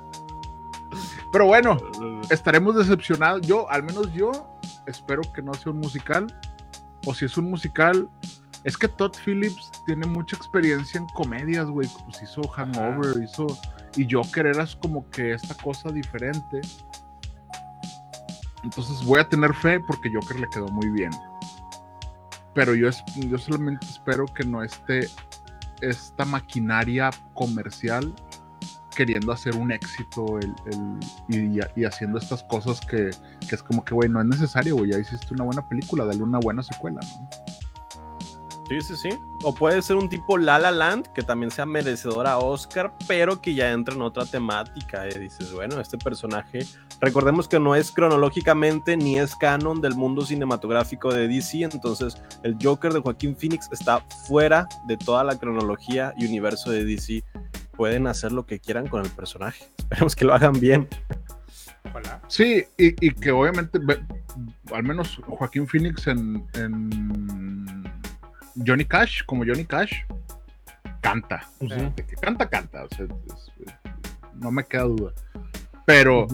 Pero 1.33 1.47
bueno, 1.47 1.77
estaremos 2.31 2.77
decepcionados. 2.77 3.43
Yo, 3.43 3.69
al 3.71 3.83
menos 3.83 4.13
yo, 4.13 4.31
espero 4.87 5.23
que 5.35 5.43
no 5.43 5.53
sea 5.55 5.73
un 5.73 5.81
musical. 5.81 6.27
O 7.05 7.15
si 7.15 7.25
es 7.25 7.37
un 7.37 7.51
musical, 7.51 8.09
es 8.67 8.77
que 8.77 8.89
Todd 8.89 9.13
Phillips 9.25 9.71
tiene 9.87 10.07
mucha 10.07 10.37
experiencia 10.37 10.99
en 10.99 11.07
comedias, 11.15 11.67
güey. 11.69 11.89
Pues 12.05 12.21
hizo 12.23 12.43
Hangover, 12.49 13.23
hizo. 13.23 13.47
Y 13.97 14.07
Joker 14.13 14.47
era 14.47 14.67
como 14.83 15.09
que 15.11 15.33
esta 15.35 15.55
cosa 15.55 15.91
diferente. 15.91 16.61
Entonces 18.65 19.05
voy 19.05 19.21
a 19.21 19.29
tener 19.29 19.55
fe 19.55 19.79
porque 19.81 20.11
Joker 20.13 20.41
le 20.41 20.49
quedó 20.49 20.67
muy 20.69 20.89
bien. 20.91 21.11
Pero 22.55 22.75
yo, 22.75 22.89
es- 22.89 23.05
yo 23.15 23.39
solamente 23.39 23.87
espero 23.87 24.27
que 24.27 24.45
no 24.45 24.63
esté 24.63 25.09
esta 25.81 26.25
maquinaria 26.25 27.11
comercial 27.35 28.13
queriendo 28.97 29.31
hacer 29.31 29.55
un 29.55 29.71
éxito 29.71 30.39
el, 30.39 30.55
el- 31.29 31.55
y, 31.77 31.81
y 31.81 31.85
haciendo 31.85 32.19
estas 32.19 32.43
cosas 32.45 32.81
que, 32.81 33.11
que 33.49 33.55
es 33.55 33.63
como 33.63 33.85
que, 33.85 33.95
güey, 33.95 34.09
no 34.09 34.21
es 34.21 34.27
necesario, 34.27 34.75
güey, 34.77 34.91
ya 34.91 34.99
hiciste 34.99 35.35
una 35.35 35.45
buena 35.45 35.69
película, 35.69 36.05
dale 36.07 36.23
una 36.23 36.39
buena 36.39 36.63
secuela, 36.63 36.99
¿no? 37.03 37.29
Sí, 38.69 38.81
sí, 38.81 38.97
sí. 38.97 39.09
O 39.45 39.55
puede 39.55 39.81
ser 39.81 39.97
un 39.97 40.09
tipo 40.09 40.39
La 40.39 40.59
La 40.59 40.73
Land, 40.73 41.13
que 41.13 41.23
también 41.23 41.53
sea 41.53 41.67
merecedor 41.67 42.27
a 42.27 42.39
Oscar, 42.39 42.93
pero 43.07 43.41
que 43.41 43.55
ya 43.55 43.71
entra 43.71 43.95
en 43.95 44.03
otra 44.03 44.27
temática. 44.27 45.07
Y 45.09 45.19
dices, 45.19 45.53
bueno, 45.53 45.81
este 45.81 45.97
personaje, 45.99 46.61
recordemos 47.01 47.47
que 47.47 47.61
no 47.61 47.77
es 47.77 47.93
cronológicamente 47.93 48.97
ni 48.97 49.19
es 49.19 49.37
canon 49.37 49.81
del 49.81 49.95
mundo 49.95 50.23
cinematográfico 50.23 51.15
de 51.15 51.29
DC, 51.29 51.63
entonces 51.63 52.21
el 52.43 52.57
Joker 52.61 52.93
de 52.93 53.01
Joaquín 53.01 53.37
Phoenix 53.37 53.69
está 53.71 54.01
fuera 54.27 54.69
de 54.89 54.97
toda 54.97 55.23
la 55.23 55.39
cronología 55.39 56.13
y 56.19 56.27
universo 56.27 56.71
de 56.71 56.85
DC. 56.85 57.23
Pueden 57.77 58.09
hacer 58.09 58.33
lo 58.33 58.47
que 58.47 58.59
quieran 58.59 58.89
con 58.89 59.05
el 59.05 59.11
personaje. 59.11 59.65
Esperemos 59.79 60.17
que 60.17 60.25
lo 60.25 60.35
hagan 60.35 60.59
bien. 60.59 60.89
Ojalá. 61.85 62.21
Sí, 62.27 62.65
y, 62.77 63.07
y 63.07 63.15
que 63.15 63.31
obviamente, 63.31 63.79
al 64.73 64.83
menos 64.83 65.21
Joaquín 65.25 65.69
Phoenix 65.69 66.09
en, 66.09 66.45
en 66.55 67.86
Johnny 68.65 68.85
Cash, 68.85 69.23
como 69.27 69.45
Johnny 69.45 69.65
Cash, 69.65 70.03
canta. 71.01 71.47
Que 72.07 72.15
canta, 72.17 72.49
canta. 72.49 72.85
o 72.85 72.89
sea, 72.95 73.07
es- 73.27 73.53
no 74.35 74.51
me 74.51 74.65
queda 74.65 74.83
duda. 74.85 75.13
Pero 75.87 76.27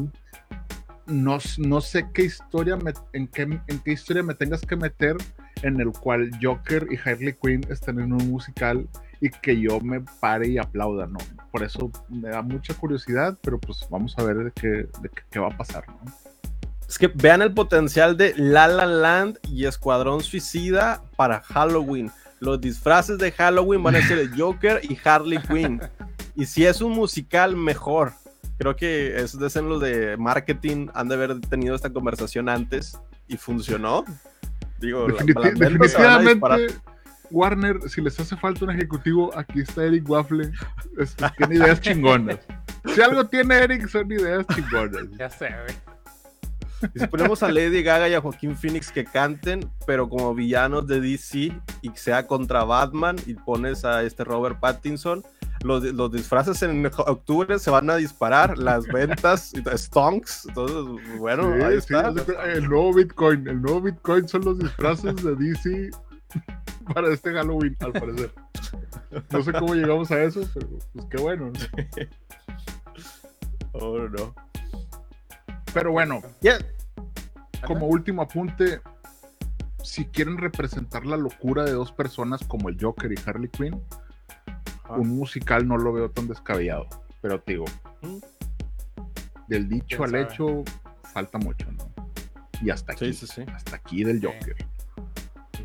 no, 1.06 1.38
no 1.58 1.80
sé 1.80 2.06
qué 2.12 2.24
historia 2.24 2.76
me, 2.76 2.92
en, 3.12 3.26
qué, 3.28 3.42
en 3.42 3.78
qué 3.84 3.92
historia 3.92 4.22
me 4.22 4.34
tengas 4.34 4.62
que 4.62 4.76
meter 4.76 5.16
en 5.62 5.80
el 5.80 5.92
cual 5.92 6.30
Joker 6.42 6.88
y 6.90 6.96
Harley 7.08 7.34
Quinn 7.40 7.64
estén 7.70 8.00
en 8.00 8.12
un 8.12 8.28
musical 8.30 8.88
y 9.20 9.30
que 9.30 9.60
yo 9.60 9.78
me 9.80 10.00
pare 10.20 10.48
y 10.48 10.58
aplauda, 10.58 11.06
¿no? 11.06 11.18
Por 11.52 11.62
eso 11.62 11.90
me 12.08 12.30
da 12.30 12.42
mucha 12.42 12.74
curiosidad, 12.74 13.38
pero 13.42 13.60
pues 13.60 13.86
vamos 13.88 14.18
a 14.18 14.24
ver 14.24 14.36
de 14.38 14.50
qué, 14.52 14.68
de 14.68 15.08
qué, 15.14 15.22
qué 15.30 15.38
va 15.38 15.48
a 15.48 15.56
pasar, 15.56 15.84
¿no? 15.88 16.00
Es 16.92 16.98
que 16.98 17.08
vean 17.08 17.40
el 17.40 17.54
potencial 17.54 18.18
de 18.18 18.34
La 18.36 18.68
La 18.68 18.84
Land 18.84 19.38
y 19.48 19.64
Escuadrón 19.64 20.20
Suicida 20.22 21.02
para 21.16 21.40
Halloween. 21.40 22.10
los 22.38 22.60
disfraces 22.60 23.16
de 23.16 23.32
Halloween 23.32 23.82
van 23.82 23.96
a 23.96 24.02
ser 24.06 24.18
el 24.18 24.38
Joker 24.38 24.78
y 24.82 24.98
Harley 25.02 25.38
Quinn. 25.40 25.80
Y 26.34 26.44
si 26.44 26.66
es 26.66 26.82
un 26.82 26.92
musical, 26.92 27.56
mejor. 27.56 28.12
Creo 28.58 28.76
que 28.76 29.16
esos 29.16 29.40
de 29.40 29.62
los 29.62 29.80
de 29.80 30.18
marketing 30.18 30.88
han 30.92 31.08
de 31.08 31.14
haber 31.14 31.40
tenido 31.40 31.74
esta 31.74 31.88
conversación 31.88 32.50
antes 32.50 32.98
y 33.26 33.38
funcionó. 33.38 34.04
Digo, 34.78 35.08
la- 35.08 35.24
definitivamente, 35.54 36.74
Warner, 37.30 37.88
si 37.88 38.02
les 38.02 38.20
hace 38.20 38.36
falta 38.36 38.66
un 38.66 38.72
ejecutivo, 38.72 39.30
aquí 39.34 39.60
está 39.60 39.82
Eric 39.84 40.06
Waffle. 40.10 40.52
Tiene 41.38 41.54
ideas 41.54 41.80
chingonas. 41.80 42.38
Si 42.94 43.00
algo 43.00 43.24
tiene 43.24 43.54
Eric, 43.60 43.88
son 43.88 44.12
ideas 44.12 44.44
chingonas. 44.54 45.04
Ya 45.16 45.30
sé, 45.30 45.46
güey. 45.48 45.91
Y 46.94 47.00
si 47.00 47.06
ponemos 47.06 47.42
a 47.42 47.50
Lady 47.50 47.82
Gaga 47.82 48.08
y 48.08 48.14
a 48.14 48.20
Joaquín 48.20 48.56
Phoenix 48.56 48.90
que 48.90 49.04
canten, 49.04 49.70
pero 49.86 50.08
como 50.08 50.34
villanos 50.34 50.86
de 50.86 51.00
DC 51.00 51.52
y 51.82 51.90
que 51.90 51.98
sea 51.98 52.26
contra 52.26 52.64
Batman, 52.64 53.16
y 53.26 53.34
pones 53.34 53.84
a 53.84 54.02
este 54.02 54.24
Robert 54.24 54.58
Pattinson, 54.60 55.22
los, 55.62 55.84
los 55.84 56.10
disfraces 56.10 56.60
en 56.62 56.84
octubre 56.86 57.58
se 57.58 57.70
van 57.70 57.88
a 57.90 57.96
disparar, 57.96 58.58
las 58.58 58.86
ventas, 58.86 59.52
stonks, 59.76 60.46
entonces, 60.48 61.18
bueno, 61.18 61.54
Sí, 61.56 61.62
ahí 61.62 61.76
está. 61.76 62.12
el 62.52 62.68
nuevo 62.68 62.92
Bitcoin. 62.94 63.46
El 63.46 63.62
nuevo 63.62 63.80
Bitcoin 63.82 64.26
son 64.28 64.44
los 64.44 64.58
disfraces 64.58 65.14
de 65.22 65.36
DC 65.36 65.90
para 66.94 67.12
este 67.12 67.32
Halloween, 67.32 67.76
al 67.80 67.92
parecer. 67.92 68.32
No 69.30 69.42
sé 69.42 69.52
cómo 69.52 69.74
llegamos 69.74 70.10
a 70.10 70.22
eso, 70.22 70.40
pero 70.54 70.68
pues 70.92 71.06
qué 71.10 71.16
bueno. 71.18 71.46
¿no? 71.50 71.52
Oh, 73.74 73.98
no. 74.00 74.34
Pero 75.74 75.92
bueno, 75.92 76.20
como 77.66 77.86
último 77.86 78.22
apunte, 78.22 78.80
si 79.82 80.04
quieren 80.06 80.38
representar 80.38 81.06
la 81.06 81.16
locura 81.16 81.64
de 81.64 81.72
dos 81.72 81.92
personas 81.92 82.42
como 82.46 82.68
el 82.68 82.76
Joker 82.80 83.10
y 83.12 83.16
Harley 83.24 83.48
Quinn, 83.48 83.80
Ajá. 84.84 84.94
un 84.96 85.08
musical 85.16 85.66
no 85.66 85.76
lo 85.78 85.92
veo 85.92 86.10
tan 86.10 86.28
descabellado. 86.28 86.86
Pero 87.20 87.40
te 87.40 87.52
digo, 87.52 87.64
Mm. 88.02 88.18
del 89.48 89.68
dicho 89.68 89.98
¿Quién 89.98 90.02
al 90.02 90.10
sabe? 90.10 90.22
hecho, 90.22 90.64
falta 91.12 91.38
mucho, 91.38 91.70
¿no? 91.72 91.88
Y 92.60 92.70
hasta 92.70 92.92
aquí, 92.92 93.12
Sí, 93.12 93.26
sí, 93.26 93.32
sí. 93.44 93.50
hasta 93.54 93.76
aquí 93.76 94.04
del. 94.04 94.20
Joker. 94.24 94.56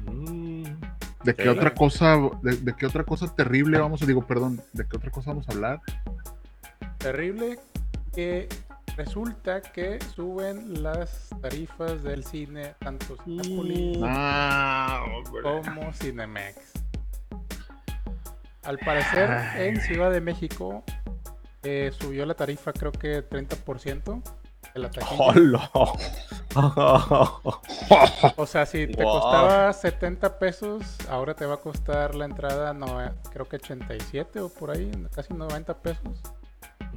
Mm, 0.05 0.63
¿De 1.23 1.35
qué 1.35 1.49
otra 1.49 1.73
cosa, 1.73 2.17
de, 2.41 2.55
de 2.57 2.75
qué 2.75 2.85
otra 2.85 3.03
cosa 3.03 3.27
terrible 3.35 3.77
vamos 3.79 4.01
a, 4.01 4.05
digo, 4.05 4.25
perdón, 4.25 4.61
de 4.73 4.87
qué 4.87 4.95
otra 4.97 5.11
cosa 5.11 5.31
vamos 5.31 5.47
a 5.49 5.51
hablar? 5.51 5.81
Terrible 6.99 7.59
que 8.13 8.47
resulta 8.97 9.61
que 9.61 9.99
suben 10.15 10.81
las 10.83 11.29
tarifas 11.41 12.03
del 12.03 12.23
cine, 12.23 12.73
tanto 12.79 13.15
Ah, 14.03 15.05
como 15.41 15.93
Cinemex. 15.93 16.57
Al 18.63 18.77
parecer, 18.79 19.29
en 19.57 19.79
Ciudad 19.79 20.11
de 20.11 20.19
México 20.19 20.83
eh, 21.63 21.91
subió 21.97 22.25
la 22.25 22.33
tarifa, 22.33 22.73
creo 22.73 22.91
que 22.91 23.23
30% 23.27 24.21
de 24.73 24.79
la. 24.79 24.89
O 28.35 28.45
sea, 28.45 28.65
si 28.65 28.87
te 28.87 29.03
Wow. 29.03 29.13
costaba 29.21 29.71
70 29.73 30.39
pesos, 30.39 30.83
ahora 31.09 31.33
te 31.35 31.45
va 31.45 31.53
a 31.55 31.57
costar 31.57 32.15
la 32.15 32.25
entrada, 32.25 32.73
no, 32.73 32.97
creo 33.31 33.47
que 33.47 33.57
87 33.57 34.39
o 34.41 34.49
por 34.49 34.71
ahí, 34.71 34.91
casi 35.13 35.33
90 35.33 35.77
pesos. 35.77 36.19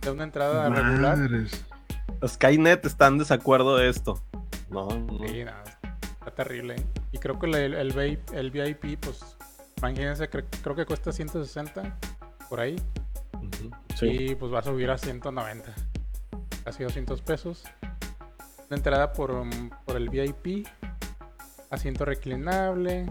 De 0.00 0.10
una 0.10 0.24
entrada 0.24 0.68
regular. 0.70 1.18
Skynet 2.26 2.85
está 2.85 3.06
en 3.09 3.18
desacuerdo 3.18 3.76
de 3.76 3.88
esto. 3.88 4.20
No, 4.70 4.88
no. 4.88 5.18
Sí, 5.26 5.44
no, 5.44 5.52
está 6.18 6.30
terrible. 6.35 6.76
Y 7.12 7.18
creo 7.18 7.38
que 7.38 7.46
el, 7.46 7.74
el, 7.74 7.92
VIP, 7.92 8.33
el 8.33 8.50
VIP, 8.50 9.00
pues, 9.00 9.37
imagínense, 9.78 10.30
cre- 10.30 10.44
creo 10.62 10.76
que 10.76 10.87
cuesta 10.87 11.12
160 11.12 11.98
por 12.48 12.61
ahí. 12.61 12.76
Sí. 13.96 14.06
Y 14.30 14.35
pues 14.35 14.52
va 14.52 14.61
a 14.61 14.62
subir 14.62 14.90
a 14.90 14.98
190. 14.98 15.72
Casi 16.64 16.83
200 16.85 17.20
pesos. 17.22 17.64
Una 18.68 18.76
entrada 18.76 19.12
por, 19.12 19.30
um, 19.33 19.70
por 19.85 19.96
el 19.96 20.09
VIP. 20.09 20.66
Asiento 21.70 22.04
reclinable. 22.04 23.06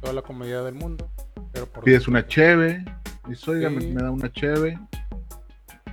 Toda 0.00 0.12
la 0.12 0.22
comodidad 0.22 0.64
del 0.64 0.74
mundo. 0.74 1.08
Pero 1.52 1.66
por 1.66 1.84
Pides 1.84 2.08
una 2.08 2.26
cheve. 2.26 2.84
Dices, 3.28 3.46
oiga, 3.48 3.70
me, 3.70 3.80
Sí. 3.80 3.92
me 3.92 4.02
da 4.02 4.10
una 4.10 4.30
cheve. 4.32 4.78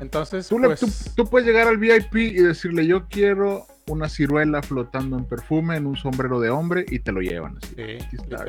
Entonces, 0.01 0.47
Tú, 0.49 0.59
le- 0.59 0.67
pues, 0.67 0.79
tú, 0.81 1.23
tú 1.23 1.29
puedes 1.29 1.47
llegar 1.47 1.67
al 1.67 1.77
VIP 1.77 2.15
y 2.15 2.33
decirle, 2.33 2.85
yo 2.85 3.07
quiero 3.07 3.65
una 3.87 4.09
ciruela 4.09 4.61
flotando 4.61 5.17
en 5.17 5.25
perfume 5.25 5.77
en 5.77 5.85
un 5.85 5.95
sombrero 5.95 6.39
de 6.39 6.49
hombre 6.49 6.85
y 6.89 6.99
te 6.99 7.11
lo 7.11 7.21
llevan. 7.21 7.57
Así. 7.57 7.75
sí, 7.75 8.17
está. 8.17 8.45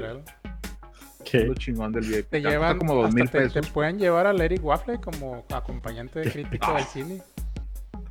Es 1.25 1.47
lo 1.47 1.55
chingón 1.55 1.93
del 1.93 2.05
VIP. 2.05 2.29
Te 2.31 2.41
llevan 2.41 2.77
como 2.79 2.95
dos 2.95 3.15
mil 3.15 3.31
te, 3.31 3.39
te 3.39 3.45
pesos. 3.51 3.71
pueden 3.71 3.99
llevar 3.99 4.27
al 4.27 4.41
Eric 4.41 4.65
Waffle 4.65 4.99
como 5.01 5.45
acompañante 5.51 6.21
de 6.21 6.31
crítico 6.31 6.75
del 6.75 6.85
cine. 6.85 7.23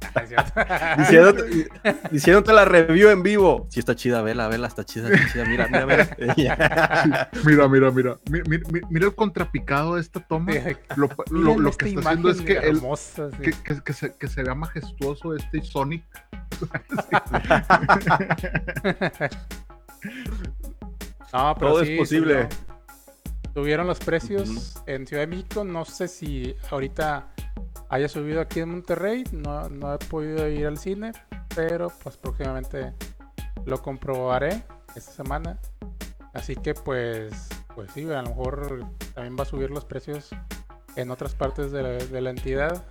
Diciéndote, 0.98 1.68
diciéndote 2.12 2.54
la 2.54 2.66
review 2.66 3.10
en 3.10 3.24
vivo. 3.24 3.68
Sí, 3.70 3.80
está 3.80 3.96
chida, 3.96 4.22
vela, 4.22 4.48
vela, 4.48 4.68
está 4.68 4.84
chida, 4.84 5.10
está 5.10 5.32
chida. 5.32 5.46
Mira, 5.46 5.68
mira, 5.68 5.86
mira. 5.86 7.30
Mira, 7.46 7.68
mira, 7.68 7.92
mira. 7.92 8.18
Mi- 8.30 8.42
mi- 8.42 8.58
mi- 8.72 8.82
Mira, 8.90 9.06
el 9.08 9.16
contrapicado 9.16 9.96
de 9.96 10.02
esta 10.02 10.20
toma. 10.20 10.52
Sí. 10.54 10.60
Lo, 10.96 11.10
lo- 11.30 11.58
lo 11.60 11.72
que 11.72 11.90
está 11.90 12.00
haciendo 12.02 12.30
es 12.32 12.42
que, 12.42 12.54
el, 12.58 12.78
hermosa, 12.78 13.30
sí. 13.32 13.38
que, 13.38 13.52
que- 13.52 13.82
que 13.84 13.94
se, 13.94 14.16
que 14.16 14.28
se 14.28 14.44
vea 14.44 14.56
majestuoso 14.56 15.36
este 15.36 15.62
Sonic. 15.62 16.04
No, 21.34 21.56
pero 21.58 21.72
Todo 21.72 21.82
es 21.82 21.88
sí, 21.88 21.98
posible. 21.98 22.50
Subieron 23.54 23.86
los 23.88 24.00
precios 24.00 24.76
en 24.86 25.06
Ciudad 25.06 25.24
de 25.24 25.28
México. 25.28 25.64
No 25.64 25.84
sé 25.86 26.08
si 26.08 26.56
ahorita 26.70 27.28
haya 27.90 28.08
subido 28.08 28.40
aquí 28.42 28.62
en 28.62 28.70
Monterrey. 28.70 29.24
No, 29.34 29.68
no 29.70 29.94
he 29.94 29.98
podido 29.98 30.48
ir 30.48 30.66
al 30.68 30.78
cine, 30.78 31.12
pero 31.56 31.92
pues 32.04 32.16
próximamente 32.18 32.94
lo 33.66 33.82
comprobaré 33.82 34.64
esta 34.96 35.12
semana. 35.12 35.60
Así 36.34 36.56
que 36.56 36.74
pues, 36.74 37.50
pues 37.76 37.92
sí, 37.92 38.04
a 38.10 38.22
lo 38.22 38.30
mejor 38.30 38.86
también 39.14 39.36
va 39.38 39.44
a 39.44 39.46
subir 39.46 39.70
los 39.70 39.84
precios 39.84 40.30
en 40.96 41.12
otras 41.12 41.36
partes 41.36 41.72
de 41.74 41.84
la, 41.84 41.90
de 41.90 42.22
la 42.22 42.30
entidad. 42.30 42.86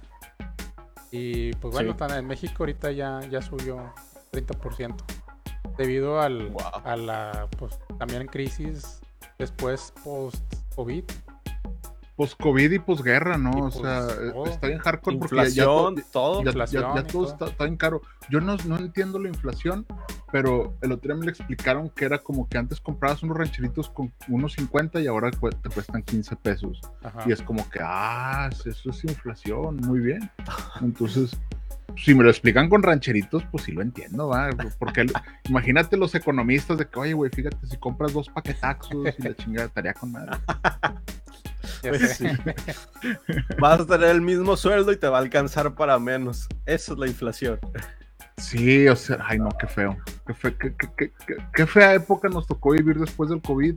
Y 1.11 1.53
pues 1.55 1.73
bueno, 1.75 1.97
Sí. 1.99 2.15
en 2.15 2.27
México 2.27 2.55
ahorita 2.61 2.93
ya, 2.93 3.21
ya 3.31 3.41
subió 3.41 3.93
30% 4.31 4.95
debido 5.79 6.21
al, 6.21 6.51
Wow. 6.51 6.63
a 6.85 6.97
la 6.97 7.49
pues 7.59 7.79
también 7.99 8.27
crisis 8.27 9.01
después 9.41 9.93
post 10.05 10.43
COVID 10.77 11.05
Post-COVID 12.17 12.71
y 12.73 12.79
posguerra, 12.79 13.39
¿no? 13.39 13.51
Y 13.57 13.61
o 13.61 13.71
pues, 13.71 13.75
sea, 13.77 14.07
todo. 14.35 14.45
está 14.45 14.67
bien 14.67 14.79
hardcore 14.81 15.17
porque 15.17 15.37
ya- 15.37 15.49
ya, 15.49 15.65
todo. 15.65 15.95
ya, 16.41 16.45
ya- 16.45 16.51
inflación 16.51 16.83
ya 16.95 17.01
y 17.01 17.05
todo 17.05 17.23
todo. 17.25 17.33
está, 17.33 17.45
está 17.47 17.65
bien 17.65 17.77
caro. 17.79 18.03
Yo 18.29 18.43
no, 18.43 18.59
no 18.67 18.77
entiendo 18.77 19.19
la 19.19 19.29
inflación, 19.31 19.87
pero 20.31 20.77
el 20.83 20.93
otro 20.93 21.09
día 21.15 21.19
me 21.19 21.25
lo 21.25 21.31
explicaron 21.31 21.89
que 21.89 22.05
era 22.05 22.19
como 22.19 22.47
que 22.47 22.59
antes 22.59 22.79
comprabas 22.79 23.23
unos 23.23 23.39
rancheritos 23.39 23.89
con 23.89 24.13
unos 24.29 24.53
50 24.53 25.01
y 25.01 25.07
ahora 25.07 25.31
cu- 25.31 25.49
te 25.49 25.71
cuestan 25.71 26.03
15 26.03 26.37
pesos. 26.37 26.83
Ajá. 27.03 27.25
Y 27.27 27.33
es 27.33 27.41
como 27.41 27.67
que, 27.71 27.79
ah, 27.83 28.51
eso 28.67 28.91
es 28.91 29.05
inflación, 29.05 29.77
muy 29.77 30.01
bien. 30.01 30.31
Entonces, 30.83 31.41
si 31.97 32.15
me 32.15 32.25
lo 32.25 32.31
explican 32.31 32.69
con 32.69 32.83
rancheritos, 32.83 33.43
pues 33.51 33.65
sí 33.65 33.73
lo 33.73 33.83
entiendo, 33.83 34.29
¿va? 34.29 34.51
Porque 34.79 35.03
el- 35.03 35.13
imagínate 35.49 35.97
los 35.97 36.15
economistas 36.15 36.79
de 36.79 36.87
que, 36.89 36.99
oye, 36.99 37.13
güey, 37.13 37.31
fíjate, 37.31 37.57
si 37.67 37.77
compras 37.77 38.13
dos 38.13 38.29
paquetaxos 38.29 39.15
y 39.19 39.23
la 39.23 39.35
chingada 39.35 39.67
estaría 39.69 39.95
con 39.95 40.13
madre. 40.13 40.37
Pues 41.83 42.17
sí. 42.19 42.27
Vas 43.59 43.81
a 43.81 43.87
tener 43.87 44.11
el 44.11 44.21
mismo 44.21 44.55
sueldo 44.57 44.93
y 44.93 44.97
te 44.97 45.09
va 45.09 45.19
a 45.19 45.21
alcanzar 45.21 45.75
para 45.75 45.99
menos. 45.99 46.47
Esa 46.67 46.93
es 46.93 46.99
la 46.99 47.07
inflación. 47.07 47.59
Sí, 48.37 48.87
o 48.89 48.97
sea, 48.97 49.19
ay, 49.27 49.39
no, 49.39 49.49
qué 49.59 49.67
feo. 49.67 49.97
Qué, 50.27 50.35
fe- 50.35 50.57
qué- 50.59 50.75
qué- 50.77 50.89
qué- 50.97 51.13
qué- 51.27 51.37
qué 51.55 51.67
fea 51.67 51.95
época 51.95 52.29
nos 52.29 52.47
tocó 52.47 52.73
vivir 52.73 52.99
después 52.99 53.31
del 53.31 53.41
COVID, 53.41 53.77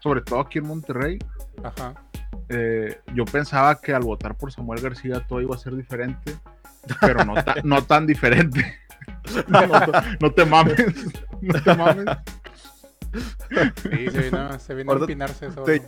sobre 0.00 0.20
todo 0.20 0.40
aquí 0.40 0.58
en 0.58 0.66
Monterrey. 0.66 1.18
Ajá. 1.64 1.94
Eh, 2.48 3.00
yo 3.14 3.24
pensaba 3.24 3.80
que 3.80 3.94
al 3.94 4.02
votar 4.02 4.36
por 4.36 4.52
Samuel 4.52 4.80
García 4.80 5.20
todo 5.28 5.40
iba 5.40 5.54
a 5.54 5.58
ser 5.58 5.74
diferente, 5.76 6.36
pero 7.00 7.24
no, 7.24 7.34
ta- 7.34 7.56
no 7.64 7.82
tan 7.82 8.06
diferente. 8.06 8.78
No, 9.48 9.66
no- 9.66 9.92
no 10.20 10.30
te 10.32 10.44
mames, 10.44 10.76
no 11.40 11.60
te 11.62 11.74
mames. 11.74 12.04
Sí, 13.12 14.10
se 14.10 14.20
vino, 14.22 14.58
se 14.58 14.74
vino 14.74 14.92
a 14.92 14.96
empinarse 14.96 15.46
eso. 15.46 15.62
Te 15.64 15.82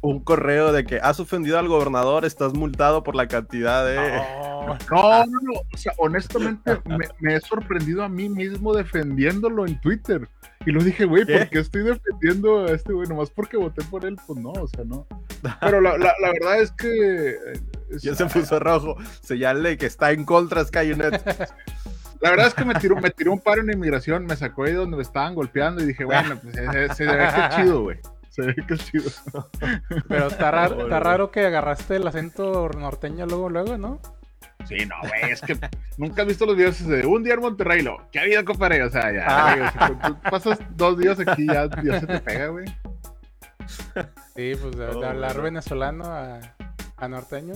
un 0.00 0.20
correo 0.20 0.70
de 0.72 0.84
que 0.84 0.96
has 0.98 1.18
ofendido 1.18 1.58
al 1.58 1.66
gobernador, 1.66 2.26
estás 2.26 2.52
multado 2.52 3.02
por 3.02 3.14
la 3.16 3.26
cantidad 3.26 3.86
de... 3.86 3.96
No, 3.96 4.76
No, 4.90 5.24
no. 5.24 5.52
O 5.72 5.76
sea, 5.78 5.94
honestamente 5.96 6.78
me, 6.84 7.08
me 7.20 7.36
he 7.36 7.40
sorprendido 7.40 8.02
a 8.04 8.08
mí 8.10 8.28
mismo 8.28 8.74
defendiéndolo 8.74 9.66
en 9.66 9.80
Twitter. 9.80 10.28
Y 10.66 10.72
lo 10.72 10.82
dije, 10.84 11.06
güey. 11.06 11.24
¿por 11.24 11.48
qué 11.48 11.58
estoy 11.58 11.84
defendiendo 11.84 12.66
a 12.66 12.72
este 12.72 12.92
güey? 12.92 13.08
Nomás 13.08 13.30
porque 13.30 13.56
voté 13.56 13.82
por 13.84 14.04
él, 14.04 14.18
pues 14.26 14.38
no, 14.38 14.50
o 14.52 14.68
sea, 14.68 14.84
no. 14.84 15.06
Pero 15.60 15.80
la, 15.80 15.96
la- 15.96 16.14
la 16.20 16.32
verdad 16.32 16.60
es 16.60 16.70
que. 16.72 17.30
eh, 17.30 17.60
Ya 18.02 18.14
se 18.14 18.26
puso 18.26 18.58
rojo. 18.60 18.96
Señale 19.22 19.78
que 19.78 19.86
está 19.86 20.12
en 20.12 20.24
contra 20.26 20.64
Skynet. 20.66 21.22
La 22.24 22.30
verdad 22.30 22.46
es 22.46 22.54
que 22.54 22.64
me 22.64 22.74
tiró, 22.74 22.96
me 22.96 23.10
tiró 23.10 23.32
un 23.32 23.40
paro 23.40 23.60
en 23.60 23.70
inmigración, 23.70 24.24
me 24.24 24.34
sacó 24.34 24.64
ahí 24.64 24.72
donde 24.72 24.96
me 24.96 25.02
estaban 25.02 25.34
golpeando 25.34 25.82
y 25.82 25.86
dije, 25.86 26.04
bueno, 26.04 26.36
pues 26.42 26.54
se, 26.54 26.94
se 26.94 27.04
debe 27.04 27.30
ser 27.30 27.50
chido, 27.50 27.82
güey. 27.82 27.98
Se 28.30 28.42
ve 28.42 28.54
que 28.66 28.76
chido. 28.78 29.10
Pero 30.08 30.26
está 30.28 30.50
raro, 30.50 30.82
está 30.82 31.00
raro 31.00 31.30
que 31.30 31.46
agarraste 31.46 31.96
el 31.96 32.06
acento 32.08 32.68
norteño 32.70 33.26
luego, 33.26 33.50
luego, 33.50 33.76
¿no? 33.78 34.00
Sí, 34.66 34.86
no, 34.86 34.94
güey, 35.06 35.32
es 35.32 35.42
que 35.42 35.58
nunca 35.98 36.22
has 36.22 36.28
visto 36.28 36.46
los 36.46 36.56
videos 36.56 36.84
de 36.86 37.04
un 37.06 37.22
día 37.22 37.34
en 37.34 37.40
Monterrey, 37.40 37.82
lo, 37.82 38.08
¿qué 38.10 38.20
ha 38.20 38.22
habido, 38.22 38.42
compadre? 38.44 38.82
O 38.82 38.90
sea, 38.90 39.12
ya, 39.12 39.24
Ah. 39.28 39.54
güey, 39.56 39.68
o 39.68 39.72
sea, 39.72 39.98
tú 40.08 40.16
pasas 40.30 40.58
dos 40.70 40.98
días 40.98 41.20
aquí, 41.20 41.46
ya, 41.46 41.68
ya 41.82 42.00
se 42.00 42.06
te 42.06 42.20
pega, 42.20 42.46
güey. 42.46 42.64
Sí, 44.34 44.52
pues 44.60 44.76
de, 44.76 44.86
de 44.86 45.06
hablar 45.06 45.40
venezolano 45.42 46.04
a, 46.06 46.40
a 46.96 47.08
norteño. 47.08 47.54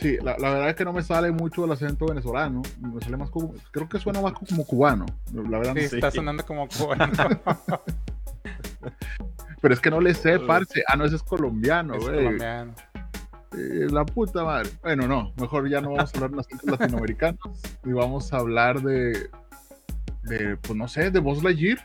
Sí, 0.00 0.16
la, 0.22 0.36
la 0.38 0.50
verdad 0.50 0.70
es 0.70 0.76
que 0.76 0.84
no 0.84 0.92
me 0.94 1.02
sale 1.02 1.30
mucho 1.30 1.64
el 1.66 1.72
acento 1.72 2.06
venezolano, 2.06 2.62
me 2.80 3.00
sale 3.02 3.16
más 3.18 3.28
como, 3.30 3.52
creo 3.70 3.86
que 3.88 3.98
suena 3.98 4.20
más 4.22 4.32
como 4.32 4.64
cubano, 4.64 5.04
la 5.34 5.58
verdad, 5.58 5.74
Sí, 5.76 5.82
no 5.82 5.88
sé. 5.88 5.96
está 5.96 6.10
sonando 6.10 6.44
como 6.46 6.66
cubano. 6.68 7.12
pero 9.60 9.74
es 9.74 9.80
que 9.80 9.90
no 9.90 10.00
le 10.00 10.14
sé, 10.14 10.38
parce, 10.38 10.82
ah, 10.88 10.96
no, 10.96 11.04
ese 11.04 11.16
es 11.16 11.22
colombiano, 11.22 11.94
es 11.94 12.04
güey. 12.04 12.16
colombiano. 12.16 12.74
Eh, 13.52 13.88
la 13.90 14.04
puta 14.06 14.44
madre. 14.44 14.70
Bueno, 14.82 15.06
no, 15.06 15.32
mejor 15.36 15.68
ya 15.68 15.80
no 15.80 15.90
vamos 15.92 16.14
a 16.14 16.16
hablar 16.16 16.30
de 16.30 16.40
acentos 16.40 16.70
latinoamericanos 16.70 17.40
y 17.84 17.92
vamos 17.92 18.32
a 18.32 18.38
hablar 18.38 18.80
de, 18.80 19.28
de, 20.22 20.56
pues 20.56 20.76
no 20.76 20.88
sé, 20.88 21.10
de 21.10 21.18
Buzz 21.18 21.42
Lightyear 21.42 21.78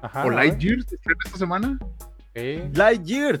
Ajá. 0.00 0.24
o. 0.24 0.30
Lightyear 0.30 0.82
¿se 0.82 0.96
estrena 0.96 1.18
esta 1.26 1.38
semana. 1.38 1.78
Sí. 2.34 2.62
Lightyear. 2.74 3.38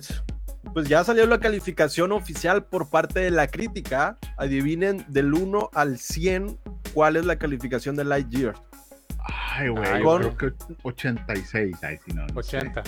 Pues 0.72 0.88
ya 0.88 1.04
salió 1.04 1.26
la 1.26 1.38
calificación 1.40 2.12
oficial 2.12 2.64
por 2.64 2.88
parte 2.88 3.20
de 3.20 3.30
la 3.30 3.46
crítica. 3.48 4.18
Adivinen 4.38 5.04
del 5.08 5.34
1 5.34 5.70
al 5.74 5.98
100 5.98 6.58
cuál 6.94 7.16
es 7.16 7.24
la 7.26 7.36
calificación 7.36 7.96
de 7.96 8.04
Lightyear. 8.04 8.54
Ay, 9.54 9.68
güey, 9.68 10.02
yo 10.02 10.34
creo 10.34 10.36
que 10.36 10.52
86. 10.82 11.76
Ay, 11.82 11.96
sí, 12.04 12.12
no, 12.14 12.26
no 12.26 12.42
sé. 12.42 12.56
80. 12.58 12.82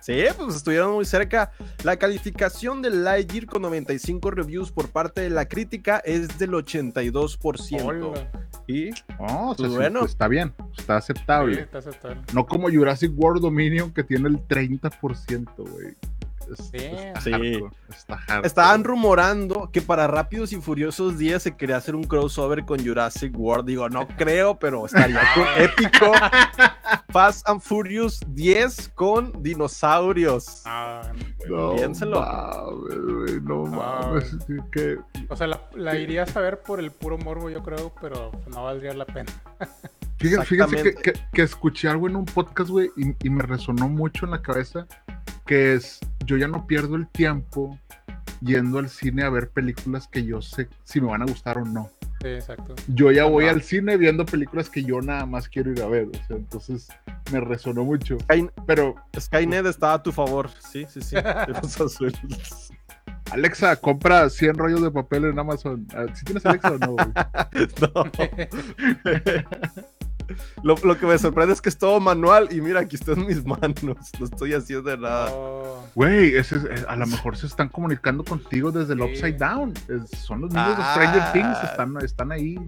Sí, 0.00 0.22
pues 0.36 0.54
estuvieron 0.56 0.92
muy 0.94 1.04
cerca. 1.04 1.50
La 1.82 1.96
calificación 1.96 2.80
de 2.80 2.90
Lightyear 2.90 3.46
con 3.46 3.62
95 3.62 4.30
reviews 4.30 4.70
por 4.70 4.88
parte 4.90 5.20
de 5.22 5.30
la 5.30 5.46
crítica 5.48 5.98
es 6.04 6.38
del 6.38 6.52
82%. 6.52 7.82
Hola. 7.84 8.30
Y 8.68 8.90
No, 9.18 9.50
o 9.50 9.54
sea, 9.54 9.56
Pues 9.56 9.70
sí, 9.70 9.76
bueno. 9.76 10.04
está 10.04 10.28
bien, 10.28 10.52
está 10.76 11.00
Sí, 11.00 11.12
aceptable. 11.12 11.60
está 11.60 11.78
aceptable. 11.78 12.20
No 12.32 12.46
como 12.46 12.68
Jurassic 12.70 13.12
World 13.16 13.42
Dominion 13.42 13.92
que 13.92 14.04
tiene 14.04 14.28
el 14.28 14.38
30%, 14.46 15.54
güey. 15.56 15.94
Es- 16.52 16.66
Sí. 16.70 16.76
Está 16.76 17.20
Sí. 17.20 17.30
hardcore, 17.32 17.74
está 17.90 18.16
hardcore. 18.18 18.46
estaban 18.46 18.84
rumorando 18.84 19.70
que 19.72 19.82
para 19.82 20.06
Rápidos 20.06 20.52
y 20.52 20.56
Furiosos 20.60 21.18
10 21.18 21.42
se 21.42 21.56
quería 21.56 21.76
hacer 21.76 21.94
un 21.94 22.04
crossover 22.04 22.64
con 22.64 22.84
Jurassic 22.84 23.36
World. 23.38 23.66
Digo, 23.66 23.88
no 23.88 24.06
creo, 24.18 24.58
pero 24.58 24.86
estaría 24.86 25.20
épico. 25.58 26.12
Fast 27.10 27.48
and 27.48 27.60
Furious 27.60 28.20
10 28.28 28.88
con 28.94 29.42
dinosaurios. 29.42 30.62
Ah, 30.66 31.12
No 31.48 31.74
Piénselo. 31.76 32.20
mames, 32.20 33.42
no 33.42 33.64
Ah, 33.82 34.02
mames. 34.12 34.36
que- 34.72 34.98
o 35.28 35.36
sea, 35.36 35.46
la, 35.46 35.60
la 35.74 35.96
irías 35.96 36.36
a 36.36 36.40
ver 36.40 36.60
por 36.62 36.80
el 36.80 36.90
puro 36.90 37.18
morbo, 37.18 37.50
yo 37.50 37.62
creo, 37.62 37.92
pero 38.00 38.32
no 38.48 38.64
valdría 38.64 38.92
la 38.94 39.06
pena. 39.06 39.30
Fíjense, 40.18 40.46
que, 40.48 40.54
Exactamente. 40.62 40.94
que- 41.02 41.12
que 41.32 41.42
escuché 41.42 41.88
algo 41.88 42.08
en 42.08 42.16
un 42.16 42.24
podcast, 42.24 42.70
güey, 42.70 42.90
y, 42.96 43.14
y 43.26 43.30
me 43.30 43.42
resonó 43.42 43.88
mucho 43.88 44.24
en 44.24 44.30
la 44.32 44.40
cabeza, 44.42 44.86
que 45.46 45.74
es, 45.74 46.00
yo 46.26 46.36
ya 46.36 46.48
no 46.48 46.66
pierdo 46.66 46.96
el 46.96 47.06
tiempo 47.08 47.78
yendo 48.42 48.78
al 48.78 48.88
cine 48.90 49.22
a 49.22 49.30
ver 49.30 49.48
películas 49.50 50.08
que 50.08 50.24
yo 50.24 50.42
sé 50.42 50.68
si 50.84 51.00
me 51.00 51.08
van 51.08 51.22
a 51.22 51.26
gustar 51.26 51.58
o 51.58 51.64
no. 51.64 51.88
Sí, 52.20 52.28
exacto. 52.28 52.74
Yo 52.88 53.10
ya 53.12 53.24
voy 53.24 53.46
al 53.46 53.62
cine 53.62 53.96
viendo 53.96 54.26
películas 54.26 54.68
que 54.70 54.82
yo 54.82 55.00
nada 55.00 55.26
más 55.26 55.48
quiero 55.48 55.70
ir 55.70 55.82
a 55.82 55.86
ver, 55.86 56.06
o 56.08 56.26
sea, 56.26 56.36
entonces 56.36 56.88
me 57.32 57.40
resonó 57.40 57.84
mucho. 57.84 58.18
Sky- 58.20 58.50
Pero, 58.66 58.94
Skynet 59.18 59.66
estaba 59.66 59.94
a 59.94 60.02
tu 60.02 60.12
favor. 60.12 60.50
Sí, 60.60 60.86
sí, 60.88 61.00
sí. 61.02 61.16
de 61.16 61.46
los 61.62 61.80
azules. 61.80 62.72
Alexa, 63.32 63.74
compra 63.76 64.30
100 64.30 64.54
rollos 64.56 64.82
de 64.82 64.90
papel 64.90 65.24
en 65.26 65.38
Amazon. 65.38 65.86
¿Si 66.14 66.24
tienes 66.24 66.46
Alexa 66.46 66.72
o 66.72 66.78
no, 66.78 66.92
güey? 66.92 67.06
No. 67.80 68.04
Lo, 70.62 70.74
lo 70.82 70.98
que 70.98 71.06
me 71.06 71.18
sorprende 71.18 71.52
es 71.54 71.60
que 71.60 71.68
es 71.68 71.78
todo 71.78 72.00
manual 72.00 72.48
y 72.50 72.60
mira, 72.60 72.80
aquí 72.80 72.96
está 72.96 73.12
en 73.12 73.26
mis 73.26 73.44
manos. 73.44 73.84
No 74.18 74.24
estoy 74.24 74.54
haciendo 74.54 74.96
nada. 74.96 75.28
Oh, 75.32 75.84
Güey, 75.94 76.36
es- 76.36 76.52
es- 76.52 76.84
a 76.88 76.96
lo 76.96 77.06
mejor 77.06 77.36
se 77.36 77.46
están 77.46 77.68
comunicando 77.68 78.24
contigo 78.24 78.70
desde 78.72 78.94
el 78.94 79.00
Sí. 79.00 79.04
Upside 79.04 79.36
Down. 79.38 79.74
Es- 79.88 80.18
son 80.18 80.40
los 80.42 80.50
niños 80.52 80.74
Ah. 80.78 80.96
de 80.98 81.06
Stranger 81.06 81.32
Things, 81.32 81.70
están, 81.70 81.96
están 82.04 82.32
ahí. 82.32 82.58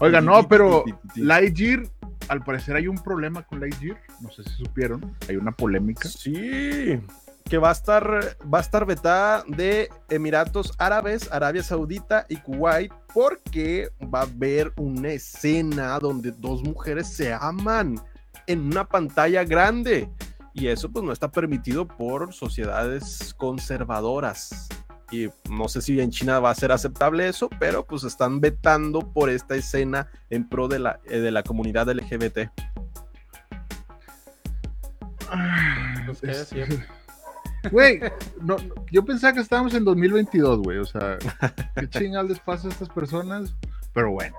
Oiga, 0.00 0.20
no, 0.20 0.46
pero 0.48 0.84
Lightyear, 1.16 1.84
al 2.28 2.44
parecer 2.44 2.76
hay 2.76 2.88
un 2.88 2.98
problema 3.02 3.42
con 3.42 3.58
Lightyear. 3.60 3.98
No 4.20 4.30
sé 4.30 4.42
si 4.44 4.50
supieron, 4.64 5.14
hay 5.28 5.36
una 5.36 5.52
polémica. 5.52 6.08
Sí, 6.08 7.00
que 7.48 7.58
va 7.58 7.70
a 7.70 7.72
estar 7.72 8.36
va 8.52 8.58
a 8.58 8.60
estar 8.60 8.86
vetada 8.86 9.44
de 9.46 9.88
Emiratos 10.08 10.72
Árabes, 10.78 11.30
Arabia 11.32 11.62
Saudita 11.62 12.24
y 12.28 12.36
Kuwait 12.36 12.92
porque 13.12 13.90
va 14.12 14.20
a 14.20 14.22
haber 14.22 14.72
una 14.76 15.10
escena 15.10 15.98
donde 15.98 16.32
dos 16.32 16.62
mujeres 16.62 17.08
se 17.08 17.32
aman 17.32 18.00
en 18.46 18.60
una 18.60 18.88
pantalla 18.88 19.44
grande 19.44 20.08
y 20.54 20.68
eso 20.68 20.90
pues 20.90 21.04
no 21.04 21.12
está 21.12 21.30
permitido 21.30 21.86
por 21.86 22.32
sociedades 22.32 23.34
conservadoras. 23.38 24.68
Y 25.10 25.28
no 25.50 25.68
sé 25.68 25.82
si 25.82 26.00
en 26.00 26.10
China 26.10 26.40
va 26.40 26.50
a 26.50 26.54
ser 26.54 26.72
aceptable 26.72 27.28
eso, 27.28 27.50
pero 27.60 27.84
pues 27.86 28.02
están 28.04 28.40
vetando 28.40 29.00
por 29.00 29.28
esta 29.28 29.54
escena 29.56 30.08
en 30.30 30.48
pro 30.48 30.68
de 30.68 30.78
la, 30.78 31.00
eh, 31.04 31.18
de 31.18 31.30
la 31.30 31.42
comunidad 31.42 31.88
LGBT. 31.90 32.50
Pues, 36.06 36.20
¿qué 36.20 36.30
Es- 36.30 36.50
decir? 36.50 36.86
Güey, 37.70 38.00
no, 38.40 38.56
yo 38.90 39.04
pensaba 39.04 39.32
que 39.34 39.40
estábamos 39.40 39.74
en 39.74 39.84
2022, 39.84 40.60
güey. 40.62 40.78
O 40.78 40.84
sea, 40.84 41.18
¿qué 41.76 41.88
chingados 41.88 42.28
les 42.30 42.40
pasa 42.40 42.68
a 42.68 42.70
estas 42.70 42.88
personas? 42.88 43.54
Pero 43.94 44.10
bueno. 44.12 44.36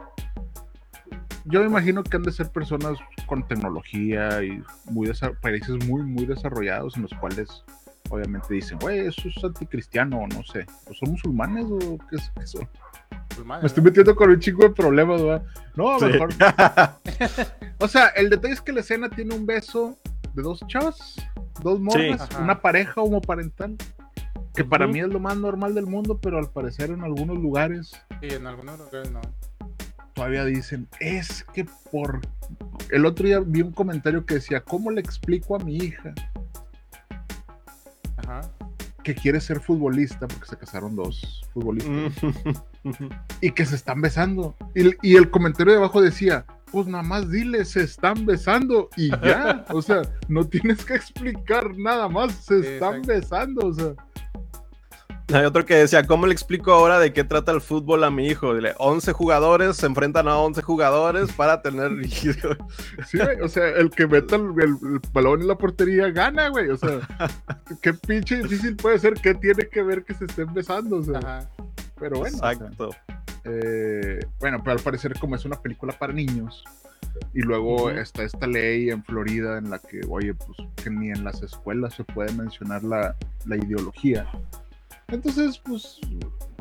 Yo 1.45 1.59
me 1.59 1.65
imagino 1.65 2.03
que 2.03 2.15
han 2.15 2.23
de 2.23 2.31
ser 2.31 2.49
personas 2.49 2.97
con 3.27 3.45
tecnología 3.47 4.41
y 4.43 4.63
muy 4.85 5.11
países 5.41 5.85
muy, 5.87 6.01
muy 6.03 6.25
desarrollados 6.25 6.95
en 6.95 7.03
los 7.03 7.13
cuales 7.15 7.63
obviamente 8.09 8.53
dicen, 8.53 8.77
güey, 8.79 8.99
eso 9.07 9.27
es 9.27 9.43
anticristiano, 9.43 10.19
o 10.19 10.27
no 10.27 10.43
sé. 10.43 10.65
¿O 10.89 10.93
son 10.93 11.11
musulmanes 11.11 11.65
o 11.65 11.97
qué 12.09 12.15
es 12.15 12.31
eso? 12.41 12.59
Pues, 13.35 13.45
madre, 13.45 13.63
Me 13.63 13.67
estoy 13.67 13.83
metiendo 13.83 14.15
con 14.15 14.29
un 14.29 14.39
chico 14.39 14.63
de 14.63 14.69
problemas, 14.69 15.21
¿verdad? 15.21 15.43
No, 15.75 15.99
Sí. 15.99 16.05
mejor. 16.05 16.29
O 17.79 17.87
sea, 17.87 18.07
el 18.09 18.29
detalle 18.29 18.53
es 18.53 18.61
que 18.61 18.71
la 18.71 18.79
escena 18.79 19.09
tiene 19.09 19.35
un 19.35 19.45
beso 19.45 19.97
de 20.33 20.41
dos 20.41 20.63
chavas, 20.67 21.15
dos 21.61 21.79
morras, 21.79 22.29
una 22.39 22.61
pareja 22.61 23.01
homoparental. 23.01 23.75
Que 24.55 24.63
para 24.63 24.85
mí 24.85 24.99
es 24.99 25.07
lo 25.07 25.19
más 25.19 25.35
normal 25.35 25.73
del 25.73 25.87
mundo, 25.87 26.19
pero 26.21 26.37
al 26.37 26.49
parecer 26.51 26.91
en 26.91 27.03
algunos 27.03 27.37
lugares 27.39 27.91
Sí, 28.21 28.27
en 28.29 28.45
algunos 28.45 28.77
lugares 28.77 29.11
no. 29.11 29.19
todavía 30.13 30.45
dicen, 30.45 30.87
es 30.99 31.43
que 31.53 31.65
por... 31.91 32.21
El 32.91 33.05
otro 33.07 33.25
día 33.25 33.39
vi 33.39 33.63
un 33.63 33.71
comentario 33.71 34.25
que 34.27 34.35
decía, 34.35 34.61
¿cómo 34.61 34.91
le 34.91 35.01
explico 35.01 35.55
a 35.55 35.59
mi 35.59 35.77
hija 35.77 36.13
Ajá. 38.17 38.41
que 39.03 39.15
quiere 39.15 39.41
ser 39.41 39.59
futbolista? 39.59 40.27
Porque 40.27 40.45
se 40.45 40.55
casaron 40.57 40.95
dos 40.95 41.43
futbolistas. 41.51 42.23
Mm. 42.83 42.89
y 43.41 43.51
que 43.51 43.65
se 43.65 43.75
están 43.75 44.01
besando. 44.01 44.55
Y, 44.75 44.91
y 45.01 45.15
el 45.15 45.31
comentario 45.31 45.73
de 45.73 45.79
abajo 45.79 45.99
decía, 45.99 46.45
pues 46.73 46.87
nada 46.87 47.03
más 47.03 47.29
dile, 47.29 47.63
se 47.63 47.83
están 47.83 48.25
besando 48.25 48.89
y 48.97 49.09
ya. 49.11 49.63
O 49.69 49.81
sea, 49.81 50.01
no 50.27 50.43
tienes 50.45 50.83
que 50.83 50.95
explicar 50.95 51.77
nada 51.77 52.09
más, 52.09 52.33
se 52.33 52.61
Sí, 52.61 52.67
están 52.67 52.95
exacto. 52.95 53.13
besando. 53.13 53.67
O 53.67 53.73
sea, 53.73 53.93
Hay 55.39 55.45
otro 55.45 55.65
que 55.65 55.75
decía, 55.75 56.05
¿cómo 56.05 56.25
le 56.27 56.33
explico 56.33 56.73
ahora 56.73 56.99
de 56.99 57.13
qué 57.13 57.23
trata 57.23 57.51
el 57.53 57.61
fútbol 57.61 58.03
a 58.03 58.11
mi 58.11 58.27
hijo? 58.27 58.53
Dile, 58.53 58.73
11 58.77 59.13
jugadores 59.13 59.77
se 59.77 59.85
enfrentan 59.85 60.27
a 60.27 60.37
11 60.37 60.61
jugadores 60.63 61.31
para 61.31 61.61
tener... 61.61 61.91
sí, 62.09 62.29
güey, 63.17 63.39
o 63.41 63.47
sea, 63.47 63.67
el 63.69 63.89
que 63.89 64.05
meta 64.05 64.35
el, 64.35 64.47
el- 64.57 64.69
el 64.95 64.99
balón 65.13 65.41
en 65.41 65.47
la 65.47 65.55
portería 65.57 66.09
gana, 66.11 66.49
güey. 66.49 66.69
O 66.69 66.77
sea, 66.77 66.99
qué 67.81 67.93
pinche 67.93 68.37
difícil 68.43 68.75
puede 68.75 68.99
ser, 68.99 69.13
qué 69.13 69.33
tiene 69.33 69.67
que 69.69 69.81
ver 69.81 70.03
que 70.03 70.13
se 70.13 70.25
estén 70.25 70.53
besando. 70.53 70.97
O 70.97 71.03
sea, 71.03 71.19
Ajá. 71.19 71.49
pero 71.99 72.19
bueno. 72.19 72.35
o 72.35 72.39
sea, 72.39 72.51
Exacto. 72.51 72.89
Eh, 73.45 74.19
bueno, 74.39 74.59
pero 74.63 74.77
al 74.77 74.83
parecer 74.83 75.17
como 75.19 75.35
es 75.35 75.45
una 75.45 75.61
película 75.61 75.93
para 75.93 76.13
niños 76.13 76.63
y 77.33 77.41
luego 77.41 77.87
Ujú. 77.87 77.89
está 77.89 78.23
esta 78.23 78.47
ley 78.47 78.89
en 78.89 79.03
Florida 79.03 79.57
en 79.57 79.69
la 79.69 79.79
que, 79.79 80.01
oye, 80.07 80.33
pues 80.33 80.57
que 80.75 80.89
ni 80.89 81.09
en 81.09 81.23
las 81.23 81.41
escuelas 81.43 81.93
se 81.95 82.03
puede 82.03 82.31
mencionar 82.33 82.83
la, 82.83 83.15
la 83.45 83.57
ideología. 83.57 84.27
Entonces, 85.09 85.59
pues 85.59 85.99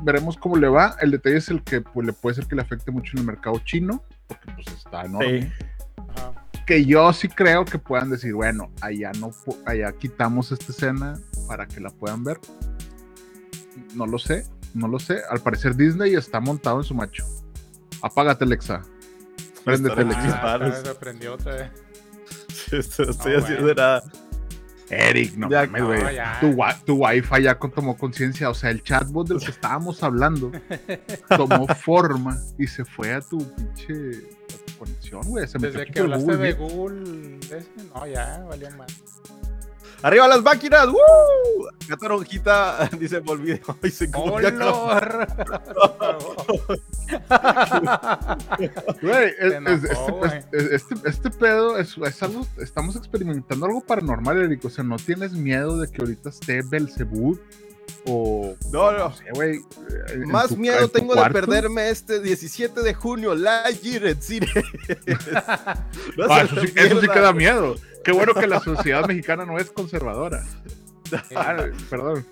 veremos 0.03 0.37
cómo 0.37 0.57
le 0.57 0.69
va. 0.69 0.97
El 1.01 1.13
detalle 1.13 1.37
es 1.37 1.49
el 1.49 1.63
que 1.63 1.81
pues, 1.81 2.07
le 2.07 2.13
puede 2.13 2.35
ser 2.35 2.47
que 2.47 2.57
le 2.57 2.63
afecte 2.63 2.91
mucho 2.91 3.13
en 3.15 3.21
el 3.21 3.27
mercado 3.27 3.59
chino, 3.61 4.03
porque 4.27 4.53
pues 4.53 4.67
está 4.77 5.03
enorme. 5.03 5.43
Sí. 5.43 5.65
Ajá. 6.09 6.33
Que 6.67 6.85
yo 6.85 7.13
sí 7.13 7.29
creo 7.29 7.65
que 7.65 7.79
puedan 7.79 8.11
decir, 8.11 8.35
bueno, 8.35 8.71
allá 8.81 9.11
no, 9.19 9.31
allá 9.67 9.93
quitamos 9.93 10.53
esta 10.53 10.71
escena 10.73 11.19
para 11.49 11.67
que 11.67 11.81
la 11.81 11.91
puedan 11.91 12.25
ver. 12.25 12.39
No 13.95 14.07
lo 14.07 14.19
sé, 14.19 14.45
no 14.75 14.89
lo 14.89 14.99
sé. 14.99 15.21
Al 15.31 15.41
parecer 15.41 15.77
Disney 15.77 16.15
está 16.15 16.41
montado 16.41 16.79
en 16.79 16.85
su 16.85 16.95
macho. 16.95 17.25
Apágate, 18.03 18.45
Alexa. 18.45 18.83
Préndete, 19.65 20.01
Alexa. 20.01 20.41
Ah, 20.43 20.91
aprendió 20.91 21.35
otra 21.35 21.55
vez. 21.55 21.71
Esto- 22.73 23.03
Estoy 23.05 23.37
haciendo 23.37 23.63
bueno. 23.65 23.75
nada. 23.81 24.03
Eric, 24.91 25.37
no 25.37 25.49
Ya, 25.49 25.63
mames, 25.67 25.83
güey. 25.85 26.15
ya. 26.17 26.37
Tu, 26.41 26.49
wi- 26.49 26.85
tu 26.85 26.95
wifi 27.05 27.43
ya 27.45 27.55
tomó 27.55 27.97
conciencia. 27.97 28.51
O 28.51 28.55
sea, 28.55 28.71
el 28.71 28.83
chatbot 28.83 29.27
del 29.29 29.39
que 29.39 29.51
estábamos 29.51 30.03
hablando 30.03 30.53
tomó 31.37 31.67
forma 31.69 32.37
y 32.59 32.67
se 32.67 32.85
fue 32.85 33.15
a 33.15 33.21
tu 33.23 33.39
pinche 33.55 33.95
a 33.95 34.67
tu 34.67 34.79
conexión, 34.79 35.23
güey. 35.23 35.47
Desde 35.47 35.87
que 35.87 36.01
hablaste 36.01 36.25
Google 36.25 36.47
de. 36.47 36.53
Google, 36.53 37.39
ese, 37.47 37.69
no, 37.95 38.07
ya, 38.07 38.45
valió 38.49 38.71
más. 38.73 38.93
¡Arriba 40.03 40.29
las 40.29 40.43
máquinas! 40.43 40.87
¡Woo! 40.89 40.97
La 41.89 41.97
toronjita 41.97 42.89
dice, 42.99 43.21
volví. 43.21 43.59
Ay, 43.83 43.91
se 43.91 44.05
acá. 44.07 44.19
Güey, 49.03 49.33
es- 49.39 49.53
es- 49.67 49.85
este, 49.85 50.37
este, 50.47 50.75
este- 50.75 51.09
este 51.09 51.31
pedo 51.31 51.79
es, 51.79 51.97
es 51.99 52.23
algo, 52.23 52.47
estamos 52.59 52.97
experimentando 52.97 53.67
algo 53.67 53.81
paranormal, 53.81 54.43
Eric. 54.43 54.65
O 54.65 54.71
sea, 54.71 54.85
no 54.85 54.97
tienes 54.97 55.33
miedo 55.33 55.79
de 55.79 55.89
que 55.91 56.03
ahorita 56.03 56.31
esté 56.31 56.63
Belzebub 56.63 57.41
o 58.07 58.55
No, 58.73 58.93
no. 58.93 59.15
güey. 59.35 59.61
en 60.09 60.29
Más 60.29 60.49
tu- 60.49 60.57
miedo 60.57 60.89
tengo 60.89 61.15
de 61.15 61.31
perderme 61.31 61.91
este 61.91 62.21
17 62.21 62.83
de 62.83 62.95
junio, 62.95 63.35
Lightyear 63.35 64.07
en 64.07 64.23
cine. 64.23 64.49
No 66.17 66.25
Ah, 66.29 66.43
eso, 66.43 66.61
sí, 66.61 66.73
eso 66.75 67.01
sí 67.01 67.09
que 67.09 67.21
da 67.21 67.33
miedo. 67.33 67.77
Qué 68.05 68.13
bueno 68.13 68.35
que 68.35 68.47
la 68.47 68.61
sociedad 68.61 69.07
mexicana 69.07 69.45
no 69.45 69.59
es 69.59 69.71
conservadora. 69.71 70.45
Ah, 71.37 71.67
perdón. 71.91 72.27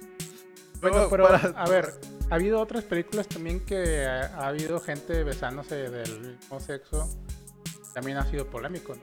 Bueno, 0.80 1.02
No, 1.02 1.11
pero 1.11 1.28
para- 1.28 1.38
a 1.54 1.68
ver, 1.68 1.92
ha 2.30 2.35
habido 2.35 2.59
otras 2.61 2.83
películas 2.85 3.28
también 3.28 3.61
que 3.61 4.06
ha, 4.06 4.26
ha 4.38 4.48
habido 4.48 4.80
gente 4.80 5.22
besándose 5.22 5.74
del 5.90 6.20
mismo 6.38 6.59
sexo. 6.61 7.06
También 7.92 8.16
ha 8.16 8.24
sido 8.30 8.46
polémico, 8.46 8.94
¿no? 8.94 9.02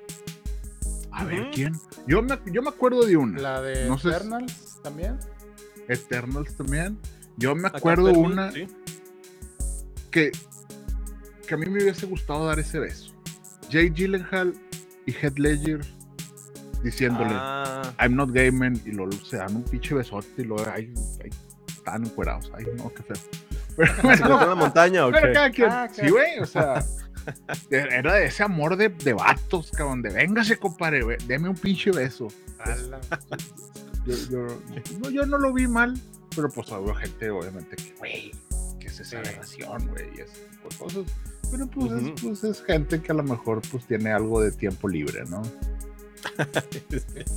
A 1.12 1.24
ver. 1.26 1.52
¿quién? 1.54 1.74
Yo 2.08 2.24
me, 2.24 2.40
yo 2.48 2.62
me 2.64 2.70
acuerdo 2.70 3.04
de 3.06 3.18
una. 3.18 3.40
La 3.40 3.62
de 3.62 3.86
No 3.88 3.98
sé 4.00 4.10
si- 4.10 4.16
Eternals 4.16 4.80
también. 4.82 5.20
Eternals 5.88 6.56
también. 6.56 7.00
Yo 7.38 7.56
me 7.56 7.70
Acá 7.74 7.78
acuerdo 7.80 8.04
Fermi, 8.04 8.26
una 8.26 8.52
sí. 8.52 8.68
que, 10.12 10.32
que 11.48 11.54
a 11.56 11.58
mí 11.58 11.68
me 11.68 11.84
hubiese 11.84 12.06
gustado 12.08 12.46
dar 12.48 12.60
ese 12.60 12.80
beso. 12.80 13.14
Jay 13.72 13.90
Gyllenhaal 13.92 14.56
y 15.06 15.14
Heath 15.14 15.40
Ledger 15.40 15.82
diciéndole 16.84 17.42
Ah, 17.42 17.94
I'm 18.00 18.16
not 18.16 18.32
gay 18.32 18.52
man 18.52 18.82
y 18.86 18.92
luego 18.92 19.14
se 19.14 19.38
dan 19.38 19.56
un 19.56 19.64
pinche 19.66 19.96
besote 19.96 20.30
y 20.44 20.46
luego 20.46 20.66
ay, 20.72 20.94
ay, 21.24 21.32
están 21.68 22.06
encuerados. 22.06 22.52
Ay, 22.56 22.68
no, 22.78 22.94
qué 22.94 23.04
feo. 23.04 23.18
Pero, 23.78 23.94
¿se 24.14 24.24
bueno, 24.24 24.44
en 24.44 24.50
la 24.50 24.56
montaña 24.56 25.08
o 25.08 25.12
pero 25.12 25.30
qué? 25.30 25.32
cada 25.32 25.52
quien. 25.52 25.70
Ah, 25.72 25.90
sí, 25.92 26.10
güey, 26.10 26.40
o 26.40 26.46
sea. 26.46 26.90
Era 27.70 28.16
de 28.16 28.26
ese 28.28 28.44
amor 28.44 28.78
de, 28.78 28.90
de 28.90 29.14
vatos, 29.14 29.72
cabrón, 29.72 30.02
de 30.02 30.12
véngase, 30.12 30.58
compadre, 30.58 31.02
deme 31.28 31.50
un 31.50 31.56
pinche 31.58 31.92
beso. 31.92 32.28
Ala. 32.60 33.06
Yo, 34.08 34.16
yo, 34.30 34.48
no, 35.02 35.10
yo 35.10 35.26
no 35.26 35.38
lo 35.38 35.54
vi 35.54 35.68
mal, 35.68 36.00
pero 36.36 36.50
pues 36.50 36.70
hubo 36.72 36.94
gente, 36.96 37.30
obviamente, 37.30 37.76
que, 37.76 37.94
güey, 38.00 38.32
que 38.80 38.88
es 38.88 39.00
esa 39.00 39.22
relación, 39.22 39.88
güey, 39.90 40.06
y 40.18 40.22
ese 40.22 40.46
tipo 40.52 40.70
de 40.70 40.76
cosas. 40.78 41.04
Pero 41.52 41.68
pues, 41.68 41.92
es, 41.92 42.22
pues 42.22 42.44
es 42.44 42.62
gente 42.64 43.02
que 43.02 43.12
a 43.12 43.16
lo 43.16 43.24
mejor 43.24 43.62
pues 43.72 43.86
tiene 43.86 44.12
algo 44.12 44.42
de 44.42 44.52
tiempo 44.52 44.88
libre, 44.88 45.24
¿no? 45.30 45.42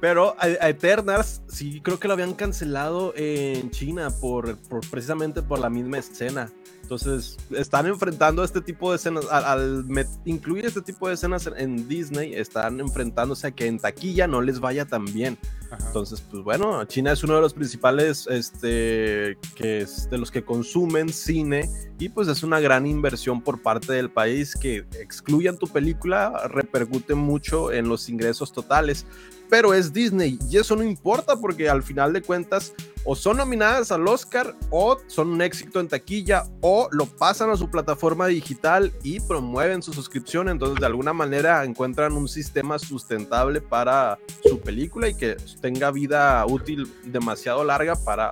Pero 0.00 0.36
a, 0.38 0.44
a 0.44 0.68
Eternals 0.68 1.40
sí 1.48 1.80
creo 1.82 1.98
que 1.98 2.08
lo 2.08 2.14
habían 2.14 2.34
cancelado 2.34 3.14
en 3.16 3.70
China 3.70 4.10
por, 4.10 4.56
por- 4.58 4.86
precisamente 4.90 5.40
por 5.42 5.58
la 5.58 5.70
misma 5.70 5.98
escena. 5.98 6.50
Entonces 6.84 7.38
están 7.50 7.86
enfrentando 7.86 8.44
este 8.44 8.60
tipo 8.60 8.90
de 8.90 8.96
escenas, 8.96 9.24
al, 9.30 9.86
incluir 10.26 10.66
este 10.66 10.82
tipo 10.82 11.08
de 11.08 11.14
escenas 11.14 11.46
en, 11.46 11.56
en 11.56 11.88
Disney, 11.88 12.34
están 12.34 12.78
enfrentándose 12.78 13.46
a 13.46 13.50
que 13.52 13.66
en 13.66 13.78
taquilla 13.78 14.26
no 14.26 14.42
les 14.42 14.60
vaya 14.60 14.84
tan 14.84 15.06
bien. 15.06 15.38
Entonces, 15.86 16.20
pues 16.20 16.42
bueno, 16.42 16.84
China 16.84 17.12
es 17.12 17.22
uno 17.24 17.34
de 17.34 17.40
los 17.40 17.54
principales, 17.54 18.26
este, 18.28 19.38
que 19.54 19.86
de 20.10 20.18
los 20.18 20.30
que 20.30 20.44
consumen 20.44 21.08
cine 21.08 21.68
y 21.98 22.08
pues 22.08 22.28
es 22.28 22.42
una 22.42 22.60
gran 22.60 22.86
inversión 22.86 23.40
por 23.40 23.62
parte 23.62 23.92
del 23.92 24.10
país 24.10 24.54
que 24.54 24.84
excluyan 25.00 25.56
tu 25.56 25.68
película 25.68 26.48
repercute 26.48 27.14
mucho 27.14 27.72
en 27.72 27.88
los 27.88 28.08
ingresos 28.08 28.52
totales. 28.52 29.06
Pero 29.48 29.74
es 29.74 29.92
Disney 29.92 30.38
y 30.50 30.56
eso 30.56 30.74
no 30.74 30.82
importa 30.82 31.36
porque 31.36 31.68
al 31.68 31.82
final 31.82 32.12
de 32.12 32.22
cuentas 32.22 32.72
o 33.04 33.14
son 33.14 33.36
nominadas 33.36 33.92
al 33.92 34.08
Oscar 34.08 34.56
o 34.70 34.98
son 35.06 35.28
un 35.28 35.42
éxito 35.42 35.78
en 35.78 35.88
taquilla 35.88 36.44
o 36.62 36.88
lo 36.90 37.06
pasan 37.06 37.50
a 37.50 37.56
su 37.56 37.70
plataforma 37.70 38.26
digital 38.26 38.92
y 39.02 39.20
promueven 39.20 39.82
su 39.82 39.92
suscripción. 39.92 40.48
Entonces 40.48 40.80
de 40.80 40.86
alguna 40.86 41.12
manera 41.12 41.62
encuentran 41.64 42.14
un 42.14 42.26
sistema 42.26 42.78
sustentable 42.78 43.60
para 43.60 44.18
su 44.42 44.58
película 44.60 45.08
y 45.08 45.14
que 45.14 45.36
tenga 45.60 45.90
vida 45.90 46.44
útil 46.46 46.90
demasiado 47.04 47.64
larga 47.64 47.96
para 47.96 48.30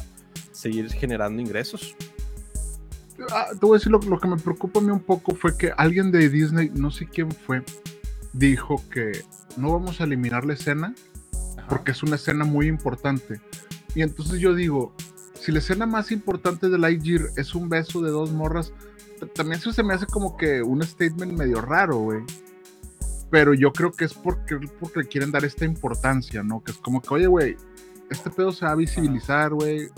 seguir 0.52 0.90
generando 0.92 1.40
ingresos. 1.40 1.96
Ah, 3.30 3.48
te 3.50 3.58
voy 3.60 3.76
a 3.76 3.78
decir 3.78 3.92
lo, 3.92 3.98
lo 3.98 4.18
que 4.18 4.28
me 4.28 4.36
preocupa 4.36 4.80
a 4.80 4.82
mí 4.82 4.90
un 4.90 5.00
poco 5.00 5.34
fue 5.34 5.56
que 5.56 5.72
alguien 5.76 6.10
de 6.10 6.28
Disney, 6.28 6.70
no 6.74 6.90
sé 6.90 7.06
quién 7.06 7.30
fue, 7.30 7.62
dijo 8.32 8.82
que 8.90 9.24
no 9.56 9.72
vamos 9.72 10.00
a 10.00 10.04
eliminar 10.04 10.44
la 10.44 10.54
escena 10.54 10.94
Ajá. 11.58 11.68
porque 11.68 11.92
es 11.92 12.02
una 12.02 12.16
escena 12.16 12.44
muy 12.44 12.66
importante. 12.66 13.40
Y 13.94 14.02
entonces 14.02 14.40
yo 14.40 14.54
digo, 14.54 14.94
si 15.34 15.52
la 15.52 15.58
escena 15.58 15.86
más 15.86 16.10
importante 16.12 16.68
de 16.68 16.78
Lightyear 16.78 17.28
es 17.36 17.54
un 17.54 17.68
beso 17.68 18.00
de 18.00 18.10
dos 18.10 18.32
morras, 18.32 18.72
también 19.34 19.60
eso 19.60 19.72
se 19.72 19.82
me 19.82 19.94
hace 19.94 20.06
como 20.06 20.36
que 20.36 20.62
un 20.62 20.82
statement 20.82 21.32
medio 21.32 21.60
raro, 21.60 21.98
güey. 21.98 22.22
Pero 23.32 23.54
yo 23.54 23.72
creo 23.72 23.90
que 23.90 24.04
es 24.04 24.12
porque, 24.14 24.60
porque 24.78 25.04
quieren 25.08 25.32
dar 25.32 25.44
esta 25.44 25.64
importancia, 25.64 26.42
¿no? 26.44 26.62
Que 26.62 26.70
es 26.72 26.76
como 26.76 27.00
que, 27.00 27.14
oye, 27.14 27.26
güey, 27.26 27.56
este 28.10 28.28
pedo 28.30 28.52
se 28.52 28.66
va 28.66 28.72
a 28.72 28.76
visibilizar, 28.76 29.54
güey. 29.54 29.88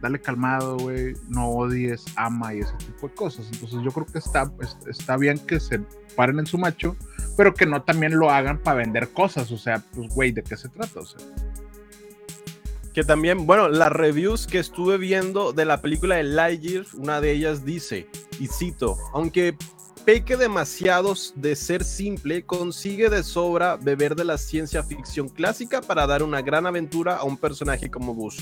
Dale 0.00 0.20
calmado, 0.20 0.76
güey. 0.78 1.14
No 1.28 1.48
odies, 1.50 2.04
ama 2.14 2.54
y 2.54 2.60
ese 2.60 2.72
tipo 2.78 3.08
de 3.08 3.14
cosas. 3.14 3.46
Entonces 3.52 3.80
yo 3.82 3.90
creo 3.90 4.06
que 4.06 4.18
está, 4.20 4.52
es- 4.60 4.76
está 4.86 5.16
bien 5.16 5.38
que 5.40 5.58
se 5.58 5.80
paren 6.14 6.38
en 6.38 6.46
su 6.46 6.58
macho, 6.58 6.94
pero 7.36 7.52
que 7.54 7.66
no 7.66 7.82
también 7.82 8.16
lo 8.18 8.30
hagan 8.30 8.58
para 8.58 8.78
vender 8.78 9.08
cosas. 9.08 9.50
O 9.50 9.58
sea, 9.58 9.82
pues, 9.92 10.08
güey, 10.14 10.30
¿de 10.30 10.44
qué 10.44 10.56
se 10.56 10.68
trata? 10.68 11.00
O 11.00 11.06
sea, 11.06 11.18
Que 12.94 13.02
también, 13.04 13.46
bueno, 13.46 13.68
las 13.68 13.90
reviews 13.92 14.46
que 14.46 14.58
estuve 14.58 14.96
viendo 14.96 15.52
de 15.52 15.64
la 15.66 15.82
película 15.82 16.14
de 16.16 16.22
Lightyear, 16.22 16.86
una 16.94 17.20
de 17.20 17.32
ellas 17.32 17.62
dice, 17.64 18.06
y 18.40 18.46
cito, 18.46 18.96
aunque 19.12 19.54
peque 20.06 20.36
demasiados 20.36 21.34
de 21.34 21.56
ser 21.56 21.82
simple, 21.82 22.46
consigue 22.46 23.10
de 23.10 23.24
sobra 23.24 23.76
beber 23.76 24.14
de 24.14 24.24
la 24.24 24.38
ciencia 24.38 24.84
ficción 24.84 25.28
clásica 25.28 25.80
para 25.80 26.06
dar 26.06 26.22
una 26.22 26.42
gran 26.42 26.64
aventura 26.64 27.16
a 27.16 27.24
un 27.24 27.36
personaje 27.36 27.90
como 27.90 28.14
Buzz. 28.14 28.36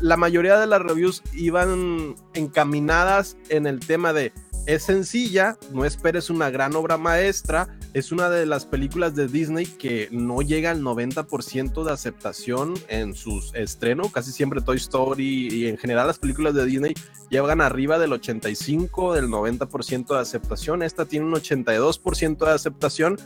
La 0.00 0.16
mayoría 0.16 0.56
de 0.56 0.68
las 0.68 0.80
reviews 0.80 1.20
iban 1.32 2.14
encaminadas 2.32 3.36
en 3.48 3.66
el 3.66 3.80
tema 3.80 4.12
de 4.12 4.32
es 4.66 4.84
sencilla, 4.84 5.56
no 5.72 5.84
esperes 5.84 6.30
una 6.30 6.50
gran 6.50 6.74
obra 6.76 6.96
maestra, 6.96 7.68
es 7.92 8.12
una 8.12 8.30
de 8.30 8.46
las 8.46 8.66
películas 8.66 9.14
de 9.14 9.26
Disney 9.26 9.66
que 9.66 10.08
no 10.10 10.42
llega 10.42 10.70
al 10.70 10.82
90% 10.82 11.84
de 11.84 11.92
aceptación 11.92 12.74
en 12.88 13.14
sus 13.14 13.54
estrenos, 13.54 14.12
casi 14.12 14.32
siempre 14.32 14.60
Toy 14.60 14.76
Story 14.76 15.48
y 15.50 15.66
en 15.66 15.76
general 15.76 16.06
las 16.06 16.18
películas 16.18 16.54
de 16.54 16.66
Disney 16.66 16.94
llegan 17.30 17.60
arriba 17.60 17.98
del 17.98 18.12
85, 18.12 19.14
del 19.14 19.28
90% 19.28 20.14
de 20.14 20.20
aceptación, 20.20 20.82
esta 20.82 21.04
tiene 21.04 21.26
un 21.26 21.34
82% 21.34 22.38
de 22.38 22.52
aceptación 22.52 23.18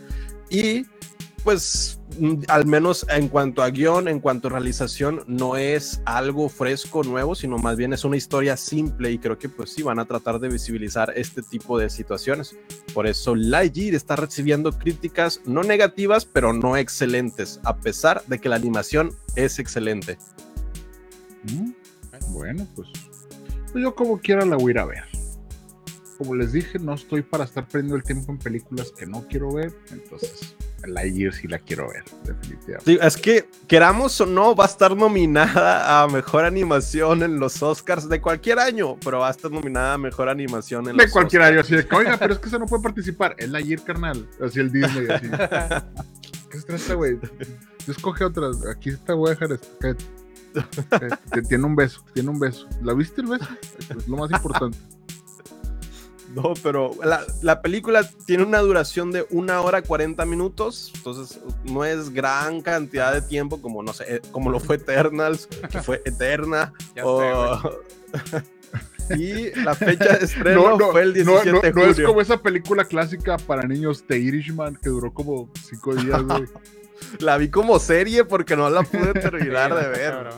y 0.51 0.87
pues 1.45 2.01
mm, 2.19 2.45
al 2.49 2.67
menos 2.67 3.07
en 3.11 3.29
cuanto 3.29 3.63
a 3.63 3.71
guion, 3.71 4.09
en 4.09 4.19
cuanto 4.19 4.49
a 4.49 4.53
realización, 4.53 5.23
no 5.27 5.57
es 5.57 6.01
algo 6.07 6.49
fresco, 6.49 7.05
nuevo, 7.05 7.35
sino 7.35 7.59
más 7.59 7.77
bien 7.77 7.93
es 7.93 8.05
una 8.05 8.17
historia 8.17 8.57
simple 8.57 9.13
y 9.13 9.19
creo 9.19 9.39
que 9.39 9.51
pues 9.51 9.71
sí 9.71 9.83
van 9.83 9.99
a 9.99 10.07
tratar 10.07 10.41
de 10.41 10.49
visibilizar 10.49 11.13
este 11.15 11.43
tipo 11.43 11.79
de 11.79 11.91
situaciones. 11.91 12.57
Por 12.95 13.07
eso 13.07 13.35
Lightyear 13.35 13.95
está 13.95 14.17
recibiendo 14.17 14.73
críticas 14.73 15.43
no 15.45 15.63
negativas, 15.63 16.25
pero 16.25 16.55
no 16.55 16.79
excelentes, 16.79 17.61
a 17.63 17.77
pesar 17.77 18.25
de 18.27 18.39
que 18.39 18.49
la 18.49 18.57
animación 18.57 19.11
es 19.37 19.59
excelente. 19.59 20.19
Mm, 21.45 21.73
Bueno, 22.31 22.67
pues, 22.75 22.89
pues 23.71 23.85
yo 23.85 23.95
como 23.95 24.19
quiera 24.19 24.47
la 24.47 24.57
voy 24.57 24.77
a 24.79 24.87
ver. 24.87 25.05
Como 26.17 26.37
les 26.37 26.53
dije, 26.53 26.79
no 26.79 26.95
estoy 26.95 27.23
para 27.23 27.45
estar 27.45 27.69
perdiendo 27.69 27.97
el 27.97 28.03
tiempo 28.03 28.33
en 28.33 28.39
películas 28.39 28.93
que 28.93 29.05
no 29.05 29.27
quiero 29.29 29.53
ver, 29.53 29.75
entonces 29.91 30.55
Lightyear 30.87 31.33
sí 31.33 31.49
la 31.49 31.59
quiero 31.59 31.89
ver, 31.89 32.05
definitivamente. 32.25 32.85
Sí, 32.93 32.99
es 33.01 33.17
que 33.17 33.49
queramos 33.67 34.21
o 34.21 34.27
no, 34.27 34.55
va 34.55 34.65
a 34.65 34.69
estar 34.69 34.97
nominada 34.97 36.03
a 36.03 36.09
mejor 36.09 36.45
animación 36.45 37.23
en 37.23 37.39
los 37.39 37.63
Oscars 37.63 38.09
de 38.09 38.21
cualquier 38.21 38.59
año, 38.59 38.97
pero 39.05 39.21
va 39.21 39.29
a 39.29 39.31
estar 39.31 39.51
nominada 39.51 39.95
a 39.95 39.99
mejor 39.99 40.29
animación 40.29 40.89
en 40.89 40.97
De 40.97 41.05
los 41.05 41.13
cualquier 41.13 41.43
Oscars. 41.43 41.49
área, 41.51 41.61
así 41.63 41.77
de 41.77 41.87
que, 41.87 41.95
oiga, 41.97 42.17
pero 42.19 42.35
es 42.35 42.39
que 42.39 42.51
se 42.51 42.59
no 42.59 42.67
puede 42.67 42.83
participar. 42.83 43.35
Es 43.39 43.49
Lightyear, 43.49 43.83
carnal. 43.85 44.29
Así 44.45 44.61
el 44.61 44.71
Disney, 44.73 45.09
así. 45.11 45.29
¿Qué 46.51 46.61
se 46.61 46.67
trata, 46.67 46.95
güey? 46.95 47.19
Tú 47.85 47.93
escoge 47.93 48.25
otra. 48.25 48.47
Aquí 48.71 48.93
te 48.97 49.13
voy 49.13 49.31
a 49.31 49.35
dejar 49.35 49.59
cállate. 49.81 50.05
Cállate. 50.91 51.43
Tiene 51.49 51.65
un 51.65 51.75
beso, 51.75 52.05
tiene 52.15 52.31
un 52.31 52.39
beso. 52.39 52.69
¿La 52.83 52.95
viste 52.95 53.21
el 53.21 53.27
beso? 53.27 53.47
Es 53.79 54.07
lo 54.09 54.17
más 54.17 54.31
importante. 54.31 54.79
No, 56.35 56.55
pero 56.63 56.91
la, 57.05 57.25
la 57.43 57.63
película 57.63 58.09
tiene 58.27 58.43
una 58.45 58.59
duración 58.59 59.13
de 59.13 59.27
una 59.31 59.61
hora 59.61 59.83
40 59.83 60.25
minutos, 60.27 60.93
entonces 60.97 61.41
no 61.65 61.85
es 61.85 62.11
gran 62.11 62.61
cantidad 62.61 63.13
de 63.13 63.23
tiempo 63.23 63.63
como, 63.63 63.83
no 63.83 63.93
sé, 63.93 64.21
como 64.33 64.51
lo 64.51 64.59
fue 64.61 64.77
Eternals, 64.77 65.47
que 65.47 65.81
fue 65.83 66.03
eterna. 66.05 66.73
Ya 66.97 67.07
o- 67.07 67.61
y 69.17 69.51
la 69.61 69.75
fecha 69.75 70.17
de 70.17 70.19
No, 70.19 70.25
estreno 70.25 70.77
no, 70.79 70.91
fue 70.93 71.03
el 71.03 71.25
no, 71.25 71.33
17 71.43 71.53
no, 71.53 71.61
de 71.61 71.69
no 71.73 71.81
julio. 71.81 71.91
es 71.91 72.01
como 72.09 72.21
esa 72.21 72.39
película 72.43 72.85
clásica 72.85 73.37
para 73.37 73.63
niños 73.67 74.05
The 74.07 74.19
Irishman 74.19 74.77
que 74.77 74.89
duró 74.89 75.13
como 75.13 75.51
cinco 75.69 75.95
días, 75.95 76.23
güey. 76.23 76.45
La 77.19 77.37
vi 77.37 77.49
como 77.51 77.79
serie 77.79 78.25
porque 78.25 78.57
no 78.57 78.69
la 78.71 78.83
pude 78.83 79.13
terminar 79.15 79.75
de 79.75 79.89
ver. 79.89 80.29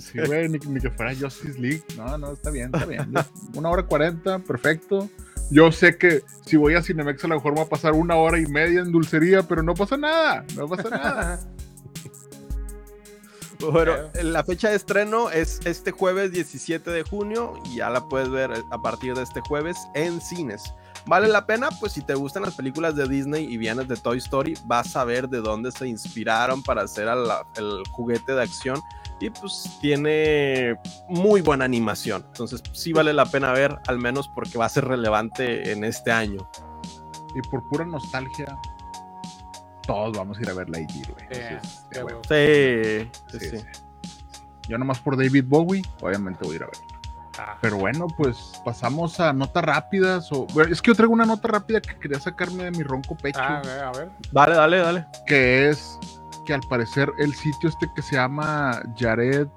Sí, 0.00 0.18
güey, 0.26 0.48
ni, 0.48 0.58
ni 0.58 0.80
que 0.80 0.90
fuera 0.90 1.14
Justice 1.14 1.58
League. 1.58 1.82
No, 1.96 2.16
no, 2.18 2.32
está 2.32 2.50
bien, 2.50 2.70
está 2.72 2.86
bien. 2.86 3.12
Una 3.54 3.70
hora 3.70 3.82
cuarenta, 3.84 4.38
perfecto. 4.38 5.08
Yo 5.50 5.72
sé 5.72 5.96
que 5.96 6.22
si 6.44 6.56
voy 6.56 6.74
a 6.74 6.82
Cinemex 6.82 7.24
a 7.24 7.28
lo 7.28 7.36
mejor 7.36 7.52
me 7.52 7.58
va 7.60 7.64
a 7.66 7.68
pasar 7.70 7.92
una 7.94 8.16
hora 8.16 8.38
y 8.38 8.46
media 8.46 8.80
en 8.80 8.92
dulcería, 8.92 9.42
pero 9.42 9.62
no 9.62 9.72
pasa 9.74 9.96
nada, 9.96 10.44
no 10.56 10.68
pasa 10.68 10.90
nada. 10.90 11.40
Bueno, 13.60 13.92
la 14.22 14.44
fecha 14.44 14.70
de 14.70 14.76
estreno 14.76 15.30
es 15.30 15.58
este 15.64 15.90
jueves 15.90 16.30
17 16.30 16.90
de 16.92 17.02
junio 17.02 17.54
y 17.64 17.78
ya 17.78 17.90
la 17.90 18.08
puedes 18.08 18.30
ver 18.30 18.52
a 18.70 18.80
partir 18.80 19.14
de 19.16 19.24
este 19.24 19.40
jueves 19.40 19.76
en 19.96 20.20
cines. 20.20 20.62
¿Vale 21.06 21.26
la 21.26 21.44
pena? 21.44 21.68
Pues 21.80 21.90
si 21.92 22.02
te 22.02 22.14
gustan 22.14 22.44
las 22.44 22.54
películas 22.54 22.94
de 22.94 23.08
Disney 23.08 23.52
y 23.52 23.56
vienes 23.56 23.88
de 23.88 23.96
Toy 23.96 24.18
Story, 24.18 24.54
vas 24.66 24.94
a 24.94 25.02
ver 25.04 25.28
de 25.28 25.40
dónde 25.40 25.72
se 25.72 25.88
inspiraron 25.88 26.62
para 26.62 26.82
hacer 26.82 27.06
la- 27.06 27.44
el 27.56 27.82
juguete 27.90 28.32
de 28.32 28.42
acción 28.42 28.80
y 29.20 29.30
pues 29.30 29.78
tiene 29.80 30.76
muy 31.08 31.40
buena 31.40 31.64
animación. 31.64 32.24
Entonces 32.28 32.62
sí 32.72 32.92
vale 32.92 33.12
la 33.12 33.26
pena 33.26 33.52
ver, 33.52 33.78
al 33.86 33.98
menos 33.98 34.28
porque 34.28 34.58
va 34.58 34.66
a 34.66 34.68
ser 34.68 34.84
relevante 34.86 35.72
en 35.72 35.84
este 35.84 36.10
año. 36.12 36.48
Y 37.34 37.42
por 37.50 37.68
pura 37.68 37.84
nostalgia, 37.84 38.56
todos 39.86 40.16
vamos 40.16 40.38
a 40.38 40.42
ir 40.42 40.50
a 40.50 40.54
ver 40.54 40.68
Lightyear, 40.70 41.12
güey. 41.12 41.26
Sí, 41.30 42.00
huevo. 42.00 42.20
Sí, 42.28 43.10
sí, 43.38 43.50
Sí. 43.58 43.64
Yo 44.68 44.76
nomás 44.76 44.98
por 44.98 45.16
David 45.16 45.44
Bowie, 45.48 45.82
obviamente 46.02 46.44
voy 46.44 46.54
a 46.54 46.56
ir 46.56 46.62
a 46.64 46.66
ver. 46.66 46.76
Ah, 47.38 47.56
Pero 47.62 47.76
bueno, 47.78 48.06
pues 48.18 48.36
pasamos 48.64 49.18
a 49.20 49.32
notas 49.32 49.64
rápidas. 49.64 50.30
O, 50.32 50.46
bueno, 50.52 50.72
es 50.72 50.82
que 50.82 50.88
yo 50.90 50.94
traigo 50.94 51.14
una 51.14 51.24
nota 51.24 51.48
rápida 51.48 51.80
que 51.80 51.96
quería 51.98 52.20
sacarme 52.20 52.64
de 52.64 52.72
mi 52.72 52.82
ronco 52.82 53.16
pecho. 53.16 53.38
ah, 53.40 53.62
güey, 53.62 53.78
a 53.78 53.90
ver. 53.92 54.10
Dale, 54.32 54.54
dale, 54.56 54.78
dale. 54.78 55.06
que 55.26 55.70
es 55.70 55.98
que 56.48 56.54
al 56.54 56.62
parecer 56.62 57.12
el 57.18 57.34
sitio 57.34 57.68
este 57.68 57.86
que 57.94 58.00
se 58.00 58.16
llama 58.16 58.80
Jared. 58.98 59.48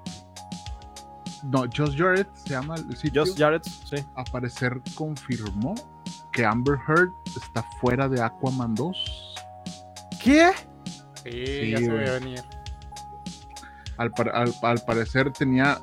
No, 1.44 1.64
Just 1.74 1.96
Jared 1.98 2.26
se 2.34 2.50
llama 2.50 2.74
el 2.74 2.94
sitio. 2.98 3.24
Just 3.24 3.38
Jared, 3.38 3.62
sí. 3.62 3.96
al 4.14 4.24
parecer 4.30 4.78
confirmó 4.94 5.74
que 6.32 6.44
Amber 6.44 6.78
Heard 6.86 7.08
está 7.34 7.64
fuera 7.80 8.10
de 8.10 8.20
Aquaman 8.22 8.74
2. 8.74 9.34
¿Qué? 10.22 10.50
Sí, 11.24 11.30
Sí, 11.46 11.70
ya 11.70 11.78
se 11.78 11.88
veía 11.90 12.12
venir. 12.12 12.42
Al, 13.96 14.10
par- 14.10 14.28
al- 14.36 14.54
al 14.62 14.78
parecer 14.84 15.32
tenía. 15.32 15.80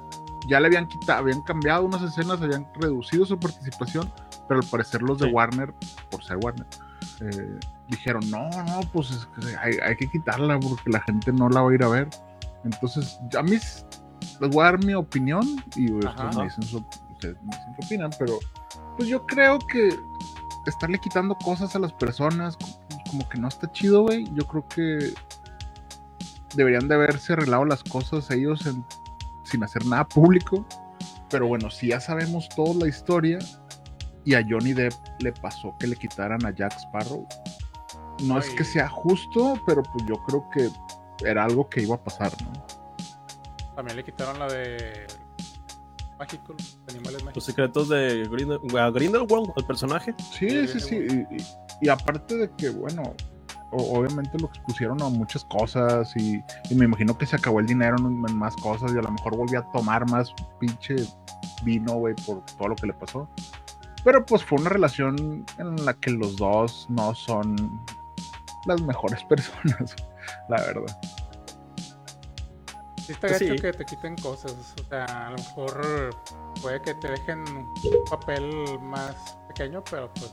Ya 0.47 0.59
le 0.59 0.67
habían 0.67 0.87
quitado, 0.87 1.19
habían 1.21 1.41
cambiado 1.41 1.85
unas 1.85 2.03
escenas, 2.03 2.39
habían 2.41 2.67
reducido 2.79 3.25
su 3.25 3.37
participación, 3.39 4.11
pero 4.47 4.59
al 4.59 4.65
parecer 4.67 5.01
los 5.01 5.17
de. 5.17 5.25
Warner, 5.31 5.73
por 6.11 6.23
ser 6.23 6.37
Warner, 6.37 6.67
eh, 7.21 7.59
dijeron, 7.89 8.21
no, 8.29 8.49
no, 8.49 8.81
pues 8.93 9.11
es 9.11 9.25
que 9.39 9.55
hay, 9.57 9.73
hay 9.83 9.95
que 9.95 10.07
quitarla 10.09 10.59
porque 10.59 10.89
la 10.89 11.01
gente 11.01 11.31
no 11.33 11.49
la 11.49 11.61
va 11.61 11.71
a 11.71 11.73
ir 11.73 11.83
a 11.83 11.87
ver. 11.89 12.09
Entonces, 12.63 13.19
a 13.37 13.41
mí 13.43 13.51
les 13.51 14.49
voy 14.51 14.61
a 14.61 14.65
dar 14.71 14.83
mi 14.85 14.93
opinión 14.93 15.45
y 15.75 15.91
ustedes 15.91 16.15
Ajá. 16.19 16.31
me 16.37 16.43
dicen, 16.43 16.63
su- 16.63 16.85
ustedes 17.11 17.35
me 17.41 17.47
dicen 17.55 17.75
qué 17.79 17.85
opinan, 17.85 18.11
pero 18.19 18.39
pues 18.97 19.07
yo 19.09 19.25
creo 19.25 19.59
que 19.59 19.89
estarle 20.67 20.99
quitando 20.99 21.35
cosas 21.35 21.75
a 21.75 21.79
las 21.79 21.93
personas 21.93 22.57
co- 22.57 22.79
como 23.09 23.27
que 23.29 23.39
no 23.39 23.47
está 23.47 23.71
chido, 23.71 24.03
güey. 24.03 24.25
Yo 24.35 24.45
creo 24.45 24.67
que 24.67 25.13
deberían 26.55 26.87
de 26.87 26.95
haberse 26.95 27.33
arreglado 27.33 27.65
las 27.65 27.83
cosas 27.83 28.29
ellos 28.31 28.65
en- 28.65 28.85
sin 29.43 29.63
hacer 29.63 29.85
nada 29.85 30.07
público. 30.07 30.65
Pero 31.29 31.47
bueno, 31.47 31.69
si 31.69 31.87
ya 31.89 31.99
sabemos 31.99 32.49
toda 32.49 32.73
la 32.75 32.87
historia 32.87 33.39
y 34.25 34.33
a 34.33 34.43
Johnny 34.47 34.73
Depp 34.73 34.93
le 35.19 35.31
pasó 35.31 35.75
que 35.79 35.87
le 35.87 35.95
quitaran 35.95 36.43
a 36.45 36.53
Jack 36.53 36.73
Sparrow, 36.77 37.27
no 38.21 38.37
es 38.39 38.49
que 38.49 38.63
sea 38.63 38.87
justo, 38.89 39.59
pero 39.65 39.83
pues 39.83 40.05
yo 40.05 40.15
creo 40.25 40.49
que 40.49 40.69
era 41.27 41.43
algo 41.43 41.69
que 41.69 41.81
iba 41.81 41.95
a 41.95 42.03
pasar, 42.03 42.31
¿no? 42.43 42.51
También 43.75 43.97
le 43.97 44.03
quitaron 44.03 44.37
la 44.39 44.47
de 44.47 45.07
Mágico, 46.17 46.53
Animales 46.89 47.13
Los 47.13 47.23
Mágicos. 47.23 47.43
secretos 47.45 47.89
de 47.89 48.29
Grindel- 48.29 48.91
Grindelwald, 48.93 49.51
el 49.55 49.65
personaje. 49.65 50.13
Sí, 50.37 50.67
Sí, 50.67 50.79
sí, 50.79 50.95
Y, 50.95 51.35
y- 51.35 51.45
y 51.81 51.89
aparte 51.89 52.35
de 52.35 52.51
que, 52.57 52.69
bueno, 52.71 53.03
o- 53.71 53.97
obviamente 53.99 54.37
lo 54.39 54.47
expusieron 54.47 55.01
a 55.01 55.07
muchas 55.09 55.45
cosas 55.45 56.11
y, 56.17 56.41
y 56.69 56.75
me 56.75 56.85
imagino 56.85 57.17
que 57.17 57.25
se 57.25 57.37
acabó 57.37 57.59
el 57.61 57.67
dinero 57.67 57.95
en, 57.99 58.21
en 58.27 58.37
más 58.37 58.53
cosas 58.57 58.91
y 58.93 58.97
a 58.97 59.01
lo 59.01 59.11
mejor 59.11 59.37
volvió 59.37 59.59
a 59.59 59.71
tomar 59.71 60.09
más 60.09 60.33
pinche 60.59 60.95
vino, 61.63 61.93
güey, 61.93 62.15
por 62.25 62.43
todo 62.57 62.67
lo 62.69 62.75
que 62.75 62.87
le 62.87 62.93
pasó. 62.93 63.29
Pero 64.03 64.25
pues 64.25 64.43
fue 64.43 64.59
una 64.59 64.69
relación 64.69 65.45
en 65.57 65.85
la 65.85 65.93
que 65.93 66.11
los 66.11 66.35
dos 66.37 66.85
no 66.89 67.13
son 67.15 67.55
las 68.69 68.81
mejores 68.81 69.23
personas, 69.29 69.95
la 70.47 70.61
verdad. 70.61 70.97
Sí 73.05 73.13
está 73.13 73.27
Pues 73.27 73.39
gacho 73.41 73.53
sí. 73.55 73.61
que 73.61 73.73
te 73.73 73.85
quiten 73.85 74.15
cosas. 74.17 74.55
O 74.79 74.89
sea, 74.89 75.05
a 75.05 75.29
lo 75.31 75.37
mejor 75.37 76.15
puede 76.61 76.81
que 76.81 76.93
te 76.95 77.09
dejen 77.09 77.39
un 77.49 77.65
papel 78.09 78.51
más 78.81 79.37
pequeño, 79.47 79.83
pero 79.89 80.13
pues. 80.13 80.31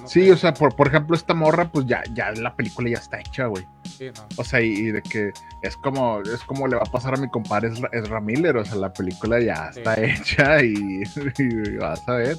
no 0.00 0.06
Sí, 0.06 0.30
o 0.30 0.36
sea, 0.36 0.54
por, 0.54 0.76
por 0.76 0.86
ejemplo, 0.88 1.16
esta 1.16 1.34
morra, 1.34 1.68
pues 1.72 1.86
ya, 1.86 2.02
ya 2.12 2.30
la 2.32 2.54
película 2.54 2.88
ya 2.90 2.98
está 2.98 3.18
hecha, 3.18 3.46
güey. 3.46 3.66
Sí, 3.84 4.10
no. 4.14 4.28
O 4.36 4.44
sea, 4.44 4.60
y, 4.60 4.68
y 4.74 4.92
de 4.92 5.02
que 5.02 5.32
es 5.62 5.76
como, 5.78 6.20
es 6.20 6.44
como 6.44 6.68
le 6.68 6.76
va 6.76 6.82
a 6.86 6.90
pasar 6.92 7.14
a 7.14 7.16
mi 7.16 7.28
compadre 7.30 7.68
Ezra, 7.70 7.88
Ezra 7.92 8.20
Miller, 8.20 8.56
o 8.58 8.64
sea, 8.64 8.76
la 8.76 8.92
película 8.92 9.40
ya 9.40 9.72
Sí. 9.72 9.80
está 9.80 10.00
hecha 10.00 10.62
y, 10.62 11.02
y 11.38 11.76
vas 11.78 12.06
a 12.08 12.12
ver, 12.12 12.38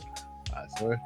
vas 0.54 0.82
a 0.82 0.86
ver. 0.86 1.00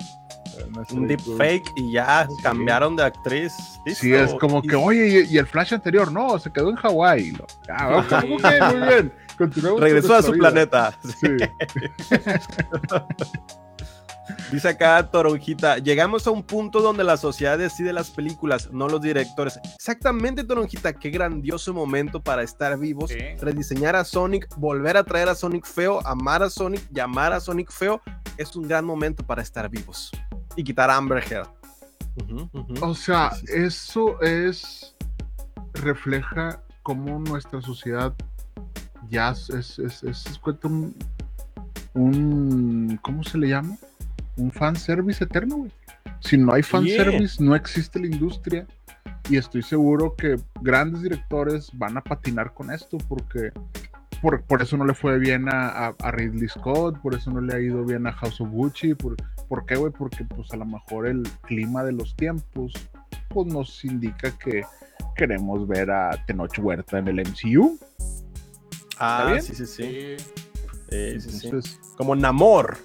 Un 0.91 1.07
deepfake 1.07 1.71
y 1.75 1.91
ya 1.93 2.27
Sí. 2.29 2.43
cambiaron 2.43 2.95
de 2.95 3.03
actriz. 3.03 3.53
Sí, 3.95 4.13
es 4.13 4.33
como 4.35 4.61
que, 4.61 4.75
oye, 4.75 5.25
y, 5.29 5.33
y 5.33 5.37
el 5.37 5.45
flash 5.47 5.73
anterior, 5.73 6.11
no, 6.11 6.37
se 6.39 6.51
quedó 6.51 6.69
en 6.69 6.75
Hawái. 6.77 7.33
Ah, 7.69 7.97
ok, 7.97 8.09
Sí. 8.09 8.15
ok, 8.15 8.73
muy 8.75 8.87
bien. 8.87 9.13
Continuemos 9.37 9.79
con 9.79 9.83
regresó 9.89 10.15
a 10.15 10.21
su 10.21 10.31
vida. 10.31 10.39
planeta. 10.49 10.93
Sí. 11.19 11.27
Dice 14.51 14.69
acá 14.69 15.09
Toronjita, 15.11 15.79
llegamos 15.79 16.25
a 16.27 16.31
un 16.31 16.43
punto 16.43 16.79
donde 16.81 17.03
la 17.03 17.17
sociedad 17.17 17.57
decide 17.57 17.91
las 17.91 18.09
películas, 18.09 18.69
no 18.71 18.87
los 18.87 19.01
directores. 19.01 19.59
Exactamente, 19.75 20.43
Toronjita, 20.43 20.93
qué 20.93 21.09
grandioso 21.09 21.73
momento 21.73 22.21
para 22.21 22.41
estar 22.43 22.77
vivos, 22.77 23.09
Sí. 23.11 23.17
rediseñar 23.41 23.95
a 23.97 24.05
Sonic, 24.05 24.47
volver 24.55 24.95
a 24.95 25.03
traer 25.03 25.27
a 25.27 25.35
Sonic 25.35 25.65
feo, 25.65 25.99
amar 26.07 26.41
a 26.43 26.49
Sonic, 26.49 26.87
llamar 26.91 27.33
a 27.33 27.39
Sonic 27.41 27.69
feo, 27.71 28.01
es 28.37 28.55
un 28.55 28.67
gran 28.67 28.85
momento 28.85 29.25
para 29.25 29.41
estar 29.41 29.69
vivos. 29.69 30.11
Y 30.55 30.63
quitar 30.63 30.89
a 30.89 30.97
Amber 30.97 31.23
Heard. 31.23 31.49
O 32.81 32.93
sea, 32.93 33.31
Sí, 33.31 33.39
sí, 33.41 33.47
sí. 33.47 33.53
eso 33.63 34.21
es. 34.21 34.95
refleja 35.73 36.61
cómo 36.83 37.17
nuestra 37.19 37.59
sociedad 37.61 38.13
ya 39.09 39.31
es, 39.31 39.49
es, 39.49 39.79
es, 39.79 40.03
es- 40.03 40.39
un, 40.63 40.95
un. 41.93 42.99
¿Cómo 43.01 43.23
se 43.23 43.37
le 43.37 43.49
llama? 43.49 43.75
Un 44.37 44.51
fanservice 44.51 45.23
eterno, 45.23 45.57
güey. 45.57 45.71
Si 46.19 46.37
no 46.37 46.53
hay 46.53 46.63
fanservice, 46.63 47.43
no 47.43 47.55
existe 47.55 47.99
la 47.99 48.07
industria. 48.07 48.65
Y 49.29 49.37
estoy 49.37 49.61
seguro 49.63 50.15
que 50.15 50.35
grandes 50.61 51.01
directores 51.01 51.69
van 51.73 51.97
a 51.97 52.01
patinar 52.01 52.53
con 52.53 52.71
esto 52.71 52.97
porque. 53.09 53.51
Por, 54.23 54.41
por 54.45 54.61
eso 54.63 54.75
no 54.77 54.85
le 54.85 54.93
fue 54.95 55.19
bien 55.19 55.47
a, 55.49 55.67
a- 55.87 55.95
a 56.01 56.11
Ridley 56.11 56.47
Scott, 56.47 56.99
por 57.01 57.13
eso 57.13 57.29
no 57.29 57.41
le 57.41 57.53
ha 57.53 57.59
ido 57.59 57.83
bien 57.85 58.07
a 58.07 58.13
House 58.13 58.39
of 58.41 58.49
Gucci. 58.49 58.95
¿Por, 58.95 59.17
¿por 59.49 59.65
qué, 59.67 59.75
güey? 59.75 59.91
Porque 59.91 60.23
pues 60.23 60.51
a 60.51 60.55
lo 60.57 60.65
mejor 60.65 61.05
el 61.07 61.23
clima 61.41 61.83
de 61.83 61.91
los 61.91 62.15
tiempos 62.15 62.71
pues 63.29 63.47
nos 63.53 63.83
indica 63.85 64.31
que 64.39 64.63
queremos 65.15 65.67
ver 65.67 65.91
a 65.91 66.11
Tenoch 66.25 66.57
Huerta 66.57 66.97
en 66.99 67.07
el 67.09 67.19
MCU. 67.19 67.77
Ah, 68.97 69.25
bien? 69.29 69.41
sí, 69.43 69.53
sí, 69.55 69.65
sí. 69.65 69.83
Sí. 69.83 70.25
Eh, 70.89 71.17
sí, 71.19 71.29
sí. 71.29 71.45
Entonces, 71.47 71.79
Como 71.97 72.15
Namor. 72.15 72.77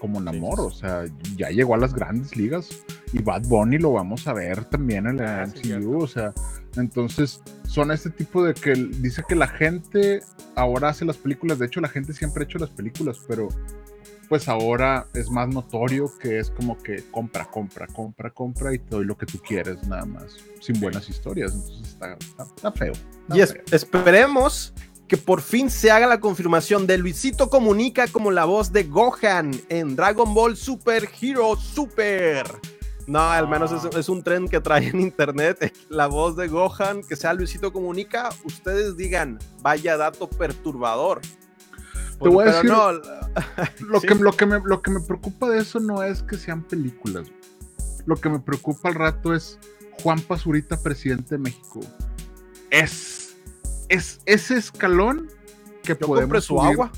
como 0.00 0.18
Namor, 0.20 0.60
o 0.60 0.70
sea, 0.70 1.04
ya 1.36 1.50
llegó 1.50 1.74
a 1.74 1.78
las 1.78 1.92
grandes 1.94 2.34
ligas 2.36 2.68
y 3.12 3.20
Bad 3.22 3.42
Bunny 3.46 3.78
lo 3.78 3.92
vamos 3.92 4.26
a 4.26 4.32
ver 4.32 4.64
también 4.64 5.06
en 5.06 5.18
la 5.18 5.42
Ah, 5.42 5.46
MCU, 5.46 6.02
o 6.02 6.06
sea, 6.06 6.32
entonces 6.76 7.40
son 7.68 7.90
este 7.90 8.10
tipo 8.10 8.44
de 8.44 8.54
que 8.54 8.72
dice 8.74 9.22
que 9.28 9.34
la 9.34 9.48
gente 9.48 10.22
ahora 10.54 10.88
hace 10.90 11.04
las 11.04 11.16
películas, 11.16 11.58
de 11.58 11.66
hecho 11.66 11.80
la 11.80 11.88
gente 11.88 12.12
siempre 12.12 12.42
ha 12.42 12.46
hecho 12.46 12.58
las 12.58 12.70
películas, 12.70 13.18
pero 13.28 13.48
pues 14.28 14.48
ahora 14.48 15.06
es 15.14 15.28
más 15.28 15.48
notorio 15.48 16.10
que 16.20 16.38
es 16.38 16.50
como 16.50 16.78
que 16.78 17.02
compra, 17.10 17.44
compra, 17.46 17.86
compra, 17.88 18.30
compra 18.30 18.72
y 18.72 18.78
te 18.78 18.90
doy 18.90 19.04
lo 19.04 19.16
que 19.16 19.26
tú 19.26 19.38
quieres 19.40 19.82
nada 19.88 20.04
más, 20.04 20.36
sin 20.60 20.78
buenas 20.80 21.08
historias, 21.08 21.52
entonces 21.52 21.88
está, 21.88 22.12
está- 22.20 22.44
está 22.56 22.72
feo. 22.72 22.92
está 22.92 23.36
Y 23.36 23.40
es- 23.40 23.52
feo. 23.52 23.62
esperemos 23.72 24.72
que 25.08 25.16
por 25.16 25.42
fin 25.42 25.68
se 25.70 25.90
haga 25.90 26.06
la 26.06 26.20
confirmación 26.20 26.86
de 26.86 26.96
Luisito 26.98 27.50
Comunica 27.50 28.06
como 28.06 28.30
la 28.30 28.44
voz 28.44 28.70
de 28.72 28.84
Gohan 28.84 29.50
en 29.68 29.96
Dragon 29.96 30.32
Ball 30.32 30.56
Super 30.56 31.08
Hero 31.20 31.56
Super. 31.56 32.46
No, 33.10 33.20
al 33.20 33.48
menos 33.48 33.72
es, 33.72 33.84
es 33.96 34.08
un 34.08 34.22
tren 34.22 34.46
que 34.46 34.60
trae 34.60 34.86
en 34.88 35.00
internet. 35.00 35.74
La 35.88 36.06
voz 36.06 36.36
de 36.36 36.46
Gohan, 36.46 37.02
que 37.02 37.16
sea 37.16 37.34
Luisito 37.34 37.72
Comunica, 37.72 38.28
ustedes 38.44 38.96
digan, 38.96 39.38
vaya 39.62 39.96
dato 39.96 40.28
perturbador. 40.30 41.20
Te 42.22 42.28
voy 42.28 42.46
a 42.48 42.52
decir- 42.52 42.70
no, 42.70 42.92
Lo, 43.80 44.00
Sí. 44.00 44.06
que, 44.06 44.14
lo, 44.14 44.32
que 44.32 44.46
me, 44.46 44.60
lo 44.64 44.80
que 44.80 44.90
me 44.92 45.00
preocupa 45.00 45.48
de 45.48 45.58
eso 45.58 45.80
no 45.80 46.02
es 46.04 46.22
que 46.22 46.36
sean 46.36 46.62
películas. 46.62 47.26
Lo 48.06 48.14
que 48.16 48.28
me 48.28 48.38
preocupa 48.38 48.90
al 48.90 48.94
rato 48.94 49.34
es 49.34 49.58
Juan 50.02 50.20
Pazurita, 50.20 50.80
presidente 50.80 51.30
de 51.34 51.38
México. 51.38 51.80
Es, 52.70 53.36
es 53.88 54.20
ese 54.26 54.56
escalón 54.56 55.28
que 55.82 55.96
yo 56.00 56.06
podemos 56.06 56.44
su 56.44 56.54
subir, 56.56 56.72
agua. 56.72 56.92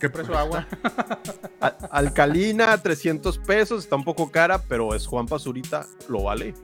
Que 0.00 0.08
Por 0.10 0.20
eso 0.22 0.36
agua. 0.38 0.66
Alcalina, 1.90 2.76
300 2.78 3.38
pesos, 3.38 3.84
está 3.84 3.96
un 3.96 4.04
poco 4.04 4.30
cara, 4.30 4.62
pero 4.68 4.94
es 4.94 5.06
Juan 5.06 5.26
Pazurita, 5.26 5.86
lo 6.08 6.24
vale. 6.24 6.54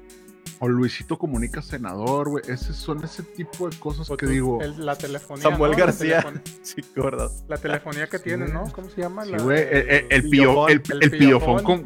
O 0.60 0.68
Luisito 0.68 1.18
Comunica 1.18 1.60
senador, 1.62 2.28
güey. 2.30 2.44
Ese 2.46 2.72
son 2.72 3.02
ese 3.04 3.22
tipo 3.24 3.68
de 3.68 3.76
cosas 3.78 4.08
O 4.08 4.16
que 4.16 4.26
tú, 4.26 4.32
digo. 4.32 4.62
el- 4.62 4.86
la 4.86 4.96
telefonía. 4.96 5.42
Samuel 5.42 5.72
¿no? 5.72 5.78
La 5.78 5.84
García. 5.84 6.22
telefon- 6.22 6.42
Sí, 6.62 6.82
gordo. 6.94 7.30
La 7.48 7.56
telefonía 7.58 8.06
que 8.06 8.18
tiene, 8.20 8.46
¿no? 8.48 8.64
¿Cómo 8.72 8.88
se 8.88 9.00
llama? 9.00 9.24
Sí, 9.24 9.32
La- 9.32 9.42
güey, 9.42 9.58
el, 9.60 10.06
el, 10.10 10.30
pillo- 10.30 10.68
el- 10.68 10.80
el 11.00 11.10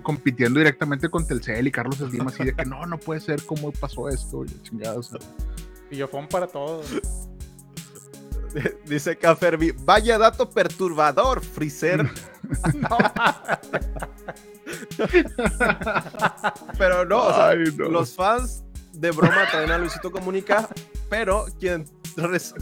compitiendo 0.03 0.59
directamente 0.61 1.09
con 1.09 1.27
Telcel 1.27 1.67
y 1.67 1.73
Carlos 1.73 1.97
Slim 1.97 2.29
así 2.29 2.45
de 2.45 2.55
que 2.55 2.65
no, 2.67 2.85
no 2.85 2.99
puede 2.99 3.21
ser 3.21 3.43
cómo 3.47 3.73
pasó 3.73 4.09
esto, 4.11 4.45
sea. 5.03 5.19
Pillofón 5.89 6.29
para 6.29 6.47
todos. 6.47 6.87
Dice 8.87 9.17
Caferbi, 9.17 9.73
vaya 9.85 10.17
dato 10.19 10.49
perturbador, 10.49 11.43
Freezer. 11.45 12.09
Pero 16.79 17.05
no, 17.05 17.27
o 17.27 17.35
sea, 17.35 17.49
Ay, 17.49 17.65
no. 17.77 17.89
los 17.89 18.15
fans 18.15 18.65
de 18.93 19.11
broma 19.11 19.47
traen 19.51 19.71
a 19.71 19.79
Luisito 19.79 20.11
Comunica, 20.11 20.69
pero 21.09 21.47
quien, 21.59 21.85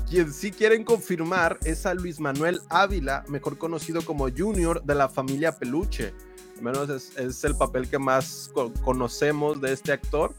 quien 0.09 0.33
sí 0.33 0.51
quieren 0.51 0.85
confirmar 0.85 1.59
es 1.65 1.87
a 1.87 1.95
Luis 1.95 2.21
Manuel 2.21 2.61
Ávila, 2.69 3.25
mejor 3.29 3.59
conocido 3.59 4.03
como 4.05 4.29
Junior 4.31 4.83
de 4.83 4.95
la 4.95 5.09
familia 5.09 5.53
Peluche. 5.53 6.15
Al 6.59 6.63
menos 6.63 6.89
es, 6.89 7.17
es 7.17 7.45
el 7.45 7.55
papel 7.57 7.89
que 7.89 7.99
más 7.99 8.51
co- 8.55 8.73
conocemos 8.83 9.61
de 9.61 9.73
este 9.73 9.93
actor. 9.93 10.35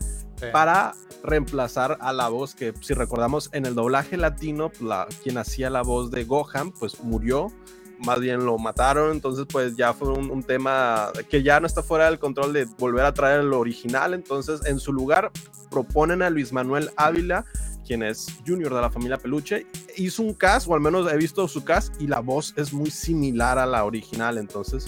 Para 0.52 0.94
reemplazar 1.24 1.98
a 2.00 2.14
la 2.14 2.30
voz 2.30 2.54
que 2.54 2.74
si 2.82 2.94
recordamos 2.94 3.50
en 3.54 3.66
el 3.66 3.76
doblaje 3.76 4.18
latino 4.18 4.72
la, 4.80 5.08
quien 5.24 5.38
hacía 5.38 5.70
la 5.70 5.82
voz 5.82 6.12
de 6.12 6.24
Gohan 6.24 6.72
pues 6.72 7.02
murió. 7.04 7.52
Más 8.00 8.20
bien 8.20 8.46
lo 8.46 8.58
mataron. 8.58 9.12
Entonces 9.12 9.46
pues 9.50 9.76
ya 9.76 9.94
fue 9.94 10.10
un, 10.10 10.30
un 10.30 10.44
tema 10.44 11.12
que 11.30 11.42
ya 11.42 11.60
no 11.60 11.66
está 11.66 11.82
fuera 11.82 12.06
del 12.06 12.20
control 12.20 12.54
de 12.54 12.66
volver 12.78 13.06
a 13.06 13.14
traer 13.14 13.42
el 13.42 13.54
original. 13.54 14.14
Entonces 14.14 14.64
en 14.66 14.80
su 14.80 14.94
lugar 14.94 15.32
proponen 15.72 16.22
a 16.22 16.30
Luis 16.30 16.54
Manuel 16.54 16.92
Ávila 16.96 17.46
quien 17.88 18.04
es 18.04 18.28
junior 18.46 18.74
de 18.76 18.82
la 18.82 18.92
familia 18.92 19.18
Peluche. 19.18 19.66
Hizo 19.96 20.22
un 20.22 20.34
cast 20.34 20.68
o 20.68 20.76
al 20.76 20.82
menos 20.82 21.12
he 21.12 21.16
visto 21.16 21.48
su 21.48 21.64
cast 21.64 22.00
y 22.02 22.08
la 22.08 22.20
voz 22.20 22.54
es 22.58 22.74
muy 22.74 22.92
similar 22.92 23.58
a 23.58 23.66
la 23.66 23.86
original. 23.86 24.38
Entonces 24.38 24.86